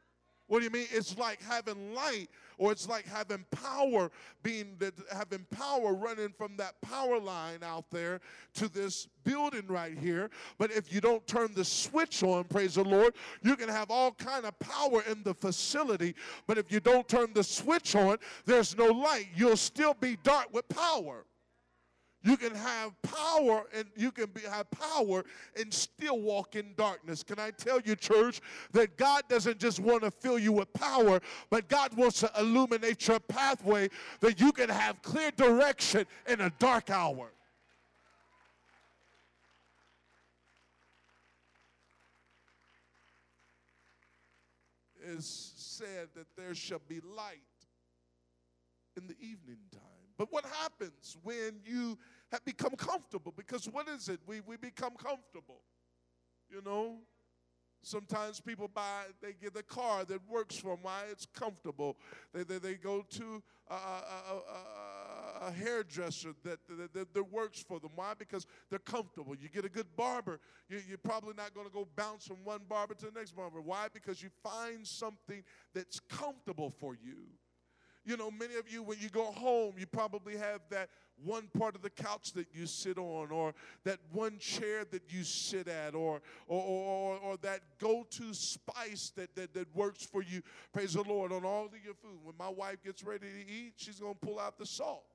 What 0.48 0.60
do 0.60 0.65
you 0.65 0.72
mean? 0.72 0.88
It's 0.91 1.18
like 1.18 1.41
having 1.41 1.94
light 1.94 2.30
or 2.57 2.72
it's 2.72 2.88
like 2.88 3.06
having 3.06 3.45
power 3.52 4.10
being 4.44 4.78
having 5.11 5.45
power 5.52 5.94
running 5.94 6.34
from 6.38 6.57
that 6.57 6.80
power 6.82 7.19
line 7.19 7.60
out 7.64 7.90
there 7.91 8.22
to 8.56 8.68
this 8.68 9.07
building 9.24 9.68
right 9.68 9.98
here. 9.98 10.30
But 10.57 10.72
if 10.72 10.94
you 10.94 11.02
don't 11.02 11.26
turn 11.28 11.53
the 11.53 11.65
switch 11.65 12.24
on, 12.24 12.45
praise 12.45 12.76
the 12.76 12.84
Lord, 12.84 13.14
you 13.44 13.56
can 13.56 13.69
have 13.69 13.91
all 13.91 14.11
kind 14.11 14.45
of 14.45 14.57
power 14.60 15.03
in 15.10 15.22
the 15.24 15.34
facility. 15.34 16.15
But 16.48 16.57
if 16.57 16.72
you 16.72 16.80
don't 16.80 17.07
turn 17.07 17.34
the 17.34 17.44
switch 17.44 17.95
on, 17.95 18.18
there's 18.45 18.78
no 18.78 18.88
light. 18.88 19.28
You'll 19.36 19.57
still 19.57 19.94
be 19.94 20.18
dark 20.24 20.53
with 20.53 20.68
power. 20.69 21.26
You 22.27 22.35
can 22.35 22.53
have 22.53 22.91
power 23.03 23.63
and 23.73 23.85
you 23.95 24.11
can 24.11 24.25
be, 24.25 24.41
have 24.41 24.69
power 24.69 25.23
and 25.57 25.73
still 25.73 26.19
walk 26.19 26.57
in 26.57 26.73
darkness. 26.75 27.23
Can 27.23 27.39
I 27.39 27.51
tell 27.51 27.79
you, 27.79 27.95
church, 27.95 28.41
that 28.73 28.97
God 28.97 29.23
doesn't 29.29 29.59
just 29.59 29.79
want 29.79 30.03
to 30.03 30.11
fill 30.11 30.37
you 30.37 30.51
with 30.51 30.73
power, 30.73 31.21
but 31.49 31.69
God 31.69 31.95
wants 31.95 32.19
to 32.19 32.31
illuminate 32.37 33.07
your 33.07 33.21
pathway 33.21 33.87
that 34.19 34.41
you 34.41 34.51
can 34.51 34.67
have 34.67 35.01
clear 35.01 35.31
direction 35.31 36.05
in 36.27 36.41
a 36.41 36.49
dark 36.59 36.89
hour. 36.89 37.31
It's 45.13 45.53
said 45.55 46.09
that 46.15 46.27
there 46.35 46.53
shall 46.53 46.81
be 46.89 46.99
light 46.99 47.39
in 48.97 49.07
the 49.07 49.15
evening 49.21 49.59
time. 49.71 49.81
But 50.17 50.33
what 50.33 50.45
happens 50.45 51.15
when 51.23 51.59
you 51.63 51.97
have 52.31 52.43
become 52.45 52.75
comfortable? 52.75 53.33
Because 53.35 53.65
what 53.65 53.87
is 53.87 54.09
it? 54.09 54.19
We, 54.25 54.41
we 54.41 54.57
become 54.57 54.93
comfortable. 54.95 55.61
You 56.49 56.61
know? 56.65 56.99
Sometimes 57.83 58.41
people 58.41 58.67
buy, 58.67 59.03
they 59.21 59.33
get 59.33 59.55
a 59.55 59.63
car 59.63 60.03
that 60.05 60.19
works 60.27 60.57
for 60.57 60.69
them. 60.69 60.79
Why? 60.81 61.03
It's 61.11 61.25
comfortable. 61.25 61.97
They, 62.33 62.43
they, 62.43 62.57
they 62.57 62.73
go 62.73 63.03
to 63.11 63.43
a, 63.69 63.73
a, 63.73 63.77
a, 63.77 65.47
a 65.47 65.51
hairdresser 65.51 66.33
that, 66.43 66.59
that, 66.67 66.93
that, 66.93 67.13
that, 67.13 67.31
works 67.31 67.63
for 67.65 67.79
them. 67.79 67.91
Why? 67.95 68.13
Because 68.17 68.45
they're 68.69 68.79
comfortable. 68.79 69.35
You 69.35 69.49
get 69.49 69.63
a 69.63 69.69
good 69.69 69.95
barber, 69.95 70.39
you, 70.69 70.81
you're 70.87 70.97
probably 70.97 71.33
not 71.37 71.53
going 71.53 71.67
to 71.67 71.71
go 71.71 71.87
bounce 71.95 72.25
from 72.25 72.37
one 72.43 72.61
barber 72.67 72.93
to 72.95 73.05
the 73.05 73.11
next 73.11 73.35
barber. 73.35 73.61
Why? 73.61 73.87
Because 73.93 74.21
you 74.21 74.29
find 74.43 74.85
something 74.85 75.43
that's 75.73 75.99
comfortable 75.99 76.71
for 76.71 76.95
you. 76.95 77.27
You 78.03 78.15
know, 78.17 78.31
many 78.31 78.55
of 78.55 78.71
you, 78.71 78.83
when 78.83 78.97
you 78.99 79.09
go 79.09 79.25
home, 79.25 79.75
you 79.77 79.85
probably 79.85 80.37
have 80.37 80.61
that 80.71 80.89
one 81.23 81.48
part 81.57 81.76
of 81.76 81.81
the 81.81 81.89
couch 81.89 82.34
that 82.34 82.48
you 82.53 82.65
sit 82.65 82.98
on, 82.98 83.31
or 83.31 83.53
that 83.84 83.99
one 84.11 84.38
chair 84.38 84.85
that 84.91 85.03
you 85.10 85.23
sit 85.23 85.68
at, 85.68 85.95
or, 85.95 86.22
or, 86.48 86.61
or, 86.61 87.18
or 87.18 87.38
that 87.38 87.61
go 87.80 88.06
to 88.11 88.34
spice 88.34 89.11
that, 89.15 89.35
that, 89.35 89.53
that 89.53 89.76
works 89.76 90.03
for 90.03 90.22
you, 90.22 90.41
praise 90.73 90.94
the 90.94 91.03
Lord, 91.03 91.31
on 91.31 91.44
all 91.44 91.65
of 91.65 91.72
your 91.84 91.95
food. 91.95 92.19
When 92.23 92.35
my 92.38 92.49
wife 92.49 92.84
gets 92.84 93.03
ready 93.03 93.27
to 93.27 93.52
eat, 93.52 93.73
she's 93.77 93.99
going 93.99 94.15
to 94.15 94.26
pull 94.26 94.39
out 94.39 94.57
the 94.57 94.65
salt. 94.65 95.06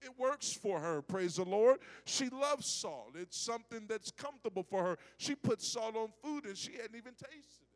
It 0.00 0.12
works 0.16 0.52
for 0.52 0.78
her, 0.78 1.02
praise 1.02 1.36
the 1.36 1.44
Lord. 1.44 1.78
She 2.04 2.28
loves 2.28 2.66
salt. 2.66 3.14
It's 3.16 3.36
something 3.36 3.86
that's 3.88 4.12
comfortable 4.12 4.62
for 4.62 4.84
her. 4.84 4.98
She 5.16 5.34
puts 5.34 5.66
salt 5.66 5.96
on 5.96 6.10
food 6.22 6.44
and 6.44 6.56
she 6.56 6.72
hadn't 6.72 6.94
even 6.94 7.14
tasted 7.14 7.67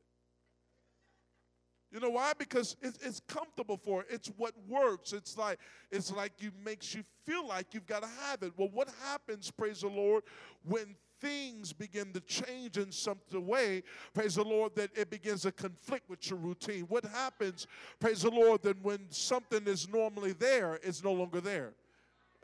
you 1.92 2.00
know 2.00 2.10
why? 2.10 2.32
Because 2.38 2.76
it's, 2.80 2.98
it's 3.04 3.20
comfortable 3.28 3.76
for 3.76 4.00
her. 4.00 4.06
It's 4.08 4.28
what 4.38 4.54
works. 4.66 5.12
It's 5.12 5.36
like 5.36 5.58
it's 5.90 6.10
like 6.10 6.32
you 6.38 6.50
makes 6.64 6.94
you 6.94 7.04
feel 7.26 7.46
like 7.46 7.74
you've 7.74 7.86
got 7.86 8.02
to 8.02 8.08
have 8.28 8.42
it. 8.42 8.52
Well, 8.56 8.70
what 8.72 8.88
happens, 9.04 9.50
praise 9.50 9.82
the 9.82 9.88
Lord, 9.88 10.24
when 10.64 10.96
things 11.20 11.72
begin 11.72 12.12
to 12.14 12.20
change 12.20 12.78
in 12.78 12.90
some 12.90 13.20
way, 13.32 13.82
praise 14.14 14.36
the 14.36 14.42
Lord, 14.42 14.74
that 14.74 14.90
it 14.96 15.10
begins 15.10 15.42
to 15.42 15.52
conflict 15.52 16.08
with 16.08 16.28
your 16.28 16.38
routine. 16.38 16.86
What 16.88 17.04
happens, 17.04 17.66
praise 18.00 18.22
the 18.22 18.30
Lord, 18.30 18.62
that 18.62 18.82
when 18.82 19.06
something 19.10 19.66
is 19.66 19.88
normally 19.88 20.32
there, 20.32 20.80
it's 20.82 21.04
no 21.04 21.12
longer 21.12 21.40
there. 21.40 21.74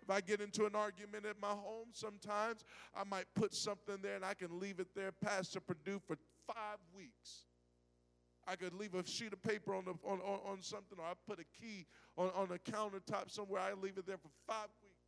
If 0.02 0.10
I 0.10 0.20
get 0.20 0.40
into 0.40 0.64
an 0.64 0.74
argument 0.74 1.26
at 1.26 1.40
my 1.40 1.48
home, 1.48 1.88
sometimes 1.92 2.64
I 2.94 3.04
might 3.04 3.26
put 3.34 3.54
something 3.54 3.96
there 4.02 4.14
and 4.14 4.24
I 4.24 4.34
can 4.34 4.60
leave 4.60 4.78
it 4.78 4.88
there, 4.94 5.12
Pastor 5.12 5.60
Purdue, 5.60 6.00
for 6.06 6.16
five 6.46 6.78
weeks. 6.96 7.47
I 8.48 8.56
could 8.56 8.72
leave 8.72 8.94
a 8.94 9.06
sheet 9.06 9.32
of 9.32 9.42
paper 9.42 9.74
on, 9.74 9.84
the, 9.84 9.92
on, 10.04 10.20
on, 10.20 10.40
on 10.46 10.62
something, 10.62 10.98
or 10.98 11.04
I 11.04 11.12
put 11.28 11.38
a 11.38 11.44
key 11.60 11.86
on, 12.16 12.30
on 12.34 12.48
a 12.52 12.70
countertop 12.70 13.30
somewhere. 13.30 13.60
I 13.60 13.74
leave 13.74 13.98
it 13.98 14.06
there 14.06 14.16
for 14.16 14.30
five 14.46 14.68
weeks. 14.82 15.04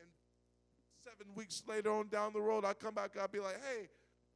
And 0.00 0.08
seven 1.04 1.32
weeks 1.36 1.62
later 1.68 1.92
on 1.92 2.08
down 2.08 2.32
the 2.32 2.40
road, 2.40 2.64
I 2.64 2.74
come 2.74 2.94
back, 2.94 3.12
I'll 3.20 3.28
be 3.28 3.38
like, 3.38 3.60
hey, 3.62 3.88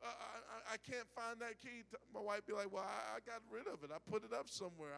uh, 0.03 0.07
I, 0.07 0.75
I, 0.75 0.77
can't 0.77 1.09
find 1.17 1.41
that 1.41 1.61
key. 1.61 1.83
My 2.13 2.21
wife 2.21 2.47
be 2.47 2.53
like, 2.53 2.71
well, 2.71 2.85
I, 2.85 3.17
I, 3.17 3.21
got 3.25 3.41
rid 3.51 3.67
of 3.67 3.83
it. 3.83 3.91
I 3.91 3.97
put 4.11 4.23
it 4.23 4.35
up 4.35 4.51
somewhere. 4.51 4.91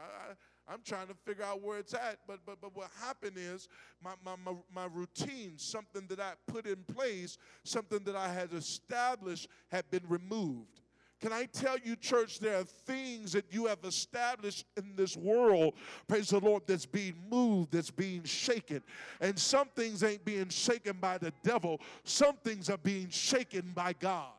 I, 0.68 0.74
am 0.74 0.80
trying 0.84 1.06
to 1.06 1.14
figure 1.24 1.44
out 1.44 1.62
where 1.62 1.78
it's 1.78 1.94
at. 1.94 2.18
But, 2.26 2.40
but, 2.44 2.60
but 2.60 2.74
what 2.74 2.90
happened 3.00 3.36
is 3.36 3.68
my, 4.02 4.14
my, 4.24 4.34
my, 4.44 4.52
my 4.74 4.88
routine, 4.92 5.54
something 5.58 6.06
that 6.08 6.18
I 6.18 6.32
put 6.48 6.66
in 6.66 6.82
place, 6.92 7.38
something 7.62 8.00
that 8.04 8.16
I 8.16 8.32
had 8.32 8.52
established, 8.52 9.48
had 9.70 9.88
been 9.90 10.02
removed. 10.08 10.80
Can 11.20 11.32
I 11.32 11.46
tell 11.46 11.76
you, 11.82 11.96
church, 11.96 12.38
there 12.40 12.60
are 12.60 12.64
things 12.64 13.32
that 13.32 13.46
you 13.50 13.66
have 13.66 13.78
established 13.84 14.66
in 14.76 14.94
this 14.96 15.16
world, 15.16 15.74
praise 16.06 16.30
the 16.30 16.40
Lord, 16.40 16.62
that's 16.66 16.86
being 16.86 17.14
moved, 17.30 17.72
that's 17.72 17.90
being 17.90 18.24
shaken. 18.24 18.82
And 19.20 19.38
some 19.38 19.68
things 19.74 20.02
ain't 20.02 20.24
being 20.24 20.50
shaken 20.50 20.98
by 21.00 21.18
the 21.18 21.32
devil, 21.42 21.80
some 22.04 22.36
things 22.44 22.68
are 22.70 22.78
being 22.78 23.08
shaken 23.10 23.72
by 23.74 23.94
God. 23.94 24.35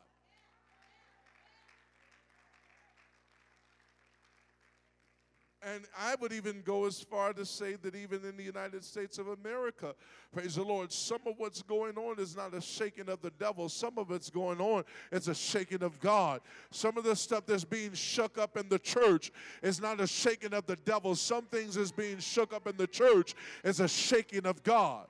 And 5.60 5.86
I 5.98 6.14
would 6.20 6.32
even 6.32 6.62
go 6.62 6.86
as 6.86 7.00
far 7.00 7.32
to 7.32 7.44
say 7.44 7.74
that 7.82 7.96
even 7.96 8.24
in 8.24 8.36
the 8.36 8.44
United 8.44 8.84
States 8.84 9.18
of 9.18 9.26
America, 9.26 9.94
praise 10.32 10.54
the 10.54 10.62
Lord, 10.62 10.92
some 10.92 11.18
of 11.26 11.34
what's 11.38 11.62
going 11.62 11.96
on 11.98 12.20
is 12.20 12.36
not 12.36 12.54
a 12.54 12.60
shaking 12.60 13.08
of 13.08 13.20
the 13.22 13.32
devil. 13.40 13.68
Some 13.68 13.98
of 13.98 14.12
it's 14.12 14.30
going 14.30 14.60
on, 14.60 14.84
it's 15.10 15.26
a 15.26 15.34
shaking 15.34 15.82
of 15.82 15.98
God. 15.98 16.42
Some 16.70 16.96
of 16.96 17.02
the 17.02 17.16
stuff 17.16 17.44
that's 17.46 17.64
being 17.64 17.92
shook 17.92 18.38
up 18.38 18.56
in 18.56 18.68
the 18.68 18.78
church 18.78 19.32
is 19.60 19.80
not 19.80 20.00
a 20.00 20.06
shaking 20.06 20.54
of 20.54 20.64
the 20.66 20.76
devil. 20.76 21.16
Some 21.16 21.46
things 21.46 21.76
is 21.76 21.90
being 21.90 22.18
shook 22.18 22.52
up 22.52 22.68
in 22.68 22.76
the 22.76 22.86
church 22.86 23.34
is 23.64 23.80
a 23.80 23.88
shaking 23.88 24.46
of 24.46 24.62
God. 24.62 25.08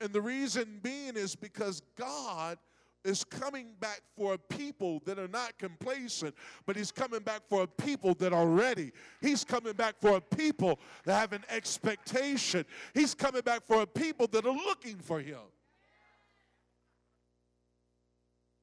And 0.00 0.12
the 0.12 0.20
reason 0.20 0.80
being 0.82 1.16
is 1.16 1.36
because 1.36 1.82
God 1.96 2.58
is 3.04 3.22
coming 3.22 3.74
back 3.80 4.00
for 4.16 4.34
a 4.34 4.38
people 4.38 5.00
that 5.04 5.18
are 5.18 5.28
not 5.28 5.58
complacent, 5.58 6.34
but 6.66 6.74
he's 6.76 6.90
coming 6.90 7.20
back 7.20 7.42
for 7.48 7.62
a 7.62 7.66
people 7.66 8.14
that 8.14 8.32
are 8.32 8.46
ready. 8.46 8.92
He's 9.20 9.44
coming 9.44 9.74
back 9.74 9.96
for 10.00 10.16
a 10.16 10.20
people 10.20 10.80
that 11.04 11.18
have 11.18 11.32
an 11.32 11.44
expectation. 11.50 12.64
He's 12.94 13.14
coming 13.14 13.42
back 13.42 13.62
for 13.66 13.82
a 13.82 13.86
people 13.86 14.26
that 14.28 14.46
are 14.46 14.52
looking 14.52 14.96
for 14.96 15.20
him. 15.20 15.40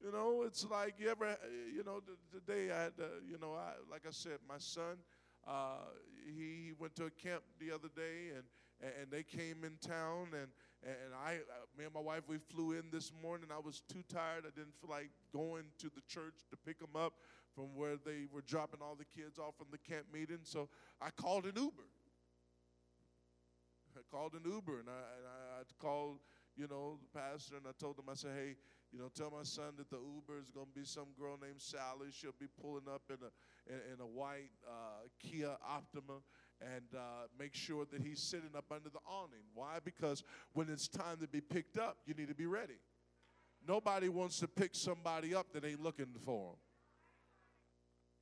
You 0.04 0.10
know, 0.10 0.42
it's 0.44 0.66
like 0.68 0.94
you 0.98 1.08
ever, 1.10 1.36
you 1.72 1.84
know, 1.84 2.02
today 2.32 2.72
I 2.72 2.82
had, 2.82 2.92
uh, 3.00 3.04
you 3.24 3.38
know, 3.38 3.54
I, 3.54 3.74
like 3.88 4.02
I 4.06 4.10
said, 4.10 4.38
my 4.48 4.58
son, 4.58 4.98
uh, 5.46 5.76
he, 6.26 6.66
he 6.66 6.72
went 6.76 6.96
to 6.96 7.04
a 7.04 7.10
camp 7.10 7.44
the 7.60 7.72
other 7.72 7.88
day 7.94 8.32
and, 8.34 8.42
and 9.00 9.10
they 9.12 9.22
came 9.22 9.62
in 9.64 9.76
town 9.80 10.28
and, 10.32 10.48
and 10.82 11.14
I, 11.14 11.34
uh, 11.36 11.66
me 11.78 11.84
and 11.84 11.94
my 11.94 12.00
wife, 12.00 12.22
we 12.28 12.38
flew 12.38 12.72
in 12.72 12.90
this 12.90 13.12
morning. 13.22 13.48
I 13.54 13.60
was 13.60 13.82
too 13.88 14.02
tired. 14.08 14.44
I 14.46 14.50
didn't 14.50 14.74
feel 14.80 14.90
like 14.90 15.10
going 15.32 15.64
to 15.78 15.90
the 15.94 16.02
church 16.08 16.34
to 16.50 16.56
pick 16.56 16.80
them 16.80 16.96
up 16.96 17.14
from 17.54 17.74
where 17.74 17.96
they 17.96 18.26
were 18.32 18.42
dropping 18.42 18.80
all 18.82 18.96
the 18.96 19.04
kids 19.04 19.38
off 19.38 19.54
from 19.56 19.68
the 19.70 19.78
camp 19.78 20.06
meeting. 20.12 20.40
So 20.42 20.68
I 21.00 21.10
called 21.10 21.44
an 21.44 21.52
Uber. 21.56 21.88
I 23.94 24.00
called 24.10 24.32
an 24.32 24.50
Uber, 24.50 24.80
and 24.80 24.88
I, 24.88 25.02
and 25.18 25.26
I, 25.28 25.60
I 25.60 25.62
called, 25.78 26.18
you 26.56 26.66
know, 26.66 26.98
the 26.98 27.18
pastor, 27.18 27.56
and 27.56 27.66
I 27.68 27.72
told 27.78 27.98
him, 27.98 28.06
I 28.10 28.14
said, 28.14 28.30
hey, 28.34 28.56
you 28.90 28.98
know, 28.98 29.08
tell 29.14 29.30
my 29.30 29.42
son 29.42 29.74
that 29.78 29.90
the 29.90 29.96
Uber 29.96 30.38
is 30.40 30.50
going 30.50 30.66
to 30.66 30.80
be 30.80 30.84
some 30.84 31.08
girl 31.18 31.38
named 31.40 31.60
Sally. 31.60 32.08
She'll 32.10 32.36
be 32.38 32.48
pulling 32.60 32.88
up 32.92 33.02
in 33.08 33.16
a 33.20 33.30
in, 33.72 33.94
in 33.94 34.00
a 34.00 34.06
white 34.06 34.50
uh, 34.68 35.08
Kia 35.18 35.56
Optima 35.66 36.20
and 36.74 36.84
uh, 36.94 37.26
make 37.38 37.54
sure 37.54 37.84
that 37.90 38.02
he's 38.02 38.20
sitting 38.20 38.50
up 38.56 38.66
under 38.70 38.88
the 38.88 39.00
awning. 39.06 39.44
Why? 39.54 39.78
Because 39.84 40.22
when 40.52 40.68
it's 40.68 40.88
time 40.88 41.18
to 41.20 41.28
be 41.28 41.40
picked 41.40 41.78
up, 41.78 41.98
you 42.06 42.14
need 42.14 42.28
to 42.28 42.34
be 42.34 42.46
ready. 42.46 42.78
Nobody 43.66 44.08
wants 44.08 44.40
to 44.40 44.48
pick 44.48 44.74
somebody 44.74 45.34
up 45.34 45.52
that 45.52 45.64
ain't 45.64 45.82
looking 45.82 46.14
for 46.24 46.50
them. 46.50 46.58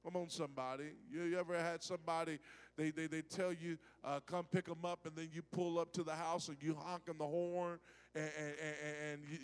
Come 0.05 0.23
on, 0.23 0.31
somebody. 0.31 0.93
You, 1.11 1.23
you, 1.25 1.39
ever 1.39 1.59
had 1.59 1.83
somebody, 1.83 2.39
they, 2.77 2.91
they, 2.91 3.07
they 3.07 3.21
tell 3.21 3.53
you, 3.53 3.77
uh, 4.03 4.21
come 4.27 4.47
pick 4.51 4.65
them 4.65 4.85
up, 4.85 5.01
and 5.05 5.15
then 5.15 5.29
you 5.33 5.43
pull 5.43 5.79
up 5.79 5.93
to 5.93 6.03
the 6.03 6.15
house 6.15 6.49
and 6.49 6.57
you 6.61 6.75
honking 6.75 7.19
the 7.19 7.27
horn, 7.27 7.79
and, 8.15 8.31
and, 8.39 8.55
and, 8.63 9.13
and 9.13 9.23
you, 9.31 9.39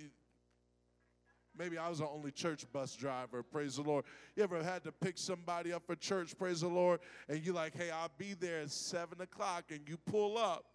Maybe 1.59 1.79
I 1.79 1.89
was 1.89 1.99
the 1.99 2.09
only 2.09 2.31
church 2.31 2.65
bus 2.73 2.95
driver, 2.97 3.43
praise 3.43 3.77
the 3.77 3.83
Lord. 3.83 4.05
You 4.35 4.43
ever 4.43 4.63
had 4.63 4.85
to 4.85 4.93
pick 4.93 5.17
somebody 5.17 5.73
up 5.73 5.87
for 5.87 5.97
church, 5.97 6.37
praise 6.37 6.61
the 6.61 6.69
Lord, 6.69 7.01
and 7.29 7.45
you're 7.45 7.55
like, 7.55 7.75
hey, 7.75 7.91
I'll 7.91 8.11
be 8.19 8.35
there 8.35 8.61
at 8.61 8.71
7 8.71 9.21
o'clock, 9.21 9.65
and 9.71 9.81
you 9.89 9.97
pull 9.97 10.37
up, 10.37 10.67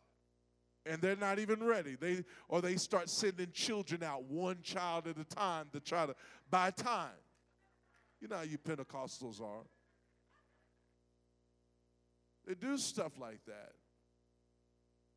and 0.86 1.02
they're 1.02 1.16
not 1.16 1.38
even 1.38 1.64
ready. 1.64 1.96
They 1.96 2.24
Or 2.48 2.62
they 2.62 2.78
start 2.78 3.10
sending 3.10 3.52
children 3.52 4.04
out, 4.04 4.24
one 4.24 4.62
child 4.64 5.08
at 5.08 5.18
a 5.18 5.24
time, 5.24 5.68
to 5.74 5.80
try 5.80 6.06
to 6.06 6.16
buy 6.50 6.72
time. 6.72 7.10
You 8.20 8.28
know 8.28 8.38
how 8.38 8.44
you 8.44 8.58
Pentecostals 8.58 9.42
are. 9.42 9.64
They 12.48 12.56
do 12.56 12.78
stuff 12.78 13.14
like 13.20 13.46
that. 13.46 13.74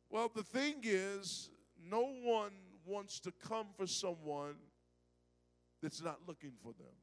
Well, 0.09 0.31
the 0.33 0.43
thing 0.43 0.75
is, 0.83 1.49
no 1.89 2.13
one 2.23 2.51
wants 2.85 3.19
to 3.21 3.31
come 3.31 3.67
for 3.75 3.87
someone 3.87 4.55
that's 5.81 6.01
not 6.01 6.19
looking 6.27 6.53
for 6.63 6.73
them. 6.73 6.93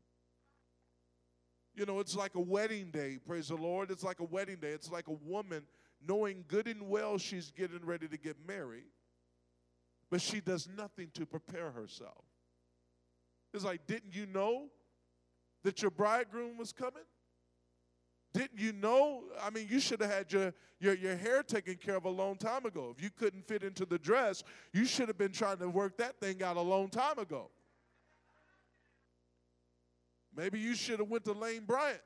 You 1.75 1.87
know, 1.87 2.01
it's 2.01 2.15
like 2.15 2.35
a 2.35 2.41
wedding 2.41 2.91
day, 2.91 3.19
praise 3.27 3.49
the 3.49 3.57
Lord. 3.57 3.91
It's 3.91 4.05
like 4.05 4.21
a 4.21 4.25
wedding 4.25 4.57
day. 4.57 4.71
It's 4.71 4.91
like 4.91 5.09
a 5.09 5.13
woman 5.13 5.63
knowing 6.07 6.45
good 6.49 6.67
and 6.67 6.89
well 6.89 7.17
she's 7.19 7.51
getting 7.51 7.85
ready 7.85 8.09
to 8.09 8.19
get 8.19 8.37
married, 8.47 8.91
but 10.11 10.21
she 10.21 10.41
does 10.41 10.69
nothing 10.77 11.09
to 11.15 11.25
prepare 11.25 11.71
herself. 11.71 12.25
It's 13.55 13.65
like, 13.65 13.87
didn't 13.87 14.15
you 14.15 14.27
know 14.27 14.67
that 15.63 15.83
your 15.83 15.91
bridegroom 15.91 16.57
was 16.57 16.73
coming? 16.73 17.05
Didn't 18.33 18.59
you 18.59 18.73
know? 18.73 19.25
I 19.43 19.51
mean, 19.51 19.67
you 19.71 19.79
should 19.79 20.01
have 20.01 20.11
had 20.11 20.33
your, 20.33 20.55
your, 20.81 20.95
your 20.95 21.17
hair 21.17 21.43
taken 21.43 21.77
care 21.77 21.97
of 21.97 22.07
a 22.07 22.11
long 22.11 22.37
time 22.37 22.65
ago. 22.65 22.95
If 22.97 23.03
you 23.03 23.11
couldn't 23.11 23.47
fit 23.47 23.63
into 23.63 23.85
the 23.85 23.99
dress, 23.99 24.43
you 24.73 24.87
should 24.87 25.09
have 25.09 25.19
been 25.19 25.33
trying 25.33 25.59
to 25.59 25.69
work 25.69 25.99
that 25.99 26.19
thing 26.19 26.43
out 26.43 26.57
a 26.57 26.63
long 26.63 26.89
time 26.89 27.19
ago. 27.19 27.51
Maybe 30.35 30.59
you 30.59 30.75
should 30.75 30.99
have 30.99 31.09
went 31.09 31.25
to 31.25 31.33
Lane 31.33 31.65
Bryant. 31.67 32.01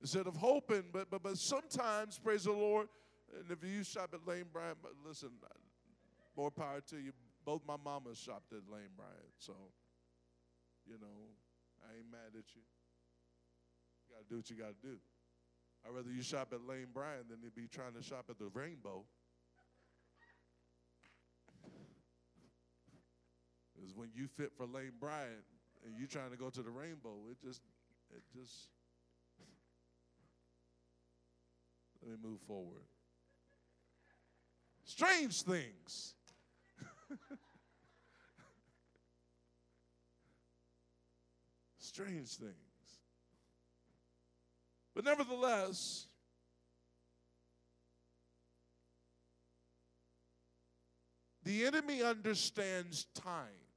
Instead 0.00 0.26
of 0.26 0.36
hoping, 0.36 0.84
but 0.92 1.10
but 1.10 1.22
but 1.22 1.36
sometimes, 1.36 2.18
praise 2.18 2.44
the 2.44 2.52
Lord, 2.52 2.88
and 3.34 3.50
if 3.50 3.62
you 3.68 3.82
shop 3.82 4.14
at 4.14 4.26
Lane 4.26 4.46
Bryant, 4.52 4.78
but 4.82 4.92
listen, 5.06 5.30
more 6.36 6.50
power 6.50 6.80
to 6.88 6.96
you. 6.96 7.12
Both 7.44 7.62
my 7.66 7.76
mamas 7.82 8.18
shopped 8.18 8.52
at 8.52 8.70
Lane 8.72 8.92
Bryant, 8.96 9.32
so 9.38 9.54
you 10.86 10.94
know, 11.00 11.28
I 11.84 11.96
ain't 11.96 12.10
mad 12.10 12.32
at 12.38 12.44
you. 12.54 12.62
You 14.08 14.14
gotta 14.14 14.28
do 14.30 14.36
what 14.36 14.50
you 14.50 14.56
gotta 14.56 14.80
do. 14.80 14.96
I'd 15.84 15.94
rather 15.94 16.10
you 16.10 16.22
shop 16.22 16.52
at 16.52 16.66
Lane 16.66 16.88
Bryant 16.92 17.28
than 17.28 17.40
to 17.42 17.50
be 17.50 17.66
trying 17.66 17.94
to 17.94 18.02
shop 18.02 18.26
at 18.30 18.38
the 18.38 18.48
Rainbow. 18.54 19.04
Is 23.84 23.94
when 23.94 24.08
you 24.14 24.26
fit 24.26 24.52
for 24.56 24.66
Lane 24.66 24.92
Bryant 25.00 25.44
and 25.84 25.94
you're 25.96 26.08
trying 26.08 26.30
to 26.30 26.36
go 26.36 26.50
to 26.50 26.62
the 26.62 26.70
rainbow, 26.70 27.14
it 27.30 27.38
just, 27.44 27.62
it 28.14 28.22
just. 28.36 28.68
Let 32.02 32.12
me 32.12 32.16
move 32.22 32.40
forward. 32.46 32.82
Strange 34.84 35.42
things. 35.42 36.14
Strange 41.78 42.36
things. 42.36 42.54
But 44.94 45.04
nevertheless, 45.04 46.06
the 51.44 51.66
enemy 51.66 52.02
understands 52.02 53.04
time. 53.14 53.67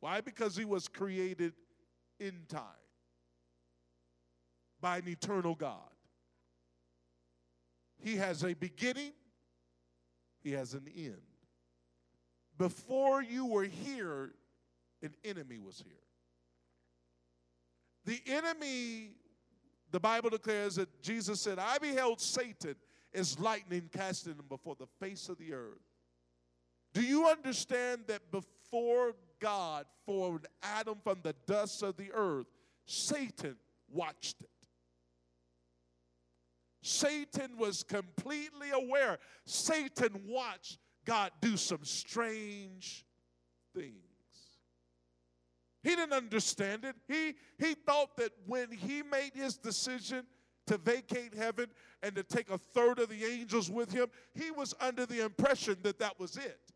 Why? 0.00 0.20
Because 0.20 0.56
he 0.56 0.64
was 0.64 0.88
created 0.88 1.52
in 2.18 2.32
time 2.48 2.62
by 4.80 4.98
an 4.98 5.08
eternal 5.08 5.54
God. 5.54 5.76
He 8.02 8.16
has 8.16 8.42
a 8.44 8.54
beginning, 8.54 9.12
he 10.42 10.52
has 10.52 10.74
an 10.74 10.88
end. 10.96 11.20
Before 12.56 13.22
you 13.22 13.46
were 13.46 13.64
here, 13.64 14.32
an 15.02 15.14
enemy 15.24 15.58
was 15.58 15.82
here. 15.84 15.94
The 18.06 18.20
enemy, 18.32 19.12
the 19.90 20.00
Bible 20.00 20.30
declares 20.30 20.76
that 20.76 21.02
Jesus 21.02 21.40
said, 21.40 21.58
I 21.58 21.78
beheld 21.78 22.20
Satan 22.20 22.76
as 23.14 23.38
lightning 23.38 23.90
casting 23.92 24.34
him 24.34 24.44
before 24.48 24.76
the 24.78 24.86
face 24.98 25.28
of 25.28 25.38
the 25.38 25.52
earth. 25.52 25.80
Do 26.92 27.02
you 27.02 27.26
understand 27.28 28.02
that 28.08 28.30
before 28.30 29.14
God 29.40 29.86
formed 30.06 30.46
Adam 30.62 30.98
from 31.02 31.20
the 31.22 31.34
dust 31.46 31.82
of 31.82 31.96
the 31.96 32.12
earth, 32.12 32.46
Satan 32.86 33.56
watched 33.90 34.40
it. 34.40 34.50
Satan 36.82 37.56
was 37.58 37.82
completely 37.82 38.70
aware. 38.72 39.18
Satan 39.44 40.22
watched 40.26 40.78
God 41.04 41.30
do 41.40 41.56
some 41.56 41.84
strange 41.84 43.04
things. 43.74 43.94
He 45.82 45.90
didn't 45.90 46.12
understand 46.12 46.84
it. 46.84 46.96
He, 47.08 47.34
he 47.58 47.74
thought 47.74 48.16
that 48.18 48.32
when 48.46 48.70
he 48.70 49.02
made 49.02 49.32
his 49.34 49.56
decision 49.56 50.26
to 50.66 50.76
vacate 50.78 51.34
heaven 51.34 51.66
and 52.02 52.14
to 52.14 52.22
take 52.22 52.50
a 52.50 52.58
third 52.58 52.98
of 52.98 53.08
the 53.08 53.24
angels 53.24 53.70
with 53.70 53.90
him, 53.92 54.08
he 54.34 54.50
was 54.50 54.74
under 54.80 55.06
the 55.06 55.24
impression 55.24 55.76
that 55.82 55.98
that 55.98 56.18
was 56.20 56.36
it. 56.36 56.69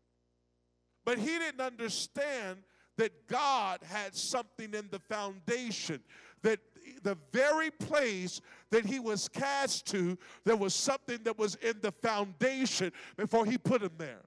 But 1.05 1.19
he 1.19 1.37
didn't 1.37 1.61
understand 1.61 2.59
that 2.97 3.27
God 3.27 3.79
had 3.83 4.15
something 4.15 4.73
in 4.73 4.87
the 4.89 4.99
foundation, 4.99 6.01
that 6.41 6.59
the 7.03 7.17
very 7.31 7.71
place 7.71 8.41
that 8.71 8.85
he 8.85 8.99
was 8.99 9.27
cast 9.27 9.85
to, 9.87 10.17
there 10.43 10.55
was 10.55 10.73
something 10.73 11.19
that 11.23 11.37
was 11.37 11.55
in 11.55 11.75
the 11.81 11.91
foundation 11.91 12.91
before 13.17 13.45
he 13.45 13.57
put 13.57 13.81
him 13.81 13.91
there. 13.97 14.21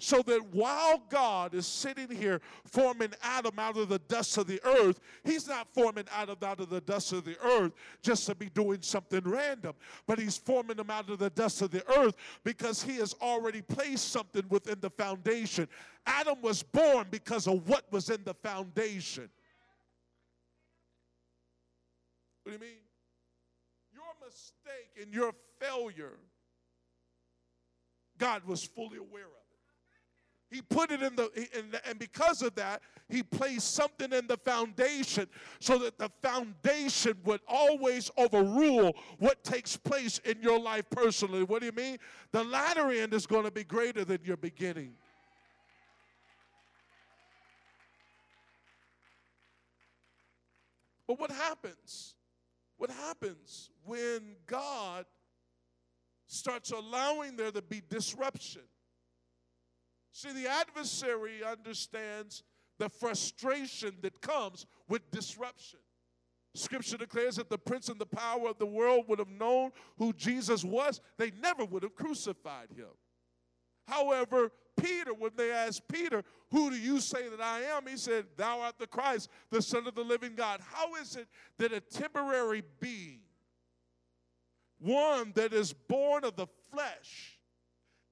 So 0.00 0.22
that 0.22 0.54
while 0.54 1.02
God 1.10 1.54
is 1.54 1.66
sitting 1.66 2.08
here 2.08 2.40
forming 2.64 3.12
Adam 3.20 3.58
out 3.58 3.76
of 3.76 3.88
the 3.88 3.98
dust 3.98 4.38
of 4.38 4.46
the 4.46 4.60
earth, 4.64 5.00
he's 5.24 5.48
not 5.48 5.66
forming 5.74 6.04
Adam 6.14 6.36
out 6.40 6.60
of 6.60 6.70
the 6.70 6.80
dust 6.80 7.12
of 7.12 7.24
the 7.24 7.36
earth 7.42 7.72
just 8.00 8.26
to 8.26 8.36
be 8.36 8.48
doing 8.50 8.80
something 8.80 9.22
random, 9.24 9.74
but 10.06 10.20
he's 10.20 10.36
forming 10.36 10.78
him 10.78 10.88
out 10.88 11.10
of 11.10 11.18
the 11.18 11.30
dust 11.30 11.62
of 11.62 11.72
the 11.72 11.84
earth 11.98 12.14
because 12.44 12.80
he 12.80 12.96
has 12.98 13.12
already 13.20 13.60
placed 13.60 14.12
something 14.12 14.44
within 14.50 14.78
the 14.80 14.90
foundation. 14.90 15.66
Adam 16.06 16.40
was 16.42 16.62
born 16.62 17.08
because 17.10 17.48
of 17.48 17.68
what 17.68 17.90
was 17.90 18.08
in 18.08 18.22
the 18.22 18.34
foundation. 18.34 19.28
What 22.44 22.52
do 22.52 22.64
you 22.64 22.72
mean? 22.72 22.80
Your 23.92 24.04
mistake 24.24 25.02
and 25.02 25.12
your 25.12 25.32
failure, 25.58 26.18
God 28.16 28.44
was 28.46 28.62
fully 28.62 28.98
aware 28.98 29.24
of. 29.24 29.47
He 30.50 30.62
put 30.62 30.90
it 30.90 31.02
in 31.02 31.14
the, 31.14 31.30
in 31.58 31.70
the, 31.70 31.86
and 31.86 31.98
because 31.98 32.40
of 32.40 32.54
that, 32.54 32.80
he 33.08 33.22
placed 33.22 33.74
something 33.74 34.12
in 34.12 34.26
the 34.26 34.38
foundation 34.38 35.26
so 35.60 35.76
that 35.78 35.98
the 35.98 36.10
foundation 36.22 37.18
would 37.24 37.40
always 37.46 38.10
overrule 38.16 38.94
what 39.18 39.44
takes 39.44 39.76
place 39.76 40.18
in 40.24 40.40
your 40.40 40.58
life 40.58 40.84
personally. 40.90 41.42
What 41.42 41.60
do 41.60 41.66
you 41.66 41.72
mean? 41.72 41.98
The 42.32 42.44
latter 42.44 42.90
end 42.90 43.12
is 43.12 43.26
going 43.26 43.44
to 43.44 43.50
be 43.50 43.62
greater 43.62 44.06
than 44.06 44.20
your 44.24 44.38
beginning. 44.38 44.94
But 51.06 51.20
what 51.20 51.30
happens? 51.30 52.14
What 52.78 52.90
happens 52.90 53.70
when 53.84 54.36
God 54.46 55.04
starts 56.26 56.70
allowing 56.70 57.36
there 57.36 57.50
to 57.50 57.60
be 57.60 57.82
disruption? 57.88 58.62
See, 60.12 60.32
the 60.32 60.48
adversary 60.48 61.44
understands 61.44 62.42
the 62.78 62.88
frustration 62.88 63.96
that 64.02 64.20
comes 64.20 64.66
with 64.88 65.10
disruption. 65.10 65.80
Scripture 66.54 66.96
declares 66.96 67.36
that 67.36 67.50
the 67.50 67.58
prince 67.58 67.88
and 67.88 68.00
the 68.00 68.06
power 68.06 68.48
of 68.48 68.58
the 68.58 68.66
world 68.66 69.04
would 69.08 69.18
have 69.18 69.28
known 69.28 69.70
who 69.96 70.12
Jesus 70.12 70.64
was, 70.64 71.00
they 71.16 71.30
never 71.42 71.64
would 71.64 71.82
have 71.82 71.94
crucified 71.94 72.68
him. 72.74 72.88
However, 73.86 74.50
Peter, 74.80 75.14
when 75.14 75.32
they 75.36 75.50
asked 75.50 75.88
Peter, 75.88 76.22
Who 76.50 76.70
do 76.70 76.76
you 76.76 77.00
say 77.00 77.28
that 77.28 77.40
I 77.40 77.62
am? 77.62 77.86
He 77.86 77.96
said, 77.96 78.26
Thou 78.36 78.60
art 78.60 78.78
the 78.78 78.86
Christ, 78.86 79.28
the 79.50 79.62
Son 79.62 79.86
of 79.86 79.94
the 79.94 80.02
living 80.02 80.34
God. 80.34 80.60
How 80.72 80.94
is 80.96 81.16
it 81.16 81.26
that 81.58 81.72
a 81.72 81.80
temporary 81.80 82.62
being, 82.80 83.20
one 84.78 85.32
that 85.34 85.52
is 85.52 85.72
born 85.72 86.24
of 86.24 86.36
the 86.36 86.46
flesh, 86.72 87.38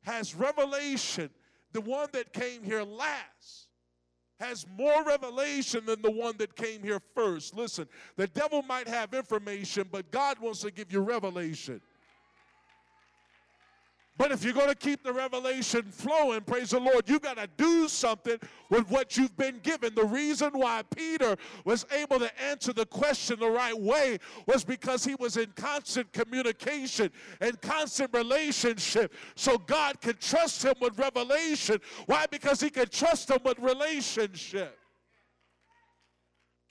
has 0.03 0.35
revelation 0.35 1.31
the 1.77 1.83
one 1.83 2.09
that 2.15 2.33
came 2.33 2.65
here 2.65 2.83
last 2.83 3.69
has 4.41 4.65
more 4.79 5.05
revelation 5.05 5.85
than 5.85 6.01
the 6.01 6.11
one 6.11 6.35
that 6.39 6.57
came 6.57 6.83
here 6.83 7.01
first. 7.15 7.55
Listen, 7.55 7.87
the 8.17 8.27
devil 8.29 8.63
might 8.63 8.89
have 8.89 9.13
information, 9.13 9.87
but 9.93 10.11
God 10.11 10.39
wants 10.39 10.61
to 10.61 10.71
give 10.71 10.91
you 10.91 11.01
revelation. 11.01 11.83
But 14.19 14.33
if 14.33 14.43
you're 14.43 14.55
going 14.55 14.69
to 14.69 14.75
keep 14.75 15.03
the 15.03 15.13
revelation 15.13 15.83
flowing, 15.91 16.41
praise 16.41 16.71
the 16.71 16.81
Lord, 16.81 17.07
you 17.07 17.19
got 17.19 17.37
to 17.37 17.49
do 17.59 17.87
something 17.87 18.39
with 18.71 18.91
what 18.91 19.17
you've 19.17 19.37
been 19.37 19.61
given. 19.63 19.95
The 19.95 20.07
reason 20.07 20.53
why 20.53 20.83
Peter 20.95 21.37
was 21.65 21.85
able 21.93 22.19
to 22.21 22.41
answer 22.43 22.73
the 22.73 22.87
question 22.87 23.39
the 23.39 23.51
right 23.51 23.79
way 23.79 24.19
was 24.47 24.65
because 24.65 25.05
he 25.05 25.15
was 25.17 25.37
in 25.37 25.53
constant 25.55 26.11
communication 26.15 27.11
and 27.41 27.61
constant 27.61 28.11
relationship. 28.15 29.13
So 29.35 29.59
God 29.59 30.01
could 30.01 30.19
trust 30.19 30.65
him 30.65 30.75
with 30.81 30.99
revelation. 30.99 31.79
Why? 32.07 32.25
Because 32.31 32.61
he 32.61 32.71
could 32.71 32.91
trust 32.91 33.31
him 33.31 33.41
with 33.45 33.59
relationship. 33.59 34.79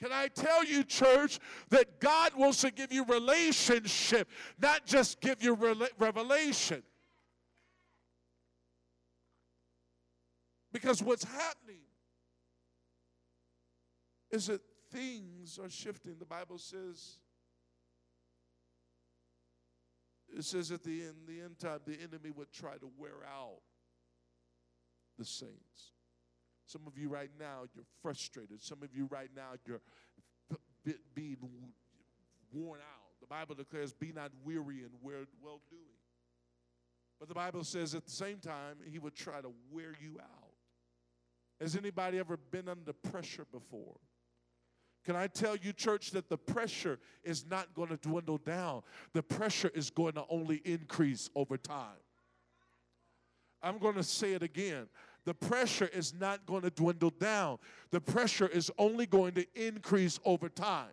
Can 0.02 0.12
I 0.12 0.28
tell 0.28 0.66
you, 0.66 0.84
church, 0.84 1.40
that 1.70 2.00
God 2.00 2.34
wants 2.36 2.62
to 2.62 2.72
give 2.72 2.92
you 2.92 3.06
relationship, 3.06 4.28
not 4.60 4.86
just 4.86 5.22
give 5.22 5.42
you 5.44 5.54
revelation. 5.98 6.84
Because 10.76 11.02
what's 11.02 11.24
happening 11.24 11.80
is 14.30 14.48
that 14.48 14.60
things 14.92 15.58
are 15.58 15.70
shifting. 15.70 16.18
The 16.20 16.26
Bible 16.26 16.58
says, 16.58 17.20
it 20.28 20.44
says 20.44 20.74
at 20.74 20.84
the 20.84 21.04
end, 21.04 21.16
the 21.30 21.40
end 21.40 21.60
time, 21.60 21.80
the 21.88 21.94
enemy 21.94 22.30
would 22.36 22.52
try 22.52 22.74
to 22.74 22.92
wear 22.98 23.24
out 23.26 23.62
the 25.18 25.24
saints. 25.24 25.94
Some 26.66 26.82
of 26.88 26.98
you 26.98 27.08
right 27.08 27.32
now, 27.40 27.62
you're 27.74 27.86
frustrated. 28.02 28.62
Some 28.62 28.84
of 28.84 28.94
you 28.94 29.08
right 29.10 29.30
now, 29.34 29.52
you're 29.66 29.80
being 31.14 31.38
worn 32.52 32.82
out. 32.82 33.22
The 33.22 33.28
Bible 33.28 33.56
declares, 33.56 33.94
be 33.94 34.12
not 34.12 34.34
weary 34.44 34.80
in 34.80 34.90
well 35.02 35.62
doing. 35.70 36.02
But 37.18 37.30
the 37.30 37.34
Bible 37.34 37.64
says 37.64 37.96
at 37.96 38.04
the 38.04 38.12
same 38.12 38.40
time, 38.40 38.80
he 38.86 39.00
would 39.00 39.16
try 39.16 39.40
to 39.40 39.54
wear 39.72 39.94
you 40.02 40.20
out. 40.20 40.45
Has 41.66 41.76
anybody 41.76 42.20
ever 42.20 42.38
been 42.38 42.70
under 42.70 42.94
pressure 42.94 43.48
before? 43.52 43.96
Can 45.04 45.16
I 45.16 45.26
tell 45.26 45.56
you, 45.56 45.74
church, 45.74 46.12
that 46.12 46.30
the 46.30 46.38
pressure 46.38 47.00
is 47.24 47.44
not 47.50 47.74
going 47.74 47.90
to 47.90 47.98
dwindle 47.98 48.38
down? 48.38 48.84
The 49.14 49.24
pressure 49.24 49.72
is 49.74 49.90
going 49.90 50.14
to 50.14 50.26
only 50.30 50.58
increase 50.58 51.28
over 51.34 51.58
time. 51.58 51.98
I'm 53.64 53.80
going 53.80 53.96
to 53.96 54.04
say 54.04 54.34
it 54.34 54.44
again. 54.44 54.86
The 55.26 55.34
pressure 55.34 55.90
is 55.92 56.14
not 56.14 56.46
going 56.46 56.62
to 56.62 56.70
dwindle 56.70 57.10
down. 57.10 57.58
The 57.90 58.00
pressure 58.00 58.48
is 58.48 58.70
only 58.78 59.08
going 59.08 59.34
to 59.34 59.48
increase 59.56 60.20
over 60.24 60.50
time. 60.50 60.92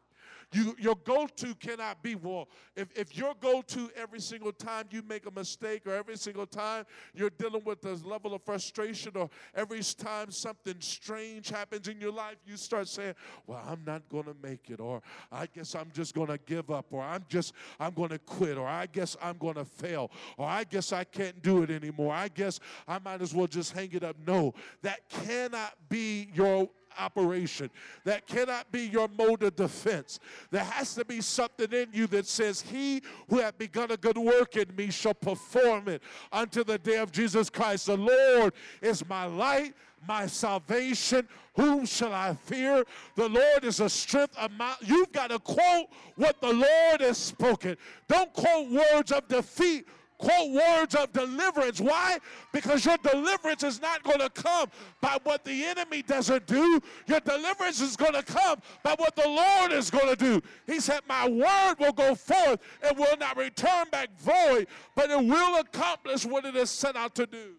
You, 0.53 0.77
your 0.79 0.97
go 0.97 1.27
to 1.27 1.55
cannot 1.55 2.03
be, 2.03 2.15
well, 2.15 2.49
if, 2.77 2.89
if 2.95 3.17
your 3.17 3.35
go 3.41 3.63
to 3.63 3.91
every 3.97 4.21
single 4.21 4.53
time 4.53 4.85
you 4.91 5.03
make 5.03 5.27
a 5.27 5.31
mistake 5.31 5.87
or 5.87 5.95
every 5.95 6.17
single 6.17 6.47
time 6.47 6.85
you're 7.15 7.31
dealing 7.31 7.65
with 7.65 7.81
this 7.81 8.05
level 8.05 8.35
of 8.35 8.43
frustration 8.43 9.13
or 9.15 9.31
every 9.55 9.81
time 9.83 10.31
something 10.31 10.75
strange 10.81 11.49
happens 11.49 11.89
in 11.89 12.01
your 12.01 12.13
life, 12.13 12.37
you 12.47 12.57
start 12.57 12.87
saying, 12.89 13.15
well, 13.47 13.63
I'm 13.67 13.83
not 13.87 14.07
going 14.11 14.25
to 14.25 14.37
make 14.43 14.69
it 14.69 14.79
or 14.79 15.01
I 15.31 15.47
guess 15.47 15.75
I'm 15.75 15.91
just 15.95 16.15
going 16.15 16.29
to 16.29 16.39
give 16.45 16.71
up 16.71 16.87
or 16.91 17.03
I'm 17.03 17.25
just, 17.29 17.55
I'm 17.81 17.95
going 17.95 18.11
to 18.11 18.19
quit 18.19 18.59
or 18.59 18.67
I 18.67 18.87
guess 18.87 19.17
I'm 19.23 19.39
going 19.39 19.55
to 19.55 19.65
fail 19.65 20.11
or 20.37 20.47
I 20.47 20.65
guess 20.65 20.93
I 20.93 21.05
can't 21.05 21.41
do 21.43 21.63
it 21.63 21.71
anymore. 21.71 22.13
I 22.13 22.29
guess 22.29 22.61
I 22.87 22.99
might 22.99 23.23
as 23.23 23.35
well 23.35 23.47
just 23.47 23.73
hang 23.73 23.91
it 23.93 24.05
up. 24.05 24.17
No, 24.27 24.53
that 24.83 25.09
cannot 25.09 25.75
be 25.89 26.29
your 26.35 26.69
operation. 26.99 27.71
That 28.05 28.27
cannot 28.27 28.71
be 28.73 28.83
your 28.83 29.09
mode 29.09 29.43
of 29.43 29.57
defense. 29.57 30.21
There 30.51 30.65
has 30.65 30.95
to 30.95 31.05
be 31.05 31.21
something 31.21 31.73
in 31.73 31.89
you 31.93 32.07
that 32.09 32.27
says, 32.27 32.61
He 32.61 33.03
who 33.29 33.39
hath 33.39 33.59
begun 33.59 33.91
a 33.91 33.97
good 33.97 34.19
work 34.19 34.57
in 34.57 34.75
me 34.77 34.91
shall 34.91 35.15
perform 35.15 35.89
it 35.89 36.03
unto 36.33 36.65
the 36.65 36.79
day 36.79 36.97
of 36.97 37.13
Jesus 37.13 37.51
Christ. 37.51 37.87
The 37.87 37.97
Lord 37.97 38.55
is 38.81 39.07
my 39.09 39.27
light 39.27 39.75
my 40.07 40.27
salvation. 40.27 41.29
Whom 41.55 41.85
shall 41.85 42.13
I 42.13 42.35
fear? 42.35 42.85
The 43.15 43.29
Lord 43.29 43.65
is 43.65 43.81
a 43.81 43.89
strength 43.89 44.37
of 44.39 44.51
my. 44.53 44.75
You've 44.81 45.13
got 45.13 45.31
to 45.31 45.39
quote 45.39 45.89
what 46.17 46.41
the 46.41 46.53
Lord 46.53 47.01
has 47.01 47.19
spoken. 47.19 47.77
Don't 48.09 48.33
quote 48.33 48.71
words 48.71 49.13
of 49.13 49.29
defeat 49.29 49.87
quote 50.23 50.53
words 50.53 50.95
of 50.95 51.13
deliverance. 51.13 51.81
Why? 51.81 52.19
Because 52.53 52.85
your 52.85 52.97
deliverance 52.99 53.65
is 53.65 53.83
not 53.83 54.03
going 54.05 54.21
to 54.21 54.31
come 54.31 54.71
by 55.01 55.19
what 55.25 55.45
the 55.45 55.65
enemy 55.65 56.03
doesn't 56.03 56.47
do. 56.47 56.81
Your 57.07 57.21
deliverance 57.21 57.81
is 57.81 57.97
going 57.97 58.13
to 58.13 58.23
come 58.23 58.61
by 58.85 58.95
what 58.97 59.17
the 59.17 59.27
Lord 59.27 59.73
is 59.73 59.91
going 59.91 60.09
to 60.09 60.17
do. 60.17 60.41
He 60.67 60.79
said, 60.79 61.01
My 61.09 61.29
word 61.29 61.75
will 61.81 61.93
go 61.93 62.15
forth 62.15 62.61
and 62.83 62.97
will 62.97 63.17
not 63.19 63.37
return 63.37 63.87
back 63.91 64.09
void, 64.21 64.69
but 64.95 65.11
it 65.11 65.19
will 65.19 65.59
accomplish 65.59 66.25
what 66.25 66.45
it 66.45 66.55
is 66.55 66.71
set 66.71 66.95
out 66.95 67.17
to 67.17 67.27
do. 67.27 67.55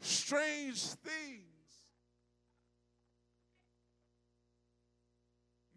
Strange 0.00 0.80
things 0.80 1.49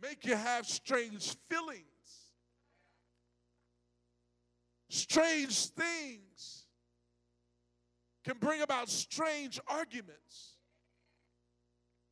make 0.04 0.26
you 0.26 0.36
have 0.36 0.68
strange 0.68 1.36
feelings. 1.50 1.80
Strange 4.90 5.68
things 5.68 6.66
can 8.26 8.38
bring 8.38 8.62
about 8.62 8.90
strange 8.90 9.60
arguments. 9.68 10.58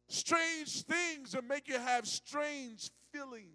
strange 0.07 0.83
things 0.83 1.31
that 1.31 1.47
make 1.47 1.67
you 1.67 1.79
have 1.79 2.05
strange 2.05 2.91
feelings. 3.13 3.47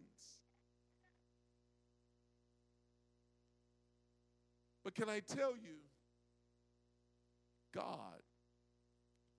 But 4.83 4.95
can 4.95 5.09
I 5.09 5.21
tell 5.21 5.53
you, 5.53 5.79
God 7.75 8.23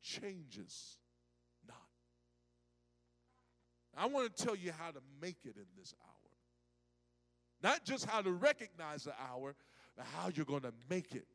changes. 0.04 0.98
I 3.98 4.06
want 4.06 4.36
to 4.36 4.44
tell 4.44 4.56
you 4.56 4.72
how 4.78 4.92
to 4.92 5.00
make 5.22 5.38
it 5.44 5.56
in 5.56 5.66
this 5.78 5.94
hour. 6.04 6.18
Not 7.64 7.84
just 7.84 8.06
how 8.06 8.22
to 8.22 8.32
recognize 8.32 9.04
the 9.04 9.14
hour, 9.32 9.56
but 9.96 10.06
how 10.16 10.30
you're 10.34 10.46
going 10.46 10.62
to 10.62 10.74
make 10.90 11.16
it 11.16 11.28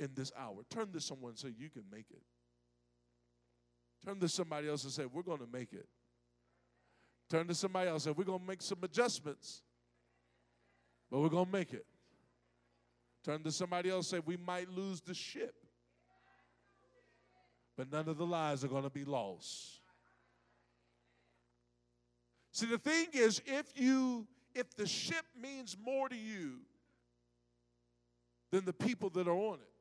in 0.00 0.10
this 0.14 0.32
hour. 0.36 0.56
Turn 0.68 0.92
to 0.92 1.00
someone 1.00 1.30
and 1.30 1.38
say, 1.38 1.52
You 1.56 1.70
can 1.70 1.84
make 1.92 2.06
it. 2.10 2.22
Turn 4.04 4.18
to 4.18 4.28
somebody 4.28 4.68
else 4.68 4.82
and 4.82 4.92
say, 4.92 5.06
We're 5.06 5.22
going 5.22 5.38
to 5.38 5.48
make 5.52 5.72
it. 5.72 5.86
Turn 7.30 7.46
to 7.46 7.54
somebody 7.54 7.88
else 7.88 8.06
and 8.06 8.14
say, 8.14 8.18
We're 8.18 8.24
going 8.24 8.40
to 8.40 8.46
make 8.46 8.62
some 8.62 8.78
adjustments, 8.82 9.62
but 11.10 11.20
we're 11.20 11.28
going 11.28 11.46
to 11.46 11.52
make 11.52 11.72
it. 11.72 11.86
Turn 13.24 13.44
to 13.44 13.52
somebody 13.52 13.90
else 13.90 14.12
and 14.12 14.20
say, 14.20 14.24
We 14.26 14.36
might 14.36 14.68
lose 14.68 15.00
the 15.00 15.14
ship, 15.14 15.54
but 17.76 17.92
none 17.92 18.08
of 18.08 18.18
the 18.18 18.26
lives 18.26 18.64
are 18.64 18.68
going 18.68 18.82
to 18.82 18.90
be 18.90 19.04
lost. 19.04 19.81
See, 22.52 22.66
the 22.66 22.78
thing 22.78 23.06
is, 23.14 23.40
if 23.46 23.66
you 23.74 24.26
if 24.54 24.76
the 24.76 24.86
ship 24.86 25.24
means 25.40 25.76
more 25.82 26.10
to 26.10 26.16
you 26.16 26.58
than 28.50 28.66
the 28.66 28.72
people 28.74 29.08
that 29.10 29.26
are 29.26 29.34
on 29.34 29.54
it, 29.54 29.72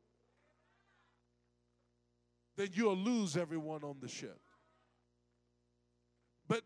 then 2.56 2.70
you'll 2.74 2.96
lose 2.96 3.36
everyone 3.36 3.84
on 3.84 3.98
the 4.00 4.08
ship. 4.08 4.40
But 6.48 6.62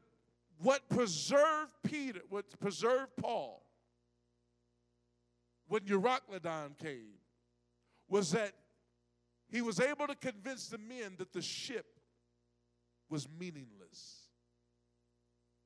what 0.59 0.87
preserved 0.87 1.71
Peter, 1.83 2.21
what 2.29 2.45
preserved 2.59 3.11
Paul 3.19 3.63
when 5.67 5.81
Euroclydon 5.81 6.77
came 6.77 7.15
was 8.07 8.31
that 8.31 8.53
he 9.47 9.63
was 9.63 9.79
able 9.79 10.05
to 10.05 10.15
convince 10.15 10.67
the 10.67 10.77
men 10.77 11.15
that 11.17 11.33
the 11.33 11.41
ship 11.41 11.99
was 13.09 13.27
meaningless. 13.39 14.24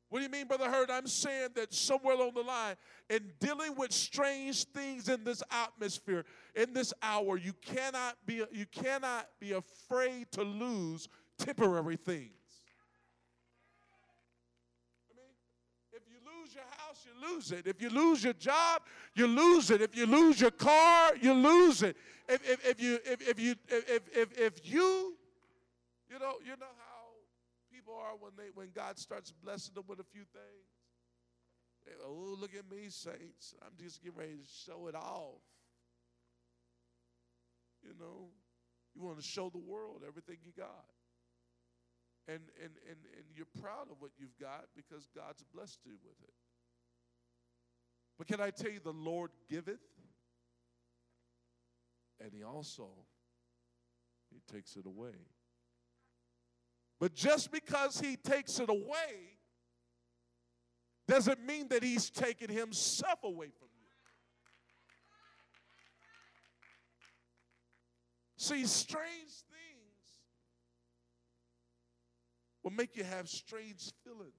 What 0.10 0.20
do 0.20 0.24
you 0.24 0.30
mean, 0.30 0.48
Brother 0.48 0.70
Hurd? 0.70 0.90
I'm 0.90 1.06
saying 1.06 1.50
that 1.56 1.72
somewhere 1.72 2.16
along 2.16 2.34
the 2.34 2.42
line, 2.42 2.76
in 3.10 3.32
dealing 3.40 3.76
with 3.76 3.92
strange 3.92 4.64
things 4.66 5.08
in 5.08 5.24
this 5.24 5.44
atmosphere, 5.52 6.26
in 6.56 6.74
this 6.74 6.94
hour, 7.04 7.38
you 7.38 7.54
cannot 7.62 8.18
be 8.26 8.44
you 8.52 8.66
cannot 8.72 9.28
be 9.40 9.52
afraid 9.52 10.32
to 10.32 10.42
lose 10.42 11.08
temporary 11.38 11.96
things. 11.96 12.32
I 15.12 15.16
mean, 15.16 15.32
if 15.92 16.02
you 16.10 16.18
lose 16.26 16.56
your 16.56 16.64
house, 16.78 17.06
you 17.06 17.36
lose 17.36 17.52
it. 17.52 17.68
If 17.68 17.80
you 17.80 17.92
lose 17.92 18.24
your 18.24 18.34
job, 18.34 18.82
you 19.14 19.28
lose 19.28 19.70
it. 19.70 19.82
If 19.82 19.96
you 19.96 20.08
lose 20.08 20.42
your 20.42 20.52
car, 20.52 21.12
you 21.22 21.34
lose 21.34 21.84
it. 21.84 21.96
If, 22.28 22.50
if, 22.50 22.68
if 22.68 22.82
you 22.82 23.00
if, 23.06 23.28
if 23.28 23.40
you 23.40 23.56
if, 23.68 24.02
if, 24.16 24.40
if 24.40 24.72
you 24.72 25.16
you 26.10 26.18
know 26.18 26.34
you 26.44 26.58
know 26.60 26.66
are 28.00 28.16
when 28.20 28.32
they 28.38 28.50
when 28.54 28.70
God 28.74 28.98
starts 28.98 29.32
blessing 29.32 29.74
them 29.76 29.84
with 29.88 30.00
a 30.00 30.04
few 30.04 30.24
things. 30.24 30.70
They, 31.86 31.92
oh, 32.06 32.36
look 32.40 32.52
at 32.56 32.70
me, 32.70 32.90
saints. 32.90 33.56
I'm 33.62 33.74
just 33.78 34.04
getting 34.04 34.18
ready 34.18 34.34
to 34.34 34.48
show 34.66 34.88
it 34.88 34.96
off. 34.96 35.42
You 37.84 37.94
know, 38.00 38.30
you 38.94 39.02
want 39.02 39.18
to 39.18 39.24
show 39.26 39.50
the 39.50 39.60
world 39.60 40.02
everything 40.08 40.38
you 40.44 40.52
got. 40.58 40.86
And, 42.28 42.42
and, 42.62 42.74
and, 42.88 42.98
and 43.16 43.26
you're 43.34 43.48
proud 43.62 43.90
of 43.90 44.00
what 44.00 44.12
you've 44.20 44.38
got 44.40 44.66
because 44.76 45.08
God's 45.16 45.44
blessed 45.54 45.80
you 45.86 45.94
with 46.04 46.22
it. 46.22 46.34
But 48.18 48.28
can 48.28 48.42
I 48.42 48.52
tell 48.52 48.70
you, 48.70 48.82
the 48.84 48.92
Lord 48.92 49.32
giveth, 49.50 49.80
and 52.20 52.32
He 52.34 52.44
also 52.44 52.90
He 54.30 54.42
takes 54.54 54.76
it 54.76 54.86
away. 54.86 55.16
But 57.00 57.14
just 57.16 57.52
because 57.52 58.00
he 58.00 58.18
takes 58.18 58.60
it 58.60 58.70
away 58.70 59.38
doesn't 61.08 61.44
mean 61.46 61.70
that 61.70 61.82
he's 61.82 62.10
taken 62.10 62.50
himself 62.50 63.24
away 63.24 63.48
from 63.58 63.70
you. 63.82 63.90
See, 68.36 68.66
strange 68.66 69.32
things 69.50 69.90
will 72.64 72.72
make 72.72 72.96
you 72.96 73.04
have 73.04 73.30
strange 73.30 73.92
feelings. 74.04 74.34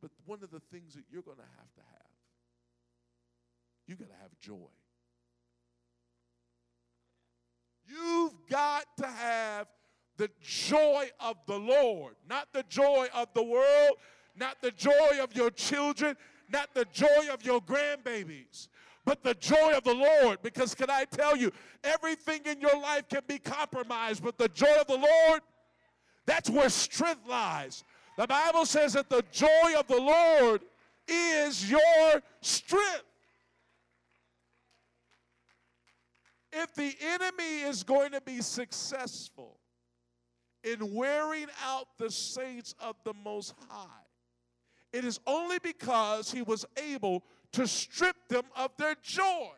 But 0.00 0.12
one 0.24 0.42
of 0.42 0.50
the 0.50 0.60
things 0.72 0.94
that 0.94 1.04
you're 1.10 1.22
going 1.22 1.36
to 1.36 1.42
have 1.42 1.74
to 1.74 1.80
have, 1.80 2.10
you 3.86 3.96
got 3.96 4.08
to 4.08 4.22
have 4.22 4.38
joy. 4.40 4.70
You've 7.86 8.34
got 8.48 8.84
to 8.98 9.06
have 9.06 9.66
the 10.20 10.30
joy 10.42 11.08
of 11.18 11.38
the 11.46 11.58
Lord, 11.58 12.14
not 12.28 12.48
the 12.52 12.62
joy 12.64 13.08
of 13.14 13.28
the 13.32 13.42
world, 13.42 13.96
not 14.36 14.60
the 14.60 14.70
joy 14.70 15.18
of 15.18 15.34
your 15.34 15.50
children, 15.50 16.14
not 16.52 16.74
the 16.74 16.84
joy 16.92 17.32
of 17.32 17.42
your 17.42 17.58
grandbabies, 17.62 18.68
but 19.06 19.22
the 19.22 19.32
joy 19.32 19.72
of 19.74 19.82
the 19.82 19.94
Lord. 19.94 20.42
Because 20.42 20.74
can 20.74 20.90
I 20.90 21.06
tell 21.06 21.38
you, 21.38 21.50
everything 21.82 22.42
in 22.44 22.60
your 22.60 22.78
life 22.78 23.08
can 23.08 23.22
be 23.26 23.38
compromised, 23.38 24.22
but 24.22 24.36
the 24.36 24.48
joy 24.48 24.76
of 24.78 24.88
the 24.88 24.98
Lord, 24.98 25.40
that's 26.26 26.50
where 26.50 26.68
strength 26.68 27.26
lies. 27.26 27.82
The 28.18 28.26
Bible 28.26 28.66
says 28.66 28.92
that 28.92 29.08
the 29.08 29.24
joy 29.32 29.74
of 29.78 29.86
the 29.86 30.00
Lord 30.00 30.60
is 31.08 31.70
your 31.70 32.22
strength. 32.42 33.04
If 36.52 36.74
the 36.74 36.94
enemy 37.00 37.62
is 37.62 37.82
going 37.82 38.12
to 38.12 38.20
be 38.20 38.42
successful, 38.42 39.59
in 40.64 40.94
wearing 40.94 41.46
out 41.64 41.86
the 41.98 42.10
saints 42.10 42.74
of 42.80 42.96
the 43.04 43.14
Most 43.14 43.54
High. 43.68 43.86
It 44.92 45.04
is 45.04 45.20
only 45.26 45.58
because 45.60 46.32
he 46.32 46.42
was 46.42 46.64
able 46.76 47.22
to 47.52 47.66
strip 47.66 48.16
them 48.28 48.44
of 48.56 48.70
their 48.76 48.96
joy. 49.02 49.50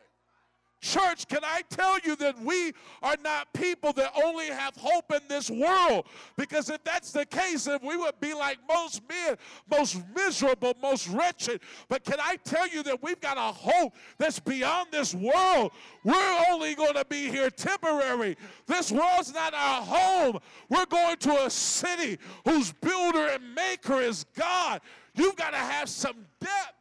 Church, 0.83 1.29
can 1.29 1.39
I 1.43 1.61
tell 1.69 1.97
you 2.03 2.17
that 2.17 2.37
we 2.41 2.73
are 3.01 3.15
not 3.23 3.53
people 3.53 3.93
that 3.93 4.11
only 4.21 4.47
have 4.47 4.75
hope 4.75 5.13
in 5.13 5.21
this 5.29 5.49
world? 5.49 6.05
Because 6.35 6.69
if 6.69 6.83
that's 6.83 7.13
the 7.13 7.25
case, 7.25 7.63
then 7.63 7.79
we 7.81 7.95
would 7.95 8.19
be 8.19 8.33
like 8.33 8.57
most 8.67 9.01
men, 9.07 9.37
most 9.71 10.03
miserable, 10.13 10.73
most 10.81 11.07
wretched. 11.07 11.61
But 11.87 12.03
can 12.03 12.17
I 12.21 12.35
tell 12.43 12.67
you 12.67 12.83
that 12.83 13.01
we've 13.01 13.21
got 13.21 13.37
a 13.37 13.53
hope 13.53 13.93
that's 14.17 14.41
beyond 14.41 14.89
this 14.91 15.15
world? 15.15 15.71
We're 16.03 16.43
only 16.51 16.75
going 16.75 16.95
to 16.95 17.05
be 17.05 17.29
here 17.29 17.49
temporary. 17.49 18.35
This 18.67 18.91
world's 18.91 19.33
not 19.33 19.53
our 19.53 19.81
home. 19.83 20.39
We're 20.67 20.85
going 20.87 21.15
to 21.15 21.45
a 21.45 21.49
city 21.49 22.19
whose 22.43 22.73
builder 22.73 23.29
and 23.29 23.55
maker 23.55 24.01
is 24.01 24.25
God. 24.35 24.81
You've 25.15 25.37
got 25.37 25.51
to 25.51 25.57
have 25.57 25.87
some 25.87 26.25
depth 26.41 26.73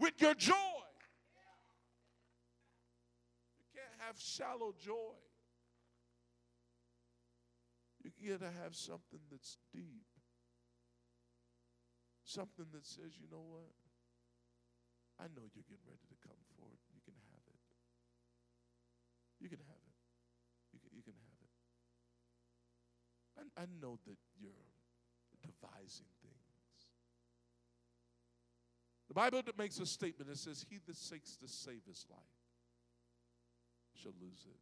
with 0.00 0.20
your 0.20 0.34
joy. 0.34 0.73
Have 4.14 4.22
shallow 4.22 4.72
joy. 4.78 5.18
You 8.20 8.38
got 8.38 8.46
to 8.46 8.52
have 8.62 8.74
something 8.74 9.20
that's 9.30 9.58
deep. 9.72 10.06
Something 12.24 12.66
that 12.72 12.86
says, 12.86 13.18
you 13.18 13.26
know 13.30 13.42
what? 13.42 13.74
I 15.18 15.24
know 15.34 15.42
you're 15.50 15.66
getting 15.66 15.84
ready 15.88 16.06
to 16.08 16.16
come 16.22 16.38
forward. 16.56 16.78
You 16.94 17.00
can 17.04 17.14
have 17.32 17.44
it. 17.48 17.60
You 19.40 19.48
can 19.48 19.58
have 19.58 19.82
it. 19.82 19.98
You 20.72 20.78
can, 20.80 20.90
you 20.94 21.02
can 21.02 21.14
have 21.14 21.38
it. 21.42 21.52
I, 23.58 23.62
I 23.62 23.66
know 23.80 23.98
that 24.06 24.18
you're 24.38 24.70
devising 25.42 26.12
things. 26.22 26.78
The 29.08 29.14
Bible 29.14 29.42
makes 29.58 29.78
a 29.78 29.86
statement 29.86 30.30
that 30.30 30.38
says, 30.38 30.64
He 30.68 30.78
that 30.86 30.96
seeks 30.96 31.36
to 31.36 31.48
save 31.48 31.82
his 31.86 32.06
life 32.10 32.43
shall 34.00 34.14
lose 34.20 34.44
it. 34.46 34.60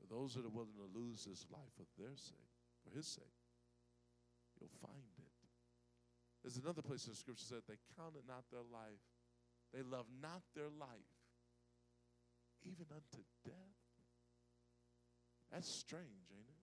For 0.00 0.06
those 0.12 0.34
that 0.34 0.44
are 0.44 0.52
willing 0.52 0.76
to 0.76 0.98
lose 0.98 1.24
this 1.24 1.46
life 1.50 1.72
for 1.76 1.86
their 2.00 2.16
sake, 2.16 2.52
for 2.82 2.90
his 2.94 3.06
sake, 3.06 3.38
you'll 4.58 4.74
find 4.80 5.06
it. 5.18 5.32
There's 6.42 6.58
another 6.58 6.82
place 6.82 7.06
in 7.06 7.12
the 7.12 7.16
scripture 7.16 7.54
that 7.54 7.68
they 7.68 7.78
counted 7.96 8.26
not 8.26 8.44
their 8.50 8.66
life, 8.66 9.02
they 9.72 9.82
loved 9.82 10.10
not 10.20 10.42
their 10.54 10.68
life, 10.68 11.12
even 12.66 12.86
unto 12.90 13.22
death. 13.44 13.78
That's 15.52 15.68
strange, 15.68 16.32
ain't 16.32 16.48
it? 16.48 16.62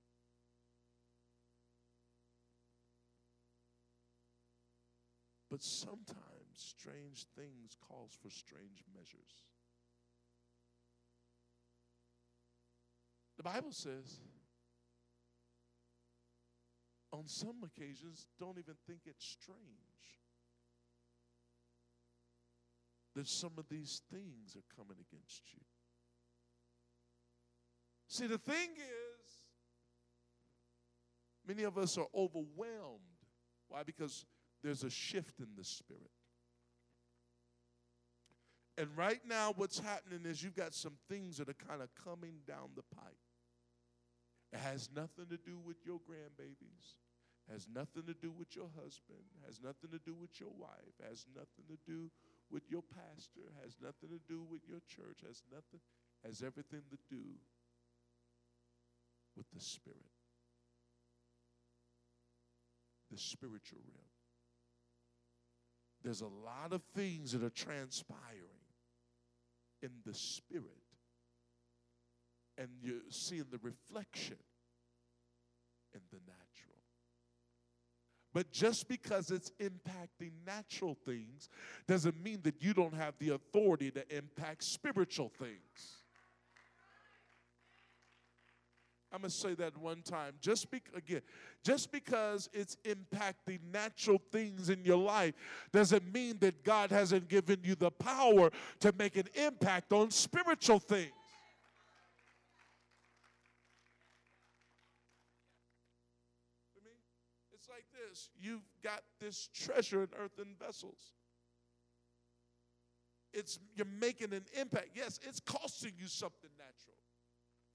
But 5.50 5.64
sometimes 5.64 6.54
strange 6.56 7.26
things 7.36 7.76
calls 7.88 8.18
for 8.22 8.30
strange 8.30 8.84
measures. 8.94 9.46
The 13.40 13.44
Bible 13.44 13.72
says 13.72 14.20
on 17.14 17.26
some 17.26 17.64
occasions, 17.64 18.28
don't 18.38 18.58
even 18.58 18.74
think 18.86 19.00
it's 19.06 19.26
strange 19.26 19.60
that 23.16 23.30
some 23.30 23.54
of 23.58 23.64
these 23.70 24.02
things 24.12 24.58
are 24.58 24.76
coming 24.76 24.98
against 25.10 25.44
you. 25.54 25.62
See, 28.10 28.28
the 28.28 28.38
thing 28.38 28.72
is, 28.76 29.32
many 31.48 31.64
of 31.64 31.78
us 31.78 31.98
are 31.98 32.08
overwhelmed. 32.14 33.00
Why? 33.70 33.84
Because 33.84 34.26
there's 34.62 34.84
a 34.84 34.90
shift 34.90 35.40
in 35.40 35.48
the 35.58 35.64
spirit. 35.64 36.12
And 38.78 38.90
right 38.98 39.22
now, 39.26 39.54
what's 39.56 39.80
happening 39.80 40.26
is 40.26 40.44
you've 40.44 40.58
got 40.58 40.74
some 40.74 40.98
things 41.08 41.38
that 41.38 41.48
are 41.48 41.68
kind 41.70 41.82
of 41.82 41.88
coming 42.04 42.40
down 42.46 42.72
the 42.76 42.84
pipe. 42.94 43.16
It 44.52 44.60
has 44.60 44.90
nothing 44.96 45.28
to 45.30 45.38
do 45.38 45.60
with 45.64 45.78
your 45.86 46.00
grandbabies, 46.10 46.98
has 47.52 47.68
nothing 47.74 48.04
to 48.08 48.14
do 48.14 48.32
with 48.32 48.56
your 48.56 48.70
husband, 48.76 49.22
has 49.46 49.62
nothing 49.62 49.92
to 49.92 50.00
do 50.00 50.16
with 50.16 50.40
your 50.40 50.50
wife, 50.58 50.98
has 51.08 51.26
nothing 51.36 51.66
to 51.70 51.78
do 51.86 52.10
with 52.50 52.64
your 52.70 52.82
pastor, 52.82 53.54
has 53.64 53.78
nothing 53.82 54.10
to 54.10 54.20
do 54.28 54.42
with 54.50 54.62
your 54.68 54.82
church, 54.88 55.22
has 55.26 55.44
nothing, 55.52 55.80
has 56.26 56.42
everything 56.42 56.82
to 56.90 56.98
do 57.10 57.22
with 59.38 59.46
the 59.54 59.62
spirit. 59.62 59.98
The 63.12 63.18
spiritual 63.18 63.80
realm. 63.88 64.06
There's 66.04 66.22
a 66.22 66.28
lot 66.28 66.72
of 66.72 66.82
things 66.96 67.34
that 67.34 67.44
are 67.44 67.50
transpiring 67.50 68.66
in 69.82 69.90
the 70.06 70.14
spirit. 70.14 70.89
And 72.60 72.68
you're 72.82 72.98
seeing 73.10 73.46
the 73.50 73.58
reflection 73.64 74.36
in 75.96 76.02
the 76.12 76.20
natural. 76.28 76.76
But 78.34 78.52
just 78.52 78.88
because 78.88 79.32
it's 79.32 79.52
impacting 79.60 80.32
natural 80.46 80.96
things 81.06 81.50
doesn't 81.88 82.22
mean 82.22 82.42
that 82.44 82.62
you 82.62 82.74
don't 82.74 82.94
have 82.94 83.16
the 83.18 83.30
authority 83.30 83.90
to 83.92 84.16
impact 84.16 84.64
spiritual 84.64 85.32
things. 85.40 86.04
I'm 89.12 89.22
going 89.22 89.32
to 89.32 89.36
say 89.36 89.56
that 89.56 89.76
one 89.76 90.04
time. 90.04 90.34
Just 90.40 90.70
be, 90.70 90.84
again, 90.96 91.22
just 91.64 91.92
because 91.92 92.48
it's 92.54 92.78
impacting 92.86 93.60
natural 93.74 94.22
things 94.32 94.70
in 94.70 94.86
your 94.86 94.98
life 94.98 95.34
doesn't 95.72 96.14
mean 96.14 96.38
that 96.42 96.64
God 96.64 96.92
hasn't 96.92 97.28
given 97.28 97.60
you 97.64 97.74
the 97.74 97.90
power 97.90 98.52
to 98.82 98.94
make 99.00 99.18
an 99.18 99.28
impact 99.34 99.94
on 99.94 100.12
spiritual 100.12 100.78
things. 100.78 101.10
It's 107.52 107.68
this 108.20 108.30
you've 108.42 108.68
got 108.84 109.02
this 109.20 109.50
treasure 109.54 110.04
in 110.04 110.10
earthen 110.18 110.56
vessels. 110.60 111.14
It's 113.34 113.60
you're 113.76 113.86
making 113.86 114.34
an 114.34 114.44
impact. 114.60 114.90
Yes, 114.96 115.20
it's 115.24 115.40
costing 115.40 115.94
you 115.98 116.08
something 116.08 116.50
natural. 116.58 116.99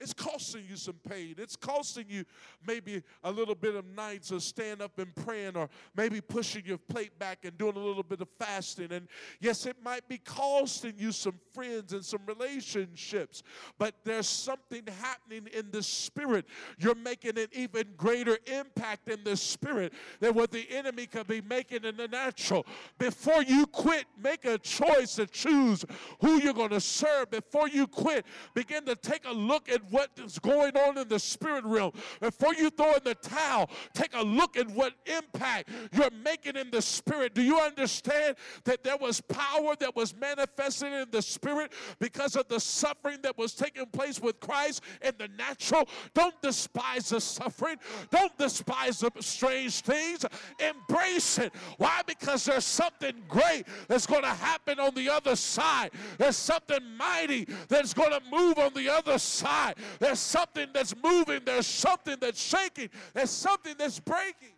It's 0.01 0.13
costing 0.13 0.63
you 0.69 0.75
some 0.75 0.99
pain. 1.07 1.35
It's 1.37 1.55
costing 1.55 2.05
you 2.09 2.25
maybe 2.67 3.01
a 3.23 3.31
little 3.31 3.55
bit 3.55 3.75
of 3.75 3.85
nights 3.85 4.31
of 4.31 4.43
stand 4.43 4.81
up 4.81 4.99
and 4.99 5.15
praying, 5.15 5.55
or 5.55 5.69
maybe 5.95 6.19
pushing 6.19 6.63
your 6.65 6.77
plate 6.77 7.17
back 7.17 7.45
and 7.45 7.57
doing 7.57 7.75
a 7.75 7.79
little 7.79 8.03
bit 8.03 8.19
of 8.21 8.27
fasting. 8.37 8.91
And 8.91 9.07
yes, 9.39 9.65
it 9.65 9.77
might 9.83 10.07
be 10.07 10.17
costing 10.17 10.93
you 10.97 11.11
some 11.11 11.39
friends 11.53 11.93
and 11.93 12.03
some 12.03 12.21
relationships, 12.27 13.41
but 13.77 13.95
there's 14.03 14.27
something 14.27 14.83
happening 15.01 15.47
in 15.53 15.71
the 15.71 15.81
spirit. 15.81 16.45
You're 16.77 16.95
making 16.95 17.39
an 17.39 17.47
even 17.53 17.87
greater 17.95 18.37
impact 18.47 19.09
in 19.09 19.23
the 19.23 19.37
spirit 19.37 19.93
than 20.19 20.33
what 20.33 20.51
the 20.51 20.69
enemy 20.69 21.05
could 21.05 21.27
be 21.27 21.41
making 21.41 21.85
in 21.85 21.95
the 21.95 22.07
natural. 22.07 22.65
Before 22.97 23.43
you 23.43 23.65
quit, 23.67 24.05
make 24.21 24.45
a 24.45 24.57
choice 24.57 25.15
to 25.15 25.25
choose 25.25 25.85
who 26.19 26.41
you're 26.41 26.53
going 26.53 26.71
to 26.71 26.81
serve. 26.81 27.31
Before 27.31 27.69
you 27.69 27.87
quit, 27.87 28.25
begin 28.53 28.85
to 28.85 28.95
take 28.95 29.25
a 29.25 29.31
look 29.33 29.69
at 29.69 29.81
what 29.95 30.09
is 30.17 30.39
going 30.39 30.75
on 30.75 30.97
in 30.97 31.07
the 31.07 31.17
spirit 31.17 31.63
realm. 31.63 31.93
Before 32.19 32.53
you 32.53 32.69
throw 32.69 32.95
in 32.95 33.03
the 33.05 33.15
towel, 33.15 33.69
take 33.93 34.13
a 34.13 34.21
look 34.21 34.57
at 34.57 34.69
what 34.71 34.93
impact 35.05 35.69
you're 35.93 36.09
making 36.21 36.57
in 36.57 36.69
the 36.69 36.81
spirit. 36.81 37.33
Do 37.33 37.41
you 37.41 37.57
understand 37.59 38.35
that 38.65 38.83
there 38.83 38.97
was 38.97 39.21
power 39.21 39.73
that 39.79 39.95
was 39.95 40.13
manifested 40.13 40.91
in 40.91 41.07
the 41.11 41.21
spirit 41.21 41.71
because 41.99 42.35
of 42.35 42.49
the 42.49 42.59
suffering 42.59 43.19
that 43.21 43.37
was 43.37 43.53
taking 43.53 43.85
place 43.85 44.21
with 44.21 44.37
Christ 44.41 44.81
in 45.01 45.13
the 45.17 45.29
natural? 45.37 45.87
Don't 46.13 46.35
despise 46.41 47.07
the 47.09 47.21
suffering, 47.21 47.77
don't 48.11 48.37
despise 48.37 48.99
the 48.99 49.11
strange 49.21 49.79
things. 49.79 50.25
Embrace 50.59 51.37
it. 51.37 51.53
Why? 51.77 52.01
Because 52.05 52.43
there's 52.43 52.65
something 52.65 53.13
great 53.29 53.65
that's 53.87 54.05
going 54.05 54.23
to 54.23 54.27
happen 54.27 54.77
on 54.77 54.93
the 54.93 55.09
other 55.09 55.37
side. 55.37 55.91
There's 56.17 56.35
something 56.35 56.79
mighty 56.97 57.47
that's 57.69 57.93
going 57.93 58.11
to 58.11 58.21
move 58.29 58.57
on 58.57 58.73
the 58.73 58.89
other 58.89 59.17
side. 59.17 59.74
There's 59.99 60.19
something 60.19 60.67
that's 60.73 60.95
moving, 61.03 61.41
there's 61.45 61.67
something 61.67 62.17
that's 62.19 62.41
shaking, 62.41 62.89
there's 63.13 63.29
something 63.29 63.75
that's 63.77 63.99
breaking. 63.99 64.55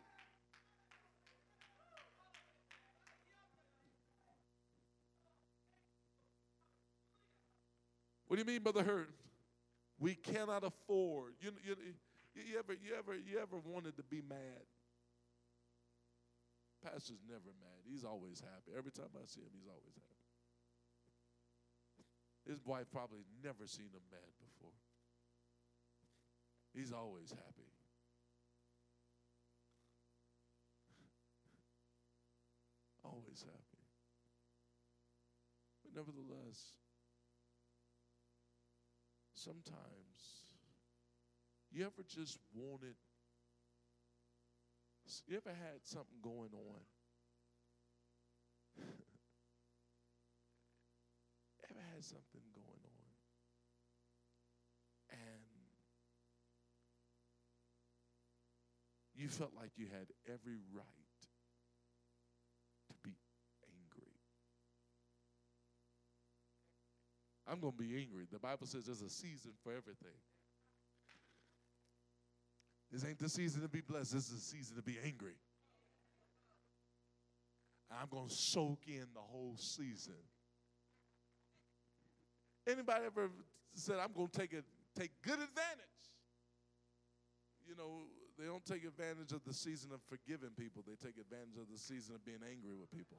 What 8.27 8.35
do 8.35 8.41
you 8.41 8.45
mean, 8.45 8.61
Brother 8.61 8.83
Hurd? 8.83 9.07
We 9.99 10.15
cannot 10.15 10.63
afford. 10.63 11.33
You, 11.39 11.51
you, 11.65 11.75
you, 12.35 12.59
ever, 12.59 12.73
you, 12.73 12.93
ever, 12.97 13.15
you 13.15 13.39
ever 13.39 13.57
wanted 13.65 13.95
to 13.97 14.03
be 14.03 14.21
mad? 14.27 14.67
Pastor's 16.83 17.23
never 17.27 17.51
mad. 17.59 17.81
He's 17.89 18.03
always 18.03 18.39
happy. 18.39 18.77
Every 18.77 18.91
time 18.91 19.09
I 19.15 19.25
see 19.25 19.41
him, 19.41 19.49
he's 19.57 19.67
always 19.67 19.95
happy. 19.95 20.17
His 22.47 22.65
wife 22.65 22.85
probably 22.91 23.25
never 23.43 23.65
seen 23.65 23.89
him 23.91 24.03
mad 24.11 24.31
before. 24.39 24.71
He's 26.77 26.91
always 26.93 27.31
happy. 27.31 27.71
always 33.03 33.41
happy. 33.41 33.81
But 35.83 35.95
nevertheless, 35.95 36.77
sometimes 39.33 40.43
you 41.71 41.83
ever 41.83 42.03
just 42.07 42.37
wanted, 42.53 42.95
you 45.27 45.37
ever 45.37 45.49
had 45.55 45.83
something 45.83 46.19
going 46.21 46.51
on? 46.53 46.81
ever 51.69 51.81
had 51.93 52.03
something 52.03 52.41
you 59.17 59.27
felt 59.27 59.51
like 59.59 59.71
you 59.75 59.87
had 59.91 60.07
every 60.27 60.59
right 60.71 60.85
to 62.87 62.93
be 63.03 63.15
angry. 63.65 64.13
I'm 67.47 67.59
going 67.59 67.73
to 67.73 67.77
be 67.77 67.97
angry. 67.97 68.27
The 68.31 68.39
Bible 68.39 68.67
says 68.67 68.85
there's 68.85 69.01
a 69.01 69.09
season 69.09 69.51
for 69.63 69.71
everything. 69.71 70.17
This 72.91 73.03
ain't 73.03 73.19
the 73.19 73.27
season 73.27 73.63
to 73.63 73.67
be 73.67 73.81
blessed, 73.81 74.13
this 74.13 74.29
is 74.29 74.35
the 74.35 74.57
season 74.57 74.75
to 74.77 74.83
be 74.83 74.97
angry. 75.03 75.35
I'm 77.91 78.07
going 78.09 78.27
to 78.27 78.33
soak 78.33 78.79
in 78.87 79.07
the 79.13 79.21
whole 79.21 79.55
season. 79.57 80.13
Anybody 82.67 83.05
ever 83.05 83.29
said, 83.73 83.95
I'm 84.03 84.11
going 84.13 84.27
to 84.27 84.39
take, 84.39 84.51
take 84.95 85.11
good 85.21 85.39
advantage? 85.39 85.87
You 87.67 87.75
know, 87.75 88.03
they 88.37 88.45
don't 88.45 88.65
take 88.65 88.85
advantage 88.85 89.31
of 89.31 89.43
the 89.45 89.53
season 89.53 89.89
of 89.91 90.01
forgiving 90.05 90.53
people. 90.53 90.83
They 90.85 90.95
take 90.95 91.17
advantage 91.17 91.57
of 91.57 91.67
the 91.71 91.79
season 91.79 92.13
of 92.15 92.23
being 92.23 92.45
angry 92.45 92.75
with 92.77 92.91
people. 92.91 93.17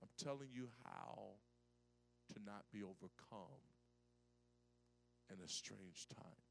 I'm 0.00 0.12
telling 0.16 0.48
you 0.52 0.68
how 0.84 1.40
to 2.32 2.40
not 2.44 2.64
be 2.72 2.82
overcome 2.82 3.64
in 5.32 5.42
a 5.44 5.48
strange 5.48 6.06
time. 6.14 6.44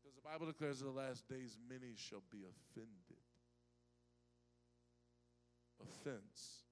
Because 0.00 0.14
the 0.16 0.24
Bible 0.24 0.46
declares 0.46 0.80
in 0.80 0.86
the 0.86 0.92
last 0.92 1.28
days 1.28 1.58
many 1.68 1.92
shall 1.96 2.22
be 2.30 2.44
offended. 2.46 3.20
Offense 5.82 6.64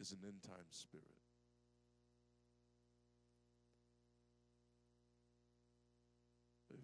is 0.00 0.12
an 0.12 0.18
end 0.24 0.42
time 0.42 0.66
spirit. 0.70 1.17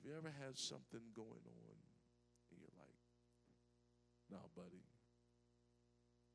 You 0.05 0.13
ever 0.13 0.29
had 0.29 0.61
something 0.61 1.01
going 1.17 1.45
on 1.49 1.77
and 2.53 2.61
you're 2.61 2.77
like, 2.77 3.01
nah, 4.29 4.45
buddy, 4.53 4.85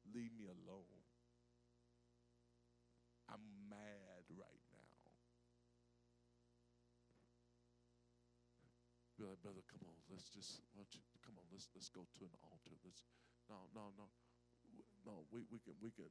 leave 0.10 0.34
me 0.34 0.50
alone. 0.50 1.06
I'm 3.30 3.46
mad 3.70 4.26
right 4.34 4.66
now. 4.74 4.90
like, 9.30 9.46
brother, 9.46 9.62
come 9.68 9.84
on, 9.86 10.00
let's 10.10 10.32
just, 10.34 10.64
come 11.22 11.36
on, 11.36 11.46
let's 11.52 11.68
let's 11.76 11.92
go 11.92 12.08
to 12.18 12.24
an 12.26 12.36
altar. 12.40 12.74
Let's, 12.82 13.06
no, 13.52 13.70
no, 13.76 13.94
no, 14.00 14.08
no. 15.06 15.16
We 15.30 15.46
we 15.52 15.60
can 15.62 15.76
we 15.84 15.92
can. 15.94 16.10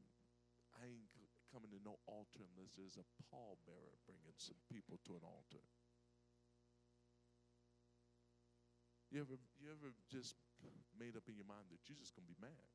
I 0.77 0.87
ain't 0.87 1.11
coming 1.51 1.73
to 1.75 1.81
no 1.83 1.99
altar 2.07 2.45
unless 2.55 2.77
there's 2.79 3.01
a 3.01 3.07
pallbearer 3.33 3.99
bringing 4.07 4.37
some 4.39 4.61
people 4.71 5.01
to 5.09 5.19
an 5.19 5.25
altar. 5.27 5.65
You 9.09 9.25
ever 9.25 9.41
you 9.57 9.73
ever 9.73 9.97
just 10.13 10.37
made 10.99 11.17
up 11.17 11.25
in 11.29 11.37
your 11.37 11.49
mind 11.49 11.65
that 11.73 11.81
you're 11.89 11.97
just 11.97 12.13
gonna 12.13 12.29
be 12.29 12.37
mad? 12.41 12.69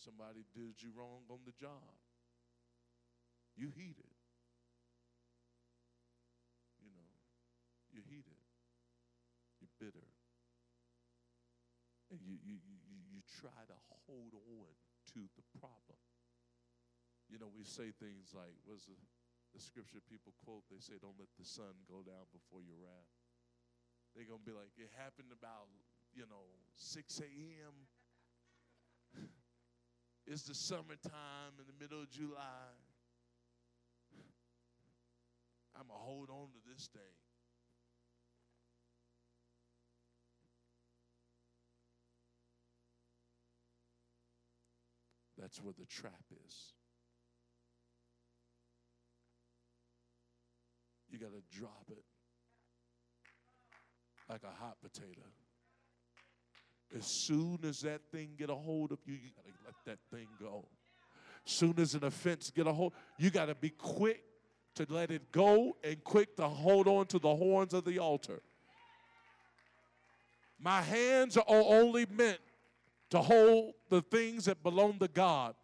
Somebody 0.00 0.42
did 0.56 0.80
you 0.80 0.90
wrong 0.96 1.28
on 1.28 1.44
the 1.44 1.52
job. 1.52 1.94
You 3.54 3.68
heated. 3.70 4.16
You 6.80 6.90
know, 6.90 7.08
you're 7.92 8.08
heated. 8.08 8.40
You're 9.60 9.70
bitter. 9.78 10.08
And 12.10 12.18
you, 12.24 12.34
you, 12.42 12.56
you, 12.60 12.76
you, 12.88 12.98
you 13.14 13.20
try 13.40 13.62
to 13.68 13.78
hold 14.08 14.34
on 14.34 14.72
to 15.14 15.20
the 15.38 15.44
problem. 15.60 16.00
You 17.30 17.38
know, 17.38 17.48
we 17.48 17.64
say 17.64 17.94
things 17.94 18.34
like, 18.36 18.52
what's 18.66 18.84
the, 18.84 18.98
the 19.54 19.60
scripture 19.62 20.02
people 20.04 20.34
quote? 20.44 20.66
They 20.68 20.82
say, 20.82 21.00
don't 21.00 21.16
let 21.16 21.32
the 21.38 21.46
sun 21.46 21.72
go 21.88 22.04
down 22.04 22.28
before 22.34 22.60
your 22.60 22.76
wrath. 22.76 23.21
They're 24.14 24.28
going 24.28 24.40
to 24.40 24.44
be 24.44 24.52
like, 24.52 24.72
it 24.76 24.90
happened 24.96 25.32
about, 25.32 25.68
you 26.14 26.24
know, 26.28 26.44
6 26.76 27.20
a.m. 27.20 27.74
It's 30.24 30.44
the 30.44 30.54
summertime 30.54 31.58
in 31.58 31.66
the 31.66 31.74
middle 31.82 32.00
of 32.00 32.08
July. 32.08 32.70
I'm 35.74 35.88
going 35.88 35.98
to 35.98 36.04
hold 36.04 36.30
on 36.30 36.46
to 36.52 36.58
this 36.72 36.88
thing. 36.92 37.02
That's 45.36 45.60
where 45.60 45.74
the 45.76 45.86
trap 45.86 46.22
is. 46.46 46.72
You 51.10 51.18
got 51.18 51.32
to 51.32 51.58
drop 51.58 51.86
it 51.90 52.04
like 54.32 54.42
a 54.44 54.62
hot 54.64 54.78
potato. 54.80 55.20
As 56.96 57.06
soon 57.06 57.58
as 57.68 57.80
that 57.80 58.00
thing 58.10 58.30
get 58.38 58.48
a 58.48 58.54
hold 58.54 58.90
of 58.90 58.98
you, 59.04 59.12
you 59.12 59.30
got 59.36 59.44
to 59.44 59.52
let 59.66 59.74
that 59.84 59.98
thing 60.16 60.26
go. 60.40 60.64
Soon 61.44 61.74
as 61.78 61.94
an 61.94 62.04
offense 62.04 62.50
get 62.50 62.66
a 62.66 62.72
hold, 62.72 62.94
you 63.18 63.30
got 63.30 63.46
to 63.46 63.54
be 63.54 63.68
quick 63.68 64.24
to 64.74 64.86
let 64.88 65.10
it 65.10 65.32
go 65.32 65.76
and 65.84 66.02
quick 66.02 66.34
to 66.36 66.48
hold 66.48 66.88
on 66.88 67.06
to 67.06 67.18
the 67.18 67.34
horns 67.34 67.74
of 67.74 67.84
the 67.84 67.98
altar. 67.98 68.40
My 70.58 70.80
hands 70.80 71.36
are 71.36 71.44
only 71.46 72.06
meant 72.06 72.40
to 73.10 73.20
hold 73.20 73.74
the 73.90 74.00
things 74.00 74.46
that 74.46 74.62
belong 74.62 74.98
to 75.00 75.08
God. 75.08 75.54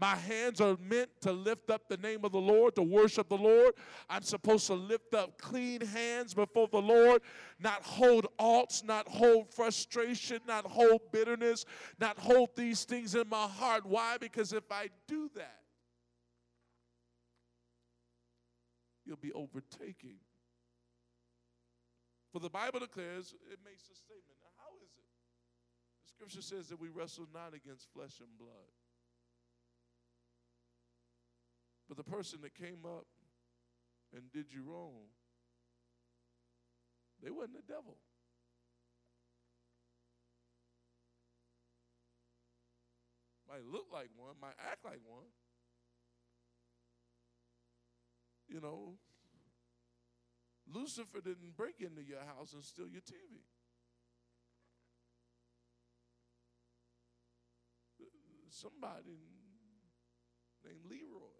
My 0.00 0.14
hands 0.14 0.60
are 0.60 0.76
meant 0.88 1.10
to 1.22 1.32
lift 1.32 1.70
up 1.70 1.88
the 1.88 1.96
name 1.96 2.24
of 2.24 2.30
the 2.30 2.40
Lord, 2.40 2.76
to 2.76 2.82
worship 2.82 3.28
the 3.28 3.36
Lord. 3.36 3.74
I'm 4.08 4.22
supposed 4.22 4.68
to 4.68 4.74
lift 4.74 5.12
up 5.12 5.38
clean 5.38 5.80
hands 5.80 6.34
before 6.34 6.68
the 6.68 6.80
Lord, 6.80 7.22
not 7.58 7.82
hold 7.82 8.28
alts, 8.38 8.84
not 8.84 9.08
hold 9.08 9.52
frustration, 9.52 10.38
not 10.46 10.64
hold 10.64 11.00
bitterness, 11.10 11.64
not 11.98 12.16
hold 12.16 12.50
these 12.54 12.84
things 12.84 13.16
in 13.16 13.28
my 13.28 13.48
heart. 13.48 13.84
Why? 13.84 14.18
Because 14.18 14.52
if 14.52 14.70
I 14.70 14.88
do 15.08 15.30
that, 15.34 15.62
you'll 19.04 19.16
be 19.16 19.32
overtaking. 19.32 20.18
For 22.32 22.38
the 22.38 22.50
Bible 22.50 22.78
declares, 22.78 23.34
it 23.50 23.58
makes 23.64 23.82
a 23.90 23.96
statement. 23.96 24.38
Now, 24.40 24.52
how 24.58 24.76
is 24.84 24.92
it? 24.96 25.08
The 26.04 26.08
scripture 26.08 26.42
says 26.42 26.68
that 26.68 26.78
we 26.78 26.88
wrestle 26.88 27.26
not 27.34 27.52
against 27.52 27.88
flesh 27.92 28.20
and 28.20 28.28
blood. 28.38 28.77
But 31.88 31.96
the 31.96 32.04
person 32.04 32.40
that 32.42 32.54
came 32.54 32.84
up 32.84 33.06
and 34.14 34.30
did 34.32 34.52
you 34.52 34.62
wrong, 34.62 35.08
they 37.22 37.30
wasn't 37.30 37.54
the 37.54 37.72
devil. 37.72 37.96
Might 43.48 43.64
look 43.64 43.86
like 43.90 44.10
one, 44.16 44.34
might 44.40 44.58
act 44.70 44.84
like 44.84 45.00
one. 45.06 45.24
You 48.46 48.60
know, 48.60 48.94
Lucifer 50.72 51.20
didn't 51.24 51.56
break 51.56 51.80
into 51.80 52.02
your 52.02 52.20
house 52.20 52.52
and 52.52 52.62
steal 52.62 52.88
your 52.88 53.00
TV. 53.00 53.40
Somebody 58.50 59.18
named 60.64 60.80
Leroy. 60.90 61.37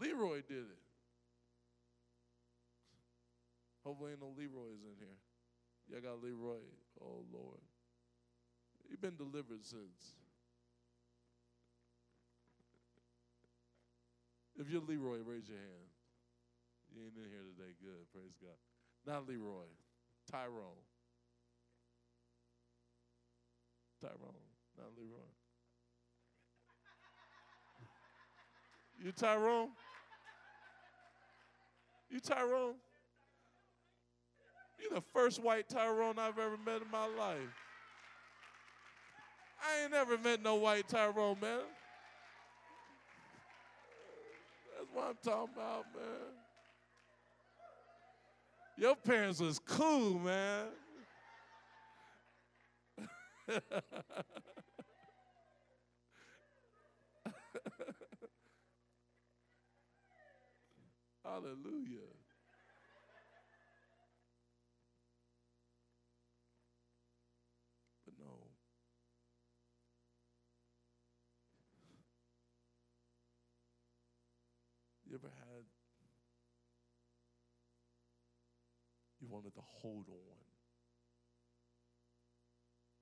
Leroy 0.00 0.40
did 0.48 0.64
it. 0.64 0.82
Hopefully, 3.84 4.12
ain't 4.12 4.20
no 4.20 4.32
Leroy's 4.36 4.80
in 4.84 4.96
here. 4.98 5.18
Y'all 5.88 6.00
got 6.00 6.22
Leroy. 6.22 6.64
Oh, 7.00 7.24
Lord. 7.32 7.60
he 8.88 8.96
been 8.96 9.16
delivered 9.16 9.64
since. 9.64 10.16
If 14.58 14.68
you're 14.68 14.82
Leroy, 14.82 15.18
raise 15.24 15.48
your 15.48 15.58
hand. 15.58 15.88
You 16.94 17.02
ain't 17.04 17.16
in 17.16 17.30
here 17.30 17.44
today. 17.56 17.72
Good. 17.80 18.12
Praise 18.12 18.36
God. 18.40 18.56
Not 19.06 19.28
Leroy. 19.28 19.68
Tyrone. 20.30 20.84
Tyrone. 24.00 24.48
Not 24.76 24.88
Leroy. 24.96 25.30
You 29.02 29.12
Tyrone? 29.12 29.70
You 32.10 32.18
Tyrone? 32.20 32.74
You 34.80 34.90
the 34.94 35.02
first 35.12 35.42
white 35.42 35.68
Tyrone 35.68 36.18
I've 36.18 36.38
ever 36.38 36.56
met 36.64 36.82
in 36.82 36.90
my 36.90 37.06
life. 37.06 37.38
I 39.62 39.82
ain't 39.82 39.92
never 39.92 40.18
met 40.18 40.42
no 40.42 40.56
white 40.56 40.88
Tyrone, 40.88 41.36
man. 41.40 41.60
That's 44.76 44.88
what 44.92 45.04
I'm 45.08 45.18
talking 45.22 45.54
about, 45.54 45.84
man. 45.94 46.32
Your 48.76 48.96
parents 48.96 49.40
was 49.40 49.58
cool, 49.58 50.18
man. 50.18 50.66
Hallelujah. 61.30 62.10
But 68.04 68.14
no. 68.18 68.50
You 75.06 75.14
ever 75.14 75.30
had, 75.38 75.64
you 79.20 79.28
wanted 79.28 79.54
to 79.54 79.60
hold 79.62 80.06
on. 80.08 80.42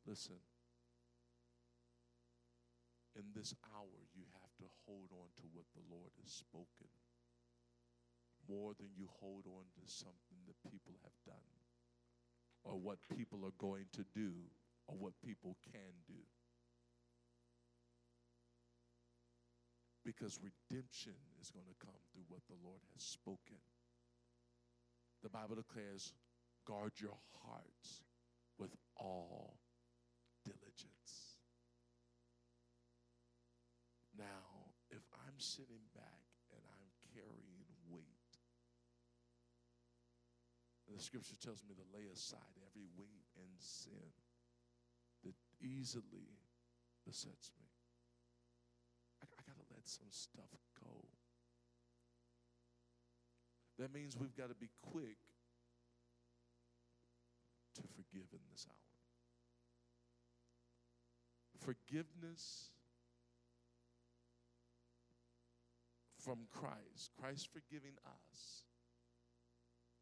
Listen, 0.06 0.36
in 3.16 3.24
this 3.34 3.54
hour, 3.74 3.86
you 4.14 4.24
have 4.42 4.52
to 4.58 4.64
hold 4.84 5.08
on 5.12 5.28
to 5.36 5.42
what 5.54 5.64
the 5.74 5.82
Lord 5.90 6.10
has 6.22 6.30
spoken 6.30 6.88
more 8.48 8.72
than 8.78 8.88
you 8.96 9.08
hold 9.20 9.44
on 9.46 9.64
to 9.76 9.92
something 9.92 10.40
that 10.46 10.70
people 10.70 10.94
have 11.02 11.16
done 11.24 11.52
or 12.64 12.78
what 12.78 12.98
people 13.16 13.44
are 13.44 13.56
going 13.58 13.86
to 13.92 14.04
do 14.14 14.32
or 14.86 14.96
what 14.96 15.12
people 15.24 15.56
can 15.72 15.92
do. 16.06 16.22
Because 20.04 20.40
redemption 20.40 21.16
is 21.40 21.50
going 21.50 21.66
to 21.68 21.84
come 21.84 22.00
through 22.12 22.24
what 22.28 22.40
the 22.48 22.56
Lord 22.64 22.80
has 22.94 23.02
spoken. 23.02 23.60
The 25.22 25.28
Bible 25.28 25.56
declares, 25.56 26.14
guard 26.66 26.92
your 26.96 27.18
hearts 27.44 28.04
with 28.58 28.70
all 28.96 29.58
diligence. 30.44 31.36
Now, 34.16 34.74
if 34.90 35.02
I'm 35.12 35.38
sitting 35.38 35.87
the 40.98 41.04
scripture 41.04 41.36
tells 41.40 41.62
me 41.62 41.76
to 41.76 41.96
lay 41.96 42.10
aside 42.12 42.58
every 42.66 42.88
weight 42.98 43.22
and 43.38 43.46
sin 43.56 44.10
that 45.22 45.34
easily 45.62 46.34
besets 47.06 47.52
me. 47.54 47.70
I, 49.22 49.26
I 49.30 49.42
got 49.46 49.54
to 49.54 49.66
let 49.72 49.86
some 49.86 50.10
stuff 50.10 50.50
go. 50.82 51.06
That 53.78 53.94
means 53.94 54.16
we've 54.18 54.34
got 54.34 54.48
to 54.48 54.56
be 54.56 54.70
quick 54.82 55.22
to 57.76 57.82
forgive 57.94 58.26
in 58.32 58.40
this 58.50 58.66
hour. 58.68 58.74
Forgiveness 61.62 62.70
from 66.18 66.38
Christ, 66.50 67.12
Christ 67.20 67.48
forgiving 67.52 67.94
us, 68.04 68.64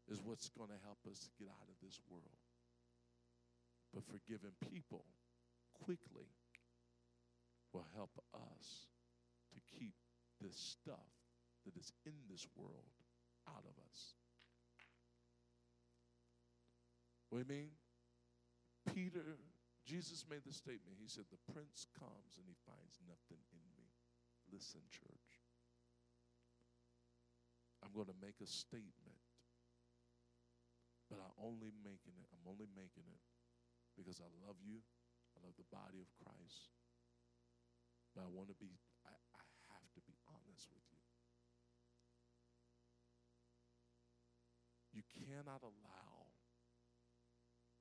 is 0.09 0.21
what's 0.23 0.49
going 0.49 0.69
to 0.69 0.81
help 0.83 0.99
us 1.09 1.29
get 1.39 1.49
out 1.49 1.67
of 1.67 1.77
this 1.83 1.99
world. 2.09 2.39
But 3.93 4.03
forgiving 4.07 4.55
people 4.71 5.05
quickly 5.83 6.31
will 7.73 7.85
help 7.95 8.11
us 8.33 8.87
to 9.53 9.59
keep 9.77 9.93
this 10.41 10.55
stuff 10.55 11.11
that 11.65 11.75
is 11.75 11.91
in 12.05 12.15
this 12.29 12.47
world 12.55 12.95
out 13.47 13.63
of 13.63 13.75
us. 13.89 14.15
What 17.29 17.43
do 17.43 17.53
you 17.53 17.59
mean? 17.59 17.71
Peter, 18.95 19.35
Jesus 19.83 20.23
made 20.29 20.47
the 20.47 20.55
statement. 20.55 20.95
He 20.99 21.11
said, 21.11 21.27
The 21.27 21.51
prince 21.51 21.87
comes 21.99 22.39
and 22.39 22.47
he 22.47 22.55
finds 22.63 23.03
nothing 23.03 23.43
in 23.51 23.63
me. 23.75 23.91
Listen, 24.51 24.79
church. 24.87 25.31
I'm 27.83 27.91
going 27.91 28.07
to 28.07 28.19
make 28.23 28.39
a 28.39 28.47
statement, 28.47 29.19
but 31.07 31.23
I'm 31.23 31.35
only 31.39 31.71
making 31.83 32.15
it. 32.19 32.27
I'm 32.31 32.43
only 32.47 32.67
making 32.75 33.07
it 33.07 33.23
because 33.95 34.19
I 34.19 34.29
love 34.43 34.59
you. 34.59 34.83
I 35.35 35.43
love 35.43 35.55
the 35.55 35.67
body 35.71 36.03
of 36.03 36.09
Christ. 36.19 36.71
But 38.11 38.25
I 38.25 38.29
want 38.29 38.49
to 38.51 38.57
be, 38.59 38.75
I, 39.05 39.13
I 39.13 39.43
have 39.71 39.87
to 39.95 40.01
be 40.03 40.17
honest 40.27 40.67
with 40.73 40.85
you. 40.91 41.03
You 44.91 45.05
cannot 45.13 45.61
allow 45.61 46.33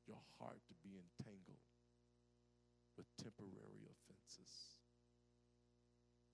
your 0.04 0.20
heart 0.38 0.60
to 0.68 0.74
be 0.84 1.00
entangled 1.00 1.64
with 2.96 3.08
temporary 3.16 3.88
offenses. 3.88 4.76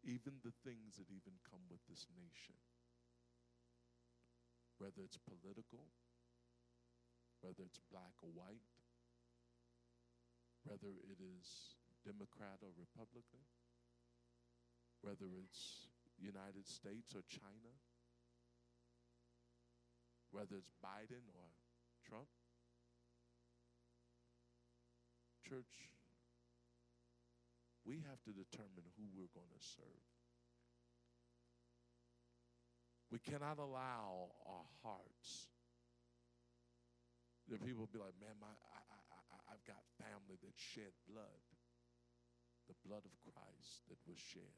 Even 0.02 0.42
the 0.42 0.54
things 0.66 0.98
that 0.98 1.06
even 1.06 1.38
come 1.46 1.62
with 1.70 1.78
this 1.86 2.10
nation, 2.18 2.58
whether 4.82 5.06
it's 5.06 5.18
political, 5.22 5.86
whether 7.42 7.66
it's 7.66 7.82
black 7.90 8.14
or 8.22 8.30
white, 8.30 8.62
whether 10.64 10.94
it 11.10 11.18
is 11.18 11.76
Democrat 12.06 12.62
or 12.62 12.70
Republican, 12.78 13.42
whether 15.02 15.26
it's 15.42 15.90
United 16.18 16.66
States 16.66 17.14
or 17.14 17.26
China, 17.26 17.74
whether 20.30 20.56
it's 20.56 20.72
Biden 20.78 21.26
or 21.34 21.50
Trump. 22.06 22.30
Church, 25.42 25.90
we 27.84 27.98
have 28.08 28.22
to 28.22 28.30
determine 28.30 28.86
who 28.96 29.04
we're 29.12 29.34
going 29.34 29.50
to 29.50 29.64
serve. 29.76 30.06
We 33.10 33.18
cannot 33.18 33.58
allow 33.58 34.32
our 34.46 34.64
hearts. 34.82 35.51
There 37.52 37.60
people 37.60 37.84
be 37.92 38.00
like, 38.00 38.16
man, 38.16 38.32
my, 38.40 38.48
I, 38.48 38.80
I, 38.80 38.98
I, 39.12 39.36
I've 39.52 39.64
got 39.68 39.84
family 40.00 40.40
that 40.40 40.56
shed 40.56 40.96
blood. 41.04 41.44
The 42.64 42.80
blood 42.88 43.04
of 43.04 43.12
Christ 43.20 43.84
that 43.92 44.00
was 44.08 44.16
shed 44.16 44.56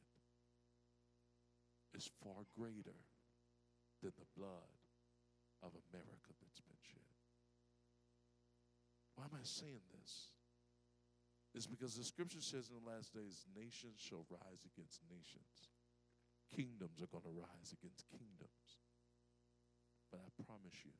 is 1.91 2.07
far 2.23 2.47
greater 2.55 2.95
than 3.99 4.15
the 4.15 4.31
blood 4.39 4.71
of 5.67 5.75
America 5.91 6.31
that's 6.39 6.63
been 6.63 6.79
shed. 6.87 7.19
Why 9.19 9.27
am 9.27 9.35
I 9.35 9.43
saying 9.43 9.83
this? 9.99 10.31
It's 11.51 11.67
because 11.67 11.99
the 11.99 12.07
scripture 12.07 12.47
says 12.47 12.71
in 12.71 12.79
the 12.79 12.87
last 12.87 13.11
days, 13.11 13.43
nations 13.59 13.99
shall 13.99 14.23
rise 14.31 14.63
against 14.71 15.03
nations. 15.11 15.75
Kingdoms 16.55 17.03
are 17.03 17.11
going 17.11 17.27
to 17.27 17.35
rise 17.43 17.75
against 17.75 18.07
kingdoms. 18.07 18.79
But 20.15 20.23
I 20.23 20.31
promise 20.47 20.79
you, 20.87 20.95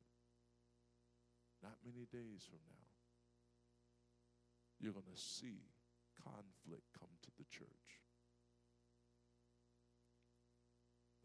not 1.65 1.81
many 1.81 2.05
days 2.13 2.45
from 2.45 2.61
now, 2.69 2.85
you're 4.77 4.93
going 4.93 5.09
to 5.09 5.17
see 5.17 5.65
conflict 6.21 6.85
come 6.93 7.09
to 7.25 7.31
the 7.41 7.47
church. 7.49 7.89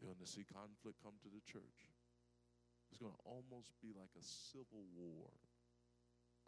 You're 0.01 0.09
going 0.09 0.25
to 0.25 0.33
see 0.33 0.49
conflict 0.49 0.97
come 1.05 1.13
to 1.21 1.29
the 1.29 1.45
church. 1.45 1.93
It's 2.89 2.97
going 2.97 3.13
to 3.13 3.21
almost 3.21 3.69
be 3.85 3.93
like 3.93 4.09
a 4.17 4.25
civil 4.25 4.81
war 4.97 5.29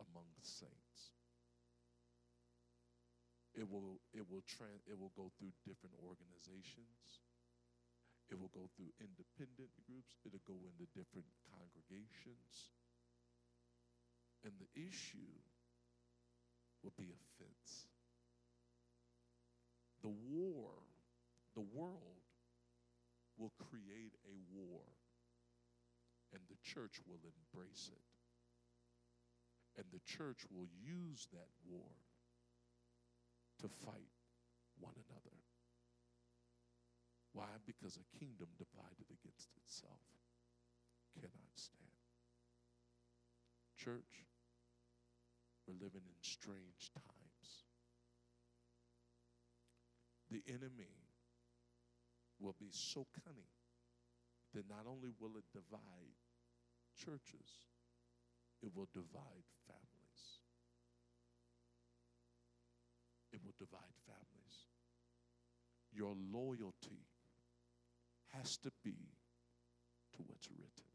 among 0.02 0.26
saints. 0.42 1.14
It 3.54 3.70
will 3.70 4.02
it 4.18 4.26
will 4.26 4.42
tran 4.50 4.82
it 4.90 4.98
will 4.98 5.14
go 5.14 5.30
through 5.38 5.54
different 5.62 5.94
organizations. 6.02 7.22
It 8.34 8.42
will 8.42 8.50
go 8.50 8.66
through 8.74 8.90
independent 8.98 9.70
groups. 9.86 10.18
It'll 10.26 10.42
go 10.50 10.58
into 10.66 10.90
different 10.98 11.30
congregations. 11.54 12.74
And 14.44 14.54
the 14.60 14.82
issue 14.82 15.40
will 16.84 16.94
be 16.98 17.06
offense. 17.06 17.88
The 20.02 20.10
war, 20.10 20.68
the 21.56 21.64
world 21.74 22.28
will 23.38 23.54
create 23.58 24.14
a 24.28 24.36
war, 24.52 24.84
and 26.34 26.42
the 26.50 26.60
church 26.62 27.00
will 27.08 27.24
embrace 27.24 27.90
it. 27.92 28.04
And 29.78 29.86
the 29.92 30.04
church 30.06 30.46
will 30.52 30.68
use 30.84 31.28
that 31.32 31.50
war 31.68 31.88
to 33.62 33.68
fight 33.86 34.12
one 34.80 34.94
another. 35.10 35.38
Why? 37.32 37.50
Because 37.66 37.98
a 37.98 38.18
kingdom 38.20 38.50
divided 38.60 39.08
against 39.10 39.50
itself 39.58 40.04
cannot 41.16 41.56
stand. 41.56 41.82
Church, 43.78 44.26
we're 45.68 45.80
living 45.80 46.04
in 46.04 46.20
strange 46.22 46.92
times. 46.94 47.48
The 50.32 50.44
enemy 50.48 50.92
will 52.40 52.56
be 52.60 52.70
so 52.72 53.08
cunning 53.24 53.54
that 54.54 54.70
not 54.70 54.86
only 54.88 55.10
will 55.20 55.38
it 55.38 55.46
divide 55.54 56.18
churches, 56.98 57.70
it 58.62 58.72
will 58.76 58.90
divide 58.94 59.48
families. 59.68 60.24
It 63.32 63.40
will 63.44 63.56
divide 63.58 63.96
families. 64.06 64.56
Your 65.92 66.16
loyalty 66.32 67.06
has 68.34 68.58
to 68.58 68.72
be 68.84 68.98
to 70.16 70.24
what's 70.28 70.50
written. 70.50 70.90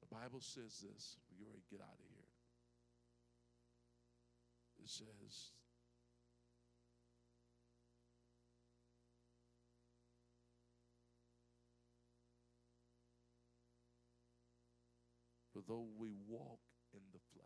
The 0.00 0.14
Bible 0.14 0.40
says 0.40 0.82
this. 0.82 1.16
We 1.38 1.46
already 1.46 1.62
get 1.70 1.80
out 1.80 1.94
of 1.94 2.06
here. 2.10 2.19
It 4.82 4.88
says, 4.88 5.52
For 15.52 15.62
though 15.66 15.86
we 15.98 16.14
walk 16.26 16.60
in 16.94 17.00
the 17.12 17.20
flesh, 17.34 17.44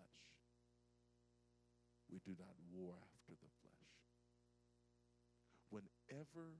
we 2.10 2.20
do 2.24 2.36
not 2.38 2.54
war 2.72 2.94
after 2.94 3.32
the 3.32 3.50
flesh. 3.60 3.90
Whenever 5.70 6.54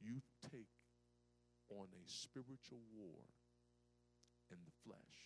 you 0.00 0.20
take 0.50 0.74
on 1.70 1.86
a 1.94 2.04
spiritual 2.10 2.82
war 2.92 3.22
in 4.50 4.58
the 4.64 4.74
flesh, 4.82 5.18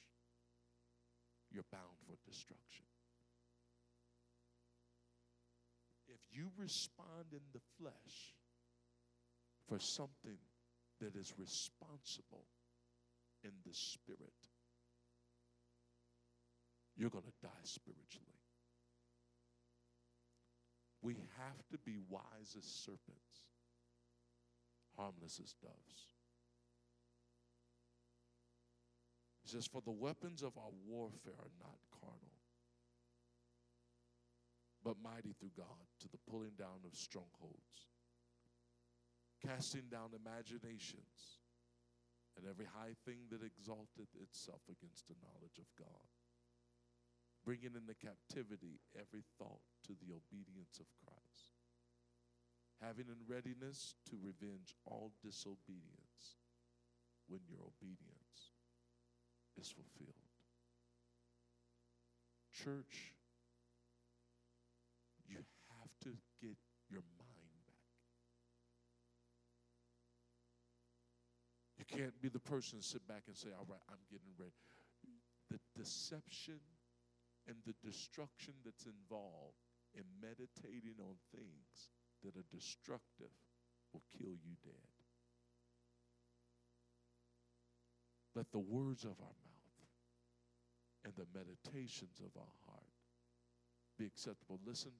you're 1.50 1.64
bound 1.72 1.96
for 2.06 2.18
destruction. 2.28 2.84
You 6.34 6.50
respond 6.58 7.32
in 7.32 7.40
the 7.52 7.60
flesh 7.78 8.34
for 9.68 9.78
something 9.78 10.38
that 11.00 11.16
is 11.16 11.32
responsible 11.38 12.44
in 13.42 13.52
the 13.66 13.72
spirit, 13.72 14.32
you're 16.96 17.10
going 17.10 17.24
to 17.24 17.32
die 17.42 17.64
spiritually. 17.64 18.40
We 21.02 21.14
have 21.36 21.68
to 21.70 21.78
be 21.84 21.98
wise 22.08 22.56
as 22.56 22.64
serpents, 22.64 23.44
harmless 24.96 25.40
as 25.42 25.54
doves. 25.60 26.08
It 29.44 29.50
says, 29.50 29.66
For 29.66 29.82
the 29.82 29.90
weapons 29.90 30.42
of 30.42 30.56
our 30.56 30.72
warfare 30.88 31.34
are 31.38 31.52
not 31.60 31.76
but 34.84 35.00
mighty 35.02 35.32
through 35.32 35.56
God 35.56 35.88
to 36.00 36.08
the 36.12 36.20
pulling 36.28 36.52
down 36.60 36.84
of 36.84 36.92
strongholds, 36.92 37.88
casting 39.40 39.88
down 39.88 40.12
imaginations 40.12 41.40
and 42.36 42.44
every 42.44 42.68
high 42.68 42.92
thing 43.08 43.24
that 43.30 43.40
exalteth 43.40 44.12
itself 44.20 44.60
against 44.68 45.08
the 45.08 45.16
knowledge 45.24 45.56
of 45.56 45.70
God, 45.78 46.12
bringing 47.46 47.72
into 47.72 47.96
captivity 47.96 48.82
every 48.92 49.24
thought 49.38 49.64
to 49.88 49.96
the 50.04 50.12
obedience 50.12 50.76
of 50.76 50.90
Christ, 51.00 51.56
having 52.82 53.08
in 53.08 53.24
readiness 53.24 53.94
to 54.10 54.20
revenge 54.20 54.76
all 54.84 55.12
disobedience 55.24 56.36
when 57.28 57.40
your 57.48 57.64
obedience 57.64 58.52
is 59.56 59.70
fulfilled. 59.70 60.28
Church, 62.52 63.13
to 66.04 66.10
get 66.40 66.56
your 66.90 67.02
mind 67.18 67.58
back. 67.66 67.88
You 71.78 71.84
can't 71.84 72.20
be 72.20 72.28
the 72.28 72.40
person 72.40 72.80
to 72.80 72.84
sit 72.84 73.06
back 73.08 73.22
and 73.26 73.36
say, 73.36 73.48
All 73.56 73.66
right, 73.68 73.82
I'm 73.90 74.04
getting 74.10 74.32
ready. 74.38 74.52
The 75.50 75.60
deception 75.76 76.60
and 77.46 77.56
the 77.66 77.74
destruction 77.84 78.54
that's 78.64 78.86
involved 78.86 79.60
in 79.94 80.04
meditating 80.20 80.96
on 81.00 81.14
things 81.34 81.92
that 82.24 82.36
are 82.36 82.46
destructive 82.52 83.32
will 83.92 84.02
kill 84.18 84.32
you 84.32 84.56
dead. 84.64 84.90
Let 88.34 88.50
the 88.50 88.58
words 88.58 89.04
of 89.04 89.14
our 89.20 89.38
mouth 89.46 89.64
and 91.04 91.12
the 91.14 91.26
meditations 91.38 92.18
of 92.18 92.32
our 92.36 92.54
heart 92.66 92.90
be 93.98 94.06
acceptable. 94.06 94.58
Listen, 94.66 94.90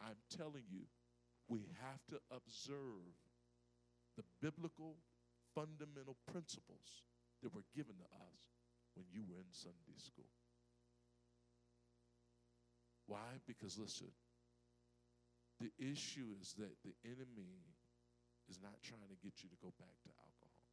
I'm 0.00 0.18
telling 0.36 0.64
you, 0.70 0.86
we 1.48 1.60
have 1.82 2.00
to 2.10 2.18
observe 2.32 3.12
the 4.16 4.24
biblical 4.40 4.96
fundamental 5.54 6.16
principles 6.30 7.04
that 7.42 7.54
were 7.54 7.66
given 7.76 7.94
to 7.98 8.08
us 8.18 8.40
when 8.94 9.06
you 9.12 9.22
were 9.28 9.38
in 9.38 9.52
Sunday 9.52 9.98
school. 9.98 10.30
Why? 13.06 13.42
Because 13.46 13.76
listen, 13.78 14.08
the 15.60 15.70
issue 15.78 16.32
is 16.40 16.54
that 16.58 16.72
the 16.82 16.94
enemy 17.04 17.62
is 18.48 18.58
not 18.62 18.74
trying 18.82 19.08
to 19.08 19.18
get 19.22 19.44
you 19.44 19.48
to 19.52 19.58
go 19.60 19.70
back 19.76 19.94
to 20.04 20.10
alcohol. 20.10 20.68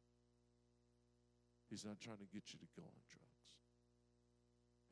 He's 1.68 1.84
not 1.84 2.00
trying 2.00 2.20
to 2.20 2.28
get 2.32 2.52
you 2.52 2.58
to 2.60 2.68
go 2.76 2.84
on 2.84 3.00
drugs. 3.08 3.52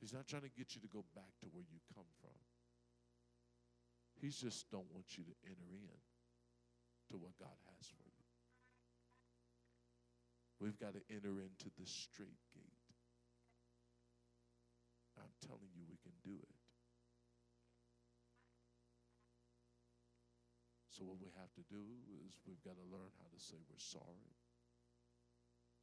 He's 0.00 0.16
not 0.16 0.24
trying 0.28 0.48
to 0.48 0.54
get 0.56 0.72
you 0.72 0.80
to 0.80 0.88
go 0.88 1.04
back 1.12 1.28
to 1.44 1.46
where 1.52 1.64
you 1.64 1.80
come 1.92 2.08
from. 2.24 2.40
He 4.20 4.28
just 4.28 4.70
don't 4.70 4.88
want 4.92 5.16
you 5.16 5.24
to 5.24 5.34
enter 5.48 5.72
in 5.72 5.96
to 7.08 7.16
what 7.16 7.32
God 7.40 7.56
has 7.72 7.88
for 7.88 8.04
you. 8.04 8.28
We've 10.60 10.76
got 10.76 10.92
to 10.92 11.00
enter 11.08 11.40
into 11.40 11.72
the 11.80 11.88
straight 11.88 12.44
gate. 12.52 12.84
I'm 15.16 15.32
telling 15.40 15.72
you, 15.72 15.88
we 15.88 15.96
can 16.04 16.12
do 16.20 16.36
it. 16.36 16.56
So, 20.92 21.08
what 21.08 21.16
we 21.16 21.32
have 21.40 21.48
to 21.56 21.64
do 21.72 21.80
is 22.20 22.36
we've 22.44 22.60
got 22.60 22.76
to 22.76 22.86
learn 22.92 23.08
how 23.16 23.28
to 23.32 23.40
say 23.40 23.56
we're 23.72 23.80
sorry. 23.80 24.36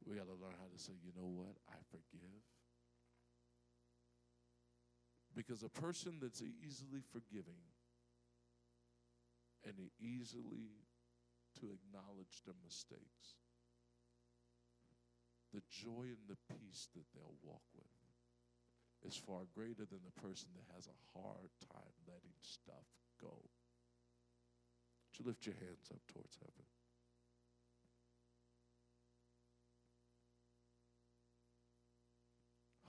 We 0.06 0.14
got 0.14 0.30
to 0.30 0.38
learn 0.38 0.54
how 0.62 0.70
to 0.70 0.78
say, 0.78 0.94
you 1.02 1.10
know 1.18 1.26
what? 1.26 1.58
I 1.66 1.78
forgive. 1.90 2.42
Because 5.34 5.66
a 5.66 5.68
person 5.68 6.18
that's 6.22 6.42
easily 6.62 7.02
forgiving 7.10 7.58
and 9.66 9.74
easily 9.98 10.84
to 11.60 11.72
acknowledge 11.74 12.42
their 12.44 12.58
mistakes, 12.64 13.38
the 15.52 15.62
joy 15.70 16.06
and 16.12 16.28
the 16.28 16.38
peace 16.54 16.88
that 16.94 17.04
they'll 17.14 17.40
walk 17.42 17.64
with 17.74 17.98
is 19.06 19.16
far 19.16 19.46
greater 19.54 19.86
than 19.86 20.00
the 20.04 20.20
person 20.20 20.48
that 20.54 20.74
has 20.74 20.86
a 20.86 21.18
hard 21.18 21.50
time 21.72 21.94
letting 22.06 22.36
stuff 22.42 22.86
go. 23.20 23.32
Would 25.08 25.18
you 25.18 25.24
lift 25.26 25.46
your 25.46 25.54
hands 25.54 25.90
up 25.90 26.00
towards 26.12 26.36
heaven? 26.36 26.66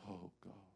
Oh 0.10 0.32
God. 0.44 0.70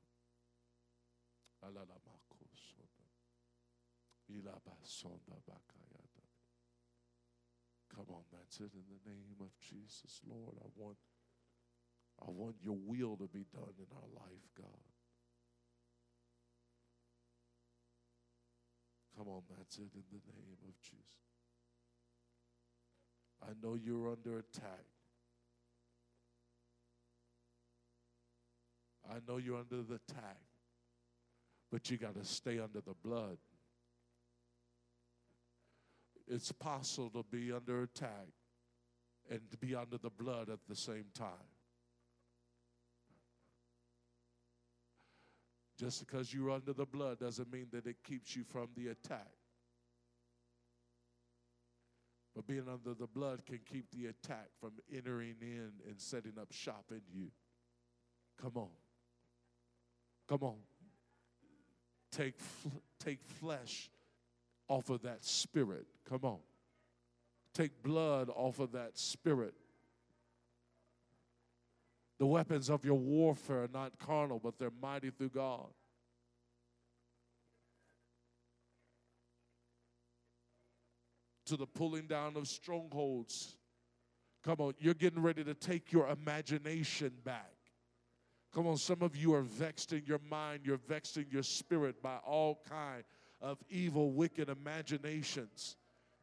Come 7.95 8.05
on, 8.09 8.23
that's 8.31 8.59
it 8.59 8.73
in 8.73 8.85
the 8.89 9.09
name 9.09 9.37
of 9.39 9.51
Jesus, 9.59 10.21
Lord. 10.27 10.55
I 10.61 10.67
want 10.75 10.97
I 12.21 12.29
want 12.29 12.55
your 12.61 12.77
will 12.77 13.17
to 13.17 13.27
be 13.27 13.45
done 13.51 13.73
in 13.77 13.87
our 13.95 14.09
life, 14.15 14.47
God. 14.57 14.67
Come 19.17 19.27
on, 19.27 19.41
that's 19.57 19.77
it 19.77 19.91
in 19.93 20.03
the 20.11 20.21
name 20.31 20.57
of 20.67 20.73
Jesus. 20.81 21.03
I 23.43 23.51
know 23.61 23.75
you're 23.75 24.11
under 24.11 24.39
attack. 24.39 24.85
I 29.09 29.15
know 29.27 29.37
you're 29.37 29.57
under 29.57 29.83
the 29.83 29.95
attack, 29.95 30.39
but 31.71 31.89
you 31.91 31.97
got 31.97 32.15
to 32.15 32.25
stay 32.25 32.59
under 32.59 32.81
the 32.81 32.95
blood. 33.03 33.37
It's 36.27 36.51
possible 36.51 37.09
to 37.09 37.25
be 37.29 37.51
under 37.51 37.83
attack 37.83 38.29
and 39.29 39.41
to 39.51 39.57
be 39.57 39.75
under 39.75 39.97
the 39.97 40.09
blood 40.09 40.49
at 40.49 40.59
the 40.67 40.75
same 40.75 41.05
time. 41.13 41.29
Just 45.77 46.05
because 46.05 46.33
you're 46.33 46.51
under 46.51 46.71
the 46.71 46.85
blood 46.85 47.19
doesn't 47.19 47.51
mean 47.51 47.67
that 47.71 47.87
it 47.87 47.97
keeps 48.03 48.35
you 48.35 48.43
from 48.43 48.67
the 48.75 48.89
attack. 48.89 49.31
But 52.35 52.47
being 52.47 52.67
under 52.71 52.93
the 52.93 53.07
blood 53.07 53.45
can 53.45 53.59
keep 53.65 53.91
the 53.91 54.07
attack 54.07 54.47
from 54.59 54.71
entering 54.91 55.35
in 55.41 55.71
and 55.87 55.99
setting 55.99 56.33
up 56.39 56.51
shop 56.51 56.85
in 56.91 57.01
you. 57.11 57.27
Come 58.41 58.53
on. 58.55 58.69
Come 60.27 60.43
on. 60.43 60.57
Take, 62.11 62.35
take 62.99 63.23
flesh 63.23 63.89
off 64.67 64.89
of 64.89 65.01
that 65.03 65.23
spirit. 65.23 65.85
Come 66.09 66.21
on. 66.23 66.39
Take 67.53 67.83
blood 67.83 68.29
off 68.33 68.59
of 68.59 68.71
that 68.71 68.97
spirit. 68.97 69.53
The 72.19 72.25
weapons 72.25 72.69
of 72.69 72.85
your 72.85 72.97
warfare 72.97 73.63
are 73.63 73.69
not 73.73 73.99
carnal, 73.99 74.39
but 74.39 74.57
they're 74.57 74.71
mighty 74.81 75.09
through 75.09 75.29
God. 75.29 75.67
To 81.47 81.57
the 81.57 81.67
pulling 81.67 82.07
down 82.07 82.37
of 82.37 82.47
strongholds. 82.47 83.57
Come 84.43 84.57
on, 84.59 84.73
you're 84.79 84.93
getting 84.93 85.21
ready 85.21 85.43
to 85.43 85.53
take 85.53 85.91
your 85.91 86.07
imagination 86.07 87.11
back. 87.23 87.51
Come 88.53 88.67
on, 88.67 88.77
some 88.77 89.01
of 89.01 89.15
you 89.15 89.33
are 89.33 89.41
vexed 89.41 89.93
in 89.93 90.03
your 90.05 90.21
mind, 90.29 90.61
you're 90.63 90.77
vexed 90.77 91.17
in 91.17 91.25
your 91.29 91.43
spirit 91.43 92.01
by 92.01 92.17
all 92.25 92.61
kind 92.69 93.03
of 93.43 93.57
evil, 93.69 94.11
wicked 94.11 94.49
imaginations 94.49 95.75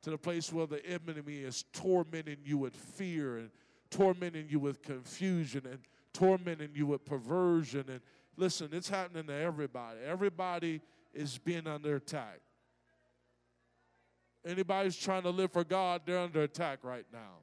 to 0.02 0.10
the 0.10 0.18
place 0.18 0.50
where 0.52 0.66
the 0.66 0.84
enemy 0.86 1.36
is 1.36 1.64
tormenting 1.74 2.38
you 2.44 2.56
with 2.56 2.74
fear 2.74 3.36
and 3.36 3.50
tormenting 3.90 4.46
you 4.48 4.58
with 4.58 4.82
confusion 4.82 5.62
and 5.70 5.80
tormenting 6.14 6.70
you 6.74 6.86
with 6.86 7.04
perversion. 7.04 7.84
And 7.88 8.00
listen, 8.36 8.70
it's 8.72 8.88
happening 8.88 9.26
to 9.26 9.34
everybody. 9.34 9.98
Everybody 10.04 10.80
is 11.12 11.36
being 11.36 11.66
under 11.66 11.96
attack. 11.96 12.40
Anybody's 14.44 14.96
trying 14.96 15.24
to 15.24 15.30
live 15.30 15.52
for 15.52 15.64
God, 15.64 16.02
they're 16.06 16.18
under 16.18 16.42
attack 16.42 16.78
right 16.82 17.04
now. 17.12 17.42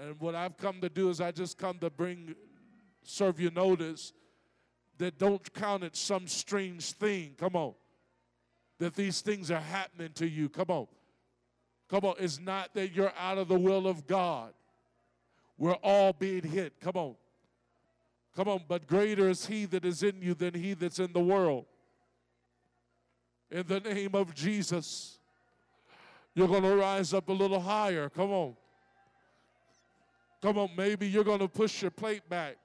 And 0.00 0.20
what 0.20 0.36
I've 0.36 0.56
come 0.56 0.80
to 0.82 0.88
do 0.88 1.10
is 1.10 1.20
I 1.20 1.32
just 1.32 1.58
come 1.58 1.78
to 1.80 1.90
bring 1.90 2.36
serve 3.02 3.40
you 3.40 3.50
notice 3.50 4.12
that 4.98 5.18
don't 5.18 5.52
count 5.54 5.82
it 5.82 5.96
some 5.96 6.28
strange 6.28 6.92
thing. 6.92 7.34
Come 7.36 7.56
on. 7.56 7.74
That 8.78 8.94
these 8.94 9.20
things 9.20 9.50
are 9.50 9.60
happening 9.60 10.10
to 10.14 10.28
you. 10.28 10.48
Come 10.48 10.70
on. 10.70 10.86
Come 11.88 12.04
on. 12.04 12.14
It's 12.18 12.38
not 12.38 12.74
that 12.74 12.92
you're 12.92 13.12
out 13.18 13.38
of 13.38 13.48
the 13.48 13.58
will 13.58 13.86
of 13.86 14.06
God. 14.06 14.52
We're 15.56 15.78
all 15.82 16.12
being 16.12 16.44
hit. 16.44 16.80
Come 16.80 16.96
on. 16.96 17.14
Come 18.36 18.48
on. 18.48 18.60
But 18.68 18.86
greater 18.86 19.28
is 19.28 19.46
He 19.46 19.64
that 19.66 19.84
is 19.84 20.02
in 20.02 20.22
you 20.22 20.34
than 20.34 20.54
He 20.54 20.74
that's 20.74 21.00
in 21.00 21.12
the 21.12 21.20
world. 21.20 21.66
In 23.50 23.66
the 23.66 23.80
name 23.80 24.14
of 24.14 24.34
Jesus, 24.34 25.18
you're 26.34 26.48
going 26.48 26.62
to 26.62 26.76
rise 26.76 27.12
up 27.14 27.28
a 27.28 27.32
little 27.32 27.60
higher. 27.60 28.08
Come 28.08 28.30
on. 28.30 28.56
Come 30.40 30.58
on. 30.58 30.70
Maybe 30.76 31.08
you're 31.08 31.24
going 31.24 31.40
to 31.40 31.48
push 31.48 31.82
your 31.82 31.90
plate 31.90 32.28
back. 32.28 32.56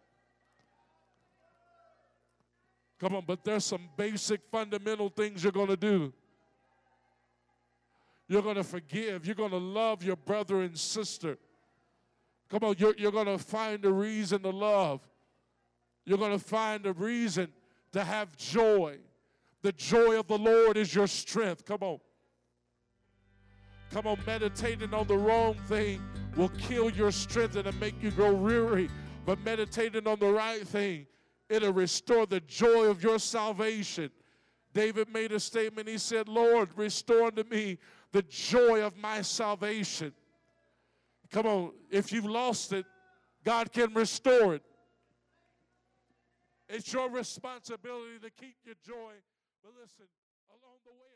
Come 3.04 3.18
on, 3.18 3.24
but 3.28 3.44
there's 3.44 3.66
some 3.66 3.90
basic 3.98 4.40
fundamental 4.50 5.10
things 5.10 5.44
you're 5.44 5.52
going 5.52 5.68
to 5.68 5.76
do. 5.76 6.14
You're 8.30 8.42
going 8.42 8.56
to 8.56 8.64
forgive. 8.64 9.26
You're 9.26 9.36
going 9.36 9.52
to 9.52 9.58
love 9.58 10.04
your 10.04 10.16
brother 10.16 10.62
and 10.62 10.78
sister. 10.78 11.38
Come 12.48 12.64
on, 12.64 12.76
you're, 12.78 12.96
you're 12.98 13.12
going 13.12 13.26
to 13.26 13.38
find 13.38 13.84
a 13.84 13.92
reason 13.92 14.42
to 14.44 14.52
love. 14.52 15.02
You're 16.06 16.18
going 16.18 16.32
to 16.32 16.40
find 16.40 16.86
a 16.86 16.94
reason 16.94 17.50
to 17.92 18.06
have 18.06 18.38
joy. 18.38 19.00
The 19.64 19.74
joy 19.74 20.18
of 20.18 20.28
the 20.28 20.38
Lord 20.38 20.78
is 20.78 20.96
your 20.96 21.08
strength. 21.08 21.66
Come 21.66 21.80
on. 21.82 22.00
Come 23.92 24.08
on, 24.08 24.18
meditating 24.26 24.94
on 24.94 25.08
the 25.08 25.18
wrong 25.18 25.56
thing 25.68 26.02
will 26.38 26.52
kill 26.58 26.90
your 26.90 27.12
strength 27.12 27.58
and 27.58 27.80
make 27.82 28.02
you 28.02 28.12
grow 28.12 28.32
weary. 28.32 28.90
But 29.26 29.44
meditating 29.44 30.08
on 30.08 30.20
the 30.20 30.32
right 30.32 30.66
thing, 30.66 31.06
it'll 31.50 31.74
restore 31.74 32.26
the 32.26 32.40
joy 32.42 32.86
of 32.86 33.04
your 33.04 33.20
salvation. 33.20 34.10
David 34.74 35.10
made 35.10 35.32
a 35.32 35.40
statement. 35.40 35.88
He 35.88 35.98
said, 35.98 36.28
Lord, 36.28 36.70
restore 36.76 37.28
unto 37.28 37.44
me 37.44 37.78
the 38.12 38.24
joy 38.24 38.82
of 38.82 38.98
my 38.98 39.22
salvation. 39.22 40.14
Come 41.32 41.46
on, 41.46 41.72
if 41.90 42.12
you've 42.12 42.26
lost 42.26 42.74
it, 42.74 42.86
God 43.44 43.72
can 43.72 43.94
restore 43.94 44.56
it. 44.56 44.64
It's 46.70 46.92
your 46.92 47.10
responsibility 47.10 48.20
to 48.22 48.30
keep 48.32 48.56
your 48.66 48.76
joy. 48.86 49.14
But 49.64 49.74
listen, 49.80 50.06
along 50.50 50.78
the 50.86 50.92
way 50.92 51.13